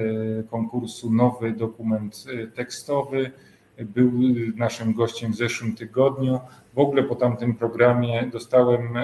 konkursu 0.52 1.12
Nowy 1.12 1.52
Dokument 1.52 2.26
e, 2.34 2.48
Tekstowy. 2.48 3.32
Był 3.80 4.12
naszym 4.56 4.94
gościem 4.94 5.32
w 5.32 5.36
zeszłym 5.36 5.76
tygodniu. 5.76 6.40
W 6.74 6.80
ogóle 6.80 7.04
po 7.04 7.16
tamtym 7.16 7.56
programie 7.56 8.30
dostałem, 8.32 8.98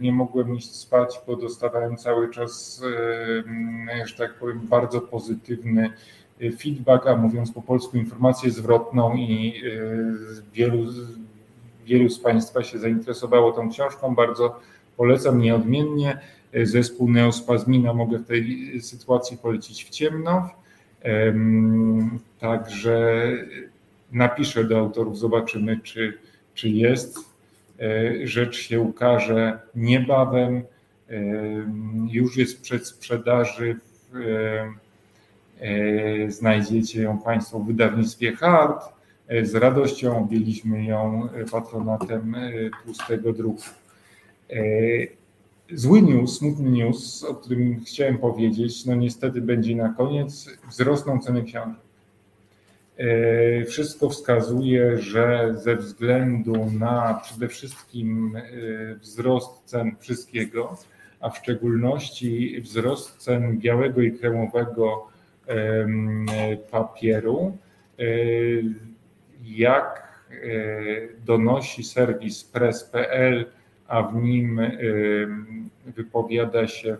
nie 0.00 0.12
mogłem 0.12 0.54
iść 0.54 0.74
spać, 0.74 1.20
bo 1.26 1.36
dostawałem 1.36 1.96
cały 1.96 2.30
czas, 2.30 2.82
że 4.04 4.14
tak 4.18 4.34
powiem, 4.34 4.60
bardzo 4.68 5.00
pozytywny 5.00 5.90
feedback, 6.58 7.06
a 7.06 7.16
mówiąc 7.16 7.52
po 7.52 7.62
polsku, 7.62 7.96
informację 7.96 8.50
zwrotną 8.50 9.16
i 9.16 9.62
wielu, 10.52 10.78
wielu 11.84 12.08
z 12.08 12.18
Państwa 12.18 12.62
się 12.62 12.78
zainteresowało 12.78 13.52
tą 13.52 13.70
książką. 13.70 14.14
Bardzo 14.14 14.60
polecam 14.96 15.38
nieodmiennie 15.38 16.20
zespół 16.62 17.10
Neospazmina 17.10 17.94
mogę 17.94 18.18
w 18.18 18.26
tej 18.26 18.80
sytuacji 18.80 19.36
polecić 19.36 19.84
w 19.84 19.90
ciemno. 19.90 20.50
Także 22.40 23.30
napiszę 24.12 24.64
do 24.64 24.78
autorów, 24.78 25.18
zobaczymy, 25.18 25.80
czy, 25.82 26.18
czy 26.54 26.68
jest. 26.68 27.18
E, 27.80 28.26
rzecz 28.26 28.56
się 28.56 28.80
ukaże 28.80 29.58
niebawem. 29.74 30.62
Już 32.10 32.36
jest 32.36 32.62
przed 32.62 32.86
sprzedaży. 32.86 33.76
E, 35.60 36.30
znajdziecie 36.30 37.02
ją 37.02 37.18
Państwo 37.18 37.58
w 37.58 37.66
wydawnictwie 37.66 38.32
Hard. 38.32 38.84
E, 39.28 39.44
z 39.44 39.54
radością 39.54 40.18
objęliśmy 40.18 40.84
ją 40.84 41.28
patronatem 41.50 42.36
tłustego 42.84 43.32
druku. 43.32 43.62
Zły 45.72 46.02
news, 46.02 46.38
smutny 46.38 46.70
news, 46.70 47.24
o 47.24 47.34
którym 47.34 47.84
chciałem 47.84 48.18
powiedzieć, 48.18 48.86
no 48.86 48.94
niestety 48.94 49.40
będzie 49.40 49.76
na 49.76 49.88
koniec, 49.88 50.50
wzrosną 50.70 51.20
ceny 51.20 51.42
książek. 51.42 51.84
Wszystko 53.66 54.08
wskazuje, 54.08 54.98
że 54.98 55.54
ze 55.56 55.76
względu 55.76 56.70
na 56.78 57.20
przede 57.24 57.48
wszystkim 57.48 58.38
wzrost 59.00 59.64
cen 59.64 59.96
wszystkiego, 60.00 60.76
a 61.20 61.30
w 61.30 61.38
szczególności 61.38 62.60
wzrost 62.60 63.16
cen 63.16 63.58
białego 63.58 64.02
i 64.02 64.12
kremowego 64.12 65.08
papieru, 66.70 67.56
jak 69.44 70.04
donosi 71.26 71.84
serwis 71.84 72.44
press.pl, 72.44 73.46
a 73.94 74.02
w 74.02 74.14
nim 74.14 74.60
wypowiada 75.86 76.66
się 76.66 76.96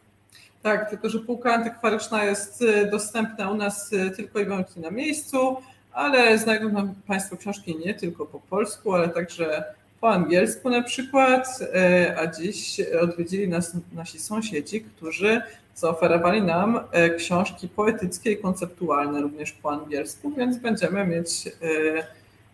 Tak, 0.63 0.89
tylko 0.89 1.09
że 1.09 1.19
półka 1.19 1.53
antykwaryczna 1.53 2.23
jest 2.23 2.63
dostępna 2.91 3.51
u 3.51 3.55
nas 3.55 3.91
tylko 4.15 4.39
i 4.39 4.45
wyłącznie 4.45 4.81
na 4.81 4.91
miejscu, 4.91 5.57
ale 5.93 6.37
znajdą 6.37 6.71
tam 6.71 6.95
Państwo 7.07 7.37
książki 7.37 7.77
nie 7.85 7.93
tylko 7.93 8.25
po 8.25 8.39
polsku, 8.39 8.93
ale 8.93 9.09
także 9.09 9.63
po 10.01 10.09
angielsku 10.09 10.69
na 10.69 10.81
przykład, 10.81 11.59
a 12.17 12.27
dziś 12.27 12.81
odwiedzili 13.01 13.47
nas 13.47 13.71
nasi 13.93 14.19
sąsiedzi, 14.19 14.81
którzy 14.81 15.41
zaoferowali 15.75 16.41
nam 16.41 16.79
książki 17.17 17.67
poetyckie 17.69 18.31
i 18.31 18.37
konceptualne 18.37 19.21
również 19.21 19.51
po 19.51 19.71
angielsku, 19.71 20.31
więc 20.37 20.57
będziemy 20.57 21.07
mieć 21.07 21.49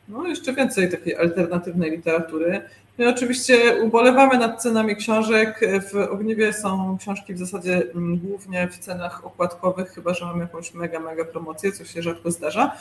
no, 0.07 0.27
jeszcze 0.27 0.53
więcej 0.53 0.91
takiej 0.91 1.15
alternatywnej 1.15 1.91
literatury. 1.91 2.61
My 2.97 3.09
oczywiście 3.09 3.75
ubolewamy 3.83 4.37
nad 4.37 4.61
cenami 4.61 4.95
książek. 4.95 5.59
W 5.91 5.95
Ogniwie 6.11 6.53
są 6.53 6.97
książki 6.97 7.33
w 7.33 7.39
zasadzie 7.39 7.83
głównie 7.95 8.67
w 8.67 8.77
cenach 8.77 9.25
okładkowych, 9.25 9.89
chyba 9.89 10.13
że 10.13 10.25
mamy 10.25 10.39
jakąś 10.39 10.73
mega, 10.73 10.99
mega 10.99 11.25
promocję, 11.25 11.71
co 11.71 11.85
się 11.85 12.01
rzadko 12.01 12.31
zdarza. 12.31 12.75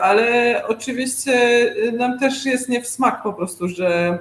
Ale 0.00 0.62
oczywiście 0.68 1.34
nam 1.92 2.18
też 2.18 2.46
jest 2.46 2.68
nie 2.68 2.82
w 2.82 2.88
smak 2.88 3.22
po 3.22 3.32
prostu, 3.32 3.68
że 3.68 4.18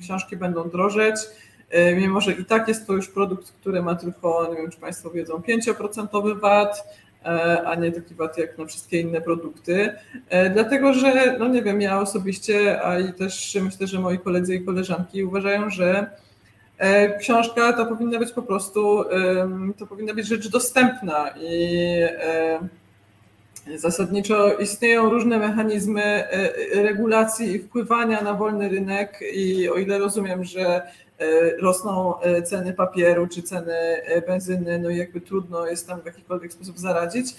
książki 0.00 0.36
będą 0.36 0.68
drożeć. 0.68 1.16
Mimo, 1.96 2.20
że 2.20 2.32
i 2.32 2.44
tak 2.44 2.68
jest 2.68 2.86
to 2.86 2.92
już 2.92 3.08
produkt, 3.08 3.52
który 3.52 3.82
ma 3.82 3.94
tylko, 3.94 4.48
nie 4.50 4.56
wiem 4.56 4.70
czy 4.70 4.80
Państwo 4.80 5.10
wiedzą, 5.10 5.34
5% 5.34 6.40
VAT, 6.40 6.84
a 7.64 7.74
nie 7.74 7.92
taki 7.92 8.14
VAT 8.14 8.38
jak 8.38 8.58
na 8.58 8.66
wszystkie 8.66 9.00
inne 9.00 9.20
produkty. 9.20 9.92
Dlatego, 10.52 10.94
że, 10.94 11.36
no 11.38 11.48
nie 11.48 11.62
wiem, 11.62 11.80
ja 11.80 12.00
osobiście, 12.00 12.82
a 12.82 12.98
i 12.98 13.12
też 13.12 13.58
myślę, 13.62 13.86
że 13.86 14.00
moi 14.00 14.18
koledzy 14.18 14.54
i 14.54 14.64
koleżanki 14.64 15.24
uważają, 15.24 15.70
że 15.70 16.06
książka 17.20 17.72
to 17.72 17.86
powinna 17.86 18.18
być 18.18 18.32
po 18.32 18.42
prostu, 18.42 19.04
to 19.78 19.86
powinna 19.86 20.14
być 20.14 20.26
rzecz 20.26 20.48
dostępna 20.48 21.30
i 21.40 21.92
zasadniczo 23.76 24.58
istnieją 24.58 25.10
różne 25.10 25.38
mechanizmy 25.38 26.24
regulacji 26.74 27.52
i 27.52 27.58
wpływania 27.58 28.22
na 28.22 28.34
wolny 28.34 28.68
rynek 28.68 29.18
i 29.34 29.68
o 29.68 29.74
ile 29.74 29.98
rozumiem, 29.98 30.44
że 30.44 30.82
rosną 31.60 32.14
ceny 32.44 32.72
papieru 32.72 33.26
czy 33.26 33.42
ceny 33.42 33.74
benzyny, 34.26 34.78
no 34.78 34.90
i 34.90 34.96
jakby 34.96 35.20
trudno 35.20 35.66
jest 35.66 35.88
tam 35.88 36.00
w 36.00 36.06
jakikolwiek 36.06 36.52
sposób 36.52 36.78
zaradzić, 36.78 37.34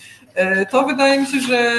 to 0.71 0.85
wydaje 0.85 1.19
mi 1.19 1.27
się, 1.27 1.39
że 1.39 1.71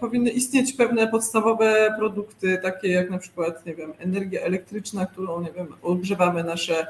powinny 0.00 0.30
istnieć 0.30 0.72
pewne 0.72 1.08
podstawowe 1.08 1.94
produkty, 1.98 2.58
takie 2.62 2.88
jak 2.88 3.10
na 3.10 3.18
przykład, 3.18 3.66
nie 3.66 3.74
wiem, 3.74 3.92
energia 3.98 4.40
elektryczna, 4.40 5.06
którą, 5.06 5.40
nie 5.40 5.52
wiem, 5.52 5.66
ogrzewamy 5.82 6.44
nasze 6.44 6.86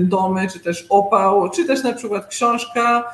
domy, 0.00 0.48
czy 0.52 0.60
też 0.60 0.86
opał, 0.90 1.50
czy 1.50 1.66
też 1.66 1.82
na 1.82 1.92
przykład 1.92 2.26
książka, 2.26 3.04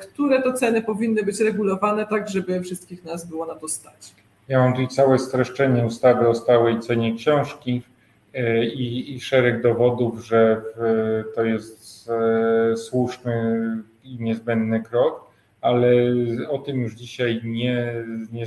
które 0.00 0.42
to 0.42 0.52
ceny 0.52 0.82
powinny 0.82 1.22
być 1.22 1.40
regulowane 1.40 2.06
tak, 2.06 2.28
żeby 2.28 2.60
wszystkich 2.60 3.04
nas 3.04 3.26
było 3.26 3.46
na 3.46 3.54
to 3.54 3.68
stać. 3.68 4.14
Ja 4.48 4.58
mam 4.58 4.72
tutaj 4.72 4.88
całe 4.88 5.18
streszczenie 5.18 5.84
ustawy 5.84 6.28
o 6.28 6.34
stałej 6.34 6.80
cenie 6.80 7.16
książki 7.16 7.82
i, 8.74 9.14
i 9.14 9.20
szereg 9.20 9.62
dowodów, 9.62 10.26
że 10.26 10.62
to 11.34 11.44
jest 11.44 12.10
słuszny 12.76 13.60
i 14.04 14.16
niezbędny 14.20 14.82
krok, 14.82 15.30
ale 15.60 15.90
o 16.48 16.58
tym 16.58 16.80
już 16.80 16.94
dzisiaj 16.94 17.40
nie, 17.44 17.94
nie 18.32 18.46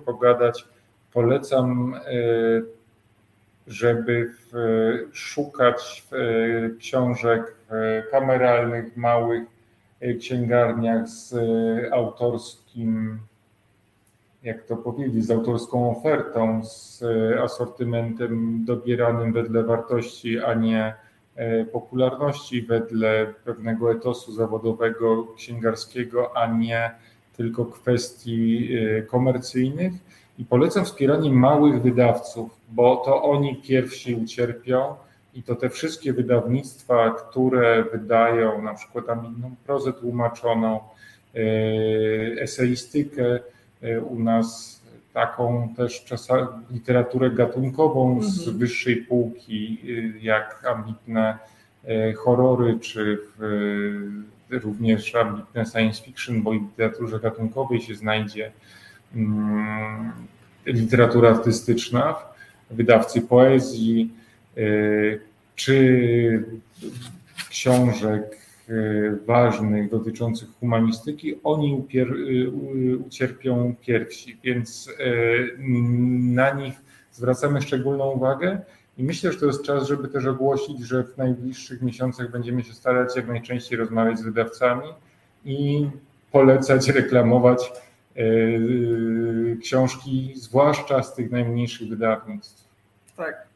pogadać. 0.00 0.68
Polecam, 1.12 1.94
żeby 3.66 4.30
szukać 5.12 6.06
książek 6.78 7.56
kameralnych, 8.10 8.96
małych 8.96 9.42
księgarniach 10.18 11.08
z 11.08 11.34
autorskim 11.92 13.18
jak 14.44 14.62
to 14.62 14.76
powiedzieć, 14.76 15.24
z 15.24 15.30
autorską 15.30 15.98
ofertą, 15.98 16.64
z 16.64 17.02
asortymentem 17.42 18.64
dobieranym 18.64 19.32
wedle 19.32 19.62
wartości, 19.62 20.38
a 20.38 20.54
nie 20.54 20.94
popularności, 21.72 22.62
wedle 22.62 23.26
pewnego 23.44 23.92
etosu 23.92 24.32
zawodowego, 24.32 25.26
księgarskiego, 25.36 26.36
a 26.36 26.46
nie 26.46 26.90
tylko 27.36 27.64
kwestii 27.64 28.68
komercyjnych. 29.06 29.92
I 30.38 30.44
polecam 30.44 30.84
wspieranie 30.84 31.30
małych 31.30 31.82
wydawców, 31.82 32.60
bo 32.68 32.96
to 32.96 33.22
oni 33.22 33.56
pierwsi 33.56 34.14
ucierpią 34.14 34.94
i 35.34 35.42
to 35.42 35.54
te 35.54 35.68
wszystkie 35.68 36.12
wydawnictwa, 36.12 37.10
które 37.10 37.84
wydają 37.92 38.62
na 38.62 38.74
przykład 38.74 39.08
ambitną 39.08 39.54
prozę 39.66 39.92
tłumaczoną, 39.92 40.80
eseistykę, 42.40 43.40
u 44.08 44.18
nas 44.18 44.80
taką 45.12 45.74
też 45.76 46.04
czasami 46.04 46.48
literaturę 46.70 47.30
gatunkową 47.30 48.22
z 48.22 48.38
mhm. 48.38 48.58
wyższej 48.58 48.96
półki, 48.96 49.80
jak 50.20 50.66
ambitne 50.66 51.38
horrory, 52.16 52.78
czy 52.80 53.18
również 54.50 55.14
ambitne 55.14 55.66
science 55.66 56.02
fiction, 56.02 56.42
bo 56.42 56.50
w 56.50 56.54
literaturze 56.54 57.20
gatunkowej 57.20 57.80
się 57.80 57.94
znajdzie 57.94 58.52
literatura 60.66 61.30
artystyczna, 61.30 62.14
wydawcy 62.70 63.20
poezji, 63.22 64.14
czy 65.54 66.44
książek 67.50 68.43
ważnych 69.26 69.90
dotyczących 69.90 70.48
humanistyki, 70.60 71.34
oni 71.44 71.74
upier, 71.74 72.14
ucierpią 73.06 73.74
pierwsi, 73.80 74.38
więc 74.44 74.90
na 76.18 76.50
nich 76.50 76.74
zwracamy 77.12 77.62
szczególną 77.62 78.10
uwagę 78.10 78.60
i 78.98 79.04
myślę, 79.04 79.32
że 79.32 79.40
to 79.40 79.46
jest 79.46 79.62
czas, 79.62 79.88
żeby 79.88 80.08
też 80.08 80.26
ogłosić, 80.26 80.80
że 80.80 81.04
w 81.04 81.16
najbliższych 81.16 81.82
miesiącach 81.82 82.30
będziemy 82.30 82.64
się 82.64 82.72
starać 82.72 83.16
jak 83.16 83.28
najczęściej 83.28 83.78
rozmawiać 83.78 84.18
z 84.18 84.22
wydawcami 84.22 84.88
i 85.44 85.88
polecać, 86.32 86.88
reklamować 86.88 87.72
książki, 89.62 90.32
zwłaszcza 90.36 91.02
z 91.02 91.14
tych 91.14 91.30
najmniejszych 91.30 91.88
wydawnictw. 91.88 92.68
Tak. 93.16 93.46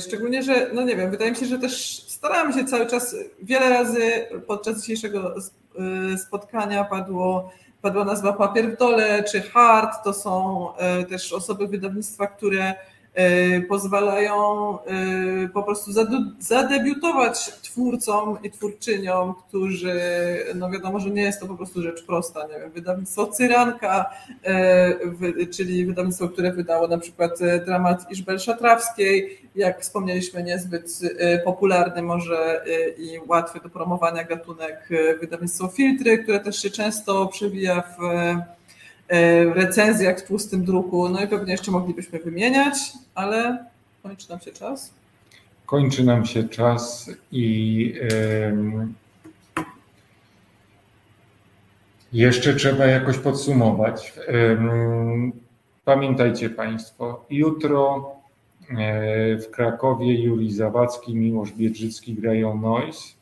Szczególnie, 0.00 0.42
że, 0.42 0.70
no 0.74 0.84
nie 0.84 0.96
wiem, 0.96 1.10
wydaje 1.10 1.30
mi 1.30 1.36
się, 1.36 1.46
że 1.46 1.58
też 1.58 2.04
staramy 2.18 2.52
się 2.52 2.64
cały 2.64 2.86
czas, 2.86 3.16
wiele 3.42 3.68
razy 3.68 4.28
podczas 4.46 4.80
dzisiejszego 4.80 5.34
spotkania 6.26 6.84
padło 6.84 7.52
padła 7.82 8.04
nazwa 8.04 8.32
Papier 8.32 8.74
w 8.74 8.78
dole 8.78 9.24
czy 9.24 9.42
Hard, 9.42 10.04
to 10.04 10.14
są 10.14 10.66
też 11.08 11.32
osoby 11.32 11.68
wydawnictwa, 11.68 12.26
które 12.26 12.74
E, 12.74 12.97
pozwalają 13.68 14.78
e, 14.78 15.48
po 15.48 15.62
prostu 15.62 15.90
zadebiutować 16.38 17.52
twórcom 17.62 18.38
i 18.42 18.50
twórczyniom, 18.50 19.34
którzy, 19.48 20.00
no 20.54 20.70
wiadomo, 20.70 21.00
że 21.00 21.10
nie 21.10 21.22
jest 21.22 21.40
to 21.40 21.46
po 21.46 21.54
prostu 21.54 21.82
rzecz 21.82 22.06
prosta, 22.06 22.46
nie 22.46 22.60
wiem, 22.60 22.70
wydawnictwo 22.70 23.26
Cyranka, 23.26 24.10
e, 24.44 25.46
czyli 25.46 25.86
wydawnictwo, 25.86 26.28
które 26.28 26.52
wydało 26.52 26.88
na 26.88 26.98
przykład 26.98 27.38
dramat 27.66 28.10
Iżbel 28.10 28.38
Szatrawskiej, 28.38 29.38
jak 29.54 29.80
wspomnieliśmy, 29.80 30.42
niezbyt 30.42 31.00
popularny 31.44 32.02
może 32.02 32.64
i 32.98 33.18
łatwy 33.26 33.60
do 33.60 33.68
promowania 33.68 34.24
gatunek 34.24 34.88
wydawnictwo 35.20 35.68
Filtry, 35.68 36.18
które 36.18 36.40
też 36.40 36.62
się 36.62 36.70
często 36.70 37.26
przewija 37.26 37.82
w 37.82 38.02
recenzjach 39.54 40.18
w 40.18 40.26
tłustym 40.26 40.64
druku, 40.64 41.08
no 41.08 41.24
i 41.24 41.28
pewnie 41.28 41.52
jeszcze 41.52 41.70
moglibyśmy 41.70 42.18
wymieniać, 42.18 42.74
ale 43.14 43.64
kończy 44.02 44.30
nam 44.30 44.40
się 44.40 44.52
czas. 44.52 44.90
Kończy 45.66 46.04
nam 46.04 46.26
się 46.26 46.48
czas 46.48 47.10
i 47.32 47.94
jeszcze 52.12 52.54
trzeba 52.54 52.86
jakoś 52.86 53.18
podsumować. 53.18 54.14
Pamiętajcie 55.84 56.50
Państwo, 56.50 57.24
jutro 57.30 58.12
e, 58.70 59.36
w 59.36 59.50
Krakowie 59.50 60.22
Juri 60.22 60.52
Zawadzki, 60.52 61.16
Miłosz 61.16 61.52
Biedrzycki 61.52 62.14
grają 62.14 62.60
Noise. 62.60 63.14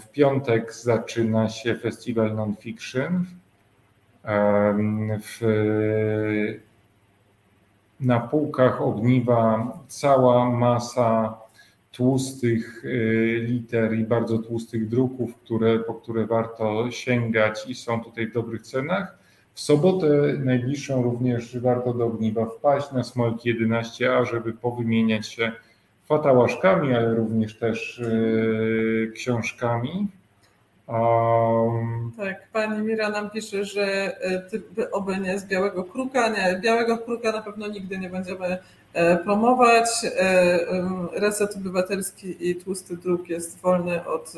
W 0.00 0.08
piątek 0.08 0.74
zaczyna 0.74 1.48
się 1.48 1.74
festiwal 1.74 2.34
Nonfiction 2.34 3.26
w, 4.24 5.40
na 8.00 8.20
półkach 8.20 8.82
ogniwa 8.82 9.72
cała 9.88 10.50
masa 10.50 11.38
tłustych 11.92 12.84
y, 12.84 13.44
liter 13.48 13.94
i 13.94 14.04
bardzo 14.04 14.38
tłustych 14.38 14.88
druków, 14.88 15.36
które, 15.36 15.78
po 15.78 15.94
które 15.94 16.26
warto 16.26 16.90
sięgać 16.90 17.68
i 17.68 17.74
są 17.74 18.04
tutaj 18.04 18.26
w 18.26 18.32
dobrych 18.32 18.62
cenach. 18.62 19.18
W 19.54 19.60
sobotę 19.60 20.06
najbliższą 20.38 21.02
również 21.02 21.58
warto 21.58 21.94
do 21.94 22.06
ogniwa 22.06 22.46
wpaść 22.46 22.92
na 22.92 23.04
Smolki 23.04 23.54
11A, 23.54 24.24
żeby 24.30 24.52
powymieniać 24.52 25.26
się 25.26 25.52
fatałaszkami, 26.04 26.94
ale 26.94 27.14
również 27.14 27.58
też 27.58 27.98
y, 27.98 29.12
książkami. 29.14 30.08
Um, 30.90 32.12
tak, 32.16 32.48
pani 32.52 32.82
Mira 32.82 33.10
nam 33.10 33.30
pisze, 33.30 33.64
że 33.64 34.16
e, 34.20 34.40
typ 34.40 34.66
oby 34.92 35.16
nie 35.16 35.38
z 35.38 35.44
białego 35.44 35.84
kruka. 35.84 36.28
Nie, 36.28 36.60
białego 36.60 36.98
kruka 36.98 37.32
na 37.32 37.42
pewno 37.42 37.68
nigdy 37.68 37.98
nie 37.98 38.10
będziemy 38.10 38.58
e, 38.92 39.16
promować. 39.16 39.88
E, 40.04 40.58
reset 41.12 41.56
obywatelski 41.56 42.48
i 42.50 42.56
tłusty 42.56 42.96
druk 42.96 43.28
jest 43.28 43.60
wolny 43.60 44.06
od 44.06 44.32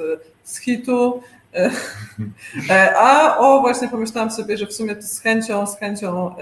schitu. 0.44 1.22
A 2.98 3.38
o, 3.38 3.60
właśnie 3.60 3.88
pomyślałam 3.88 4.30
sobie, 4.30 4.56
że 4.56 4.66
w 4.66 4.72
sumie 4.72 5.02
z 5.02 5.20
chęcią, 5.20 5.66
z 5.66 5.78
chęcią 5.78 6.34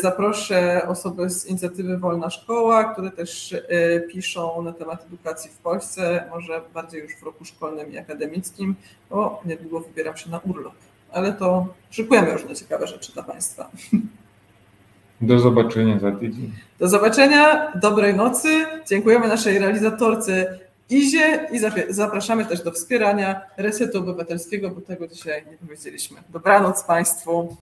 zaproszę 0.00 0.82
osoby 0.88 1.30
z 1.30 1.46
inicjatywy 1.46 1.98
Wolna 1.98 2.30
Szkoła, 2.30 2.84
które 2.84 3.10
też 3.10 3.52
e, 3.52 4.00
piszą 4.00 4.62
na 4.62 4.72
temat 4.72 5.06
edukacji 5.06 5.50
w 5.50 5.58
Polsce, 5.58 6.24
może 6.30 6.60
bardziej 6.74 7.02
już 7.02 7.16
w 7.16 7.22
roku 7.22 7.44
szkolnym 7.44 7.92
i 7.92 7.98
akademickim, 7.98 8.74
bo 9.10 9.42
niedługo 9.44 9.80
wybieram 9.80 10.16
się 10.16 10.30
na 10.30 10.38
urlop. 10.38 10.74
Ale 11.12 11.32
to 11.32 11.66
szykujemy 11.90 12.36
na 12.48 12.54
ciekawe 12.54 12.86
rzeczy 12.86 13.12
dla 13.12 13.22
Państwa. 13.22 13.70
Do 15.20 15.38
zobaczenia 15.38 15.98
za 15.98 16.12
tydzień. 16.12 16.52
Do 16.78 16.88
zobaczenia, 16.88 17.72
dobrej 17.80 18.14
nocy. 18.14 18.66
Dziękujemy 18.86 19.28
naszej 19.28 19.58
realizatorce 19.58 20.58
Izie 20.90 21.48
i 21.52 21.60
zapraszamy 21.88 22.44
też 22.44 22.62
do 22.62 22.72
wspierania 22.72 23.40
Resetu 23.56 23.98
Obywatelskiego, 23.98 24.70
bo 24.70 24.80
tego 24.80 25.08
dzisiaj 25.08 25.44
nie 25.50 25.56
powiedzieliśmy. 25.56 26.22
Dobranoc 26.28 26.84
Państwu. 26.84 27.48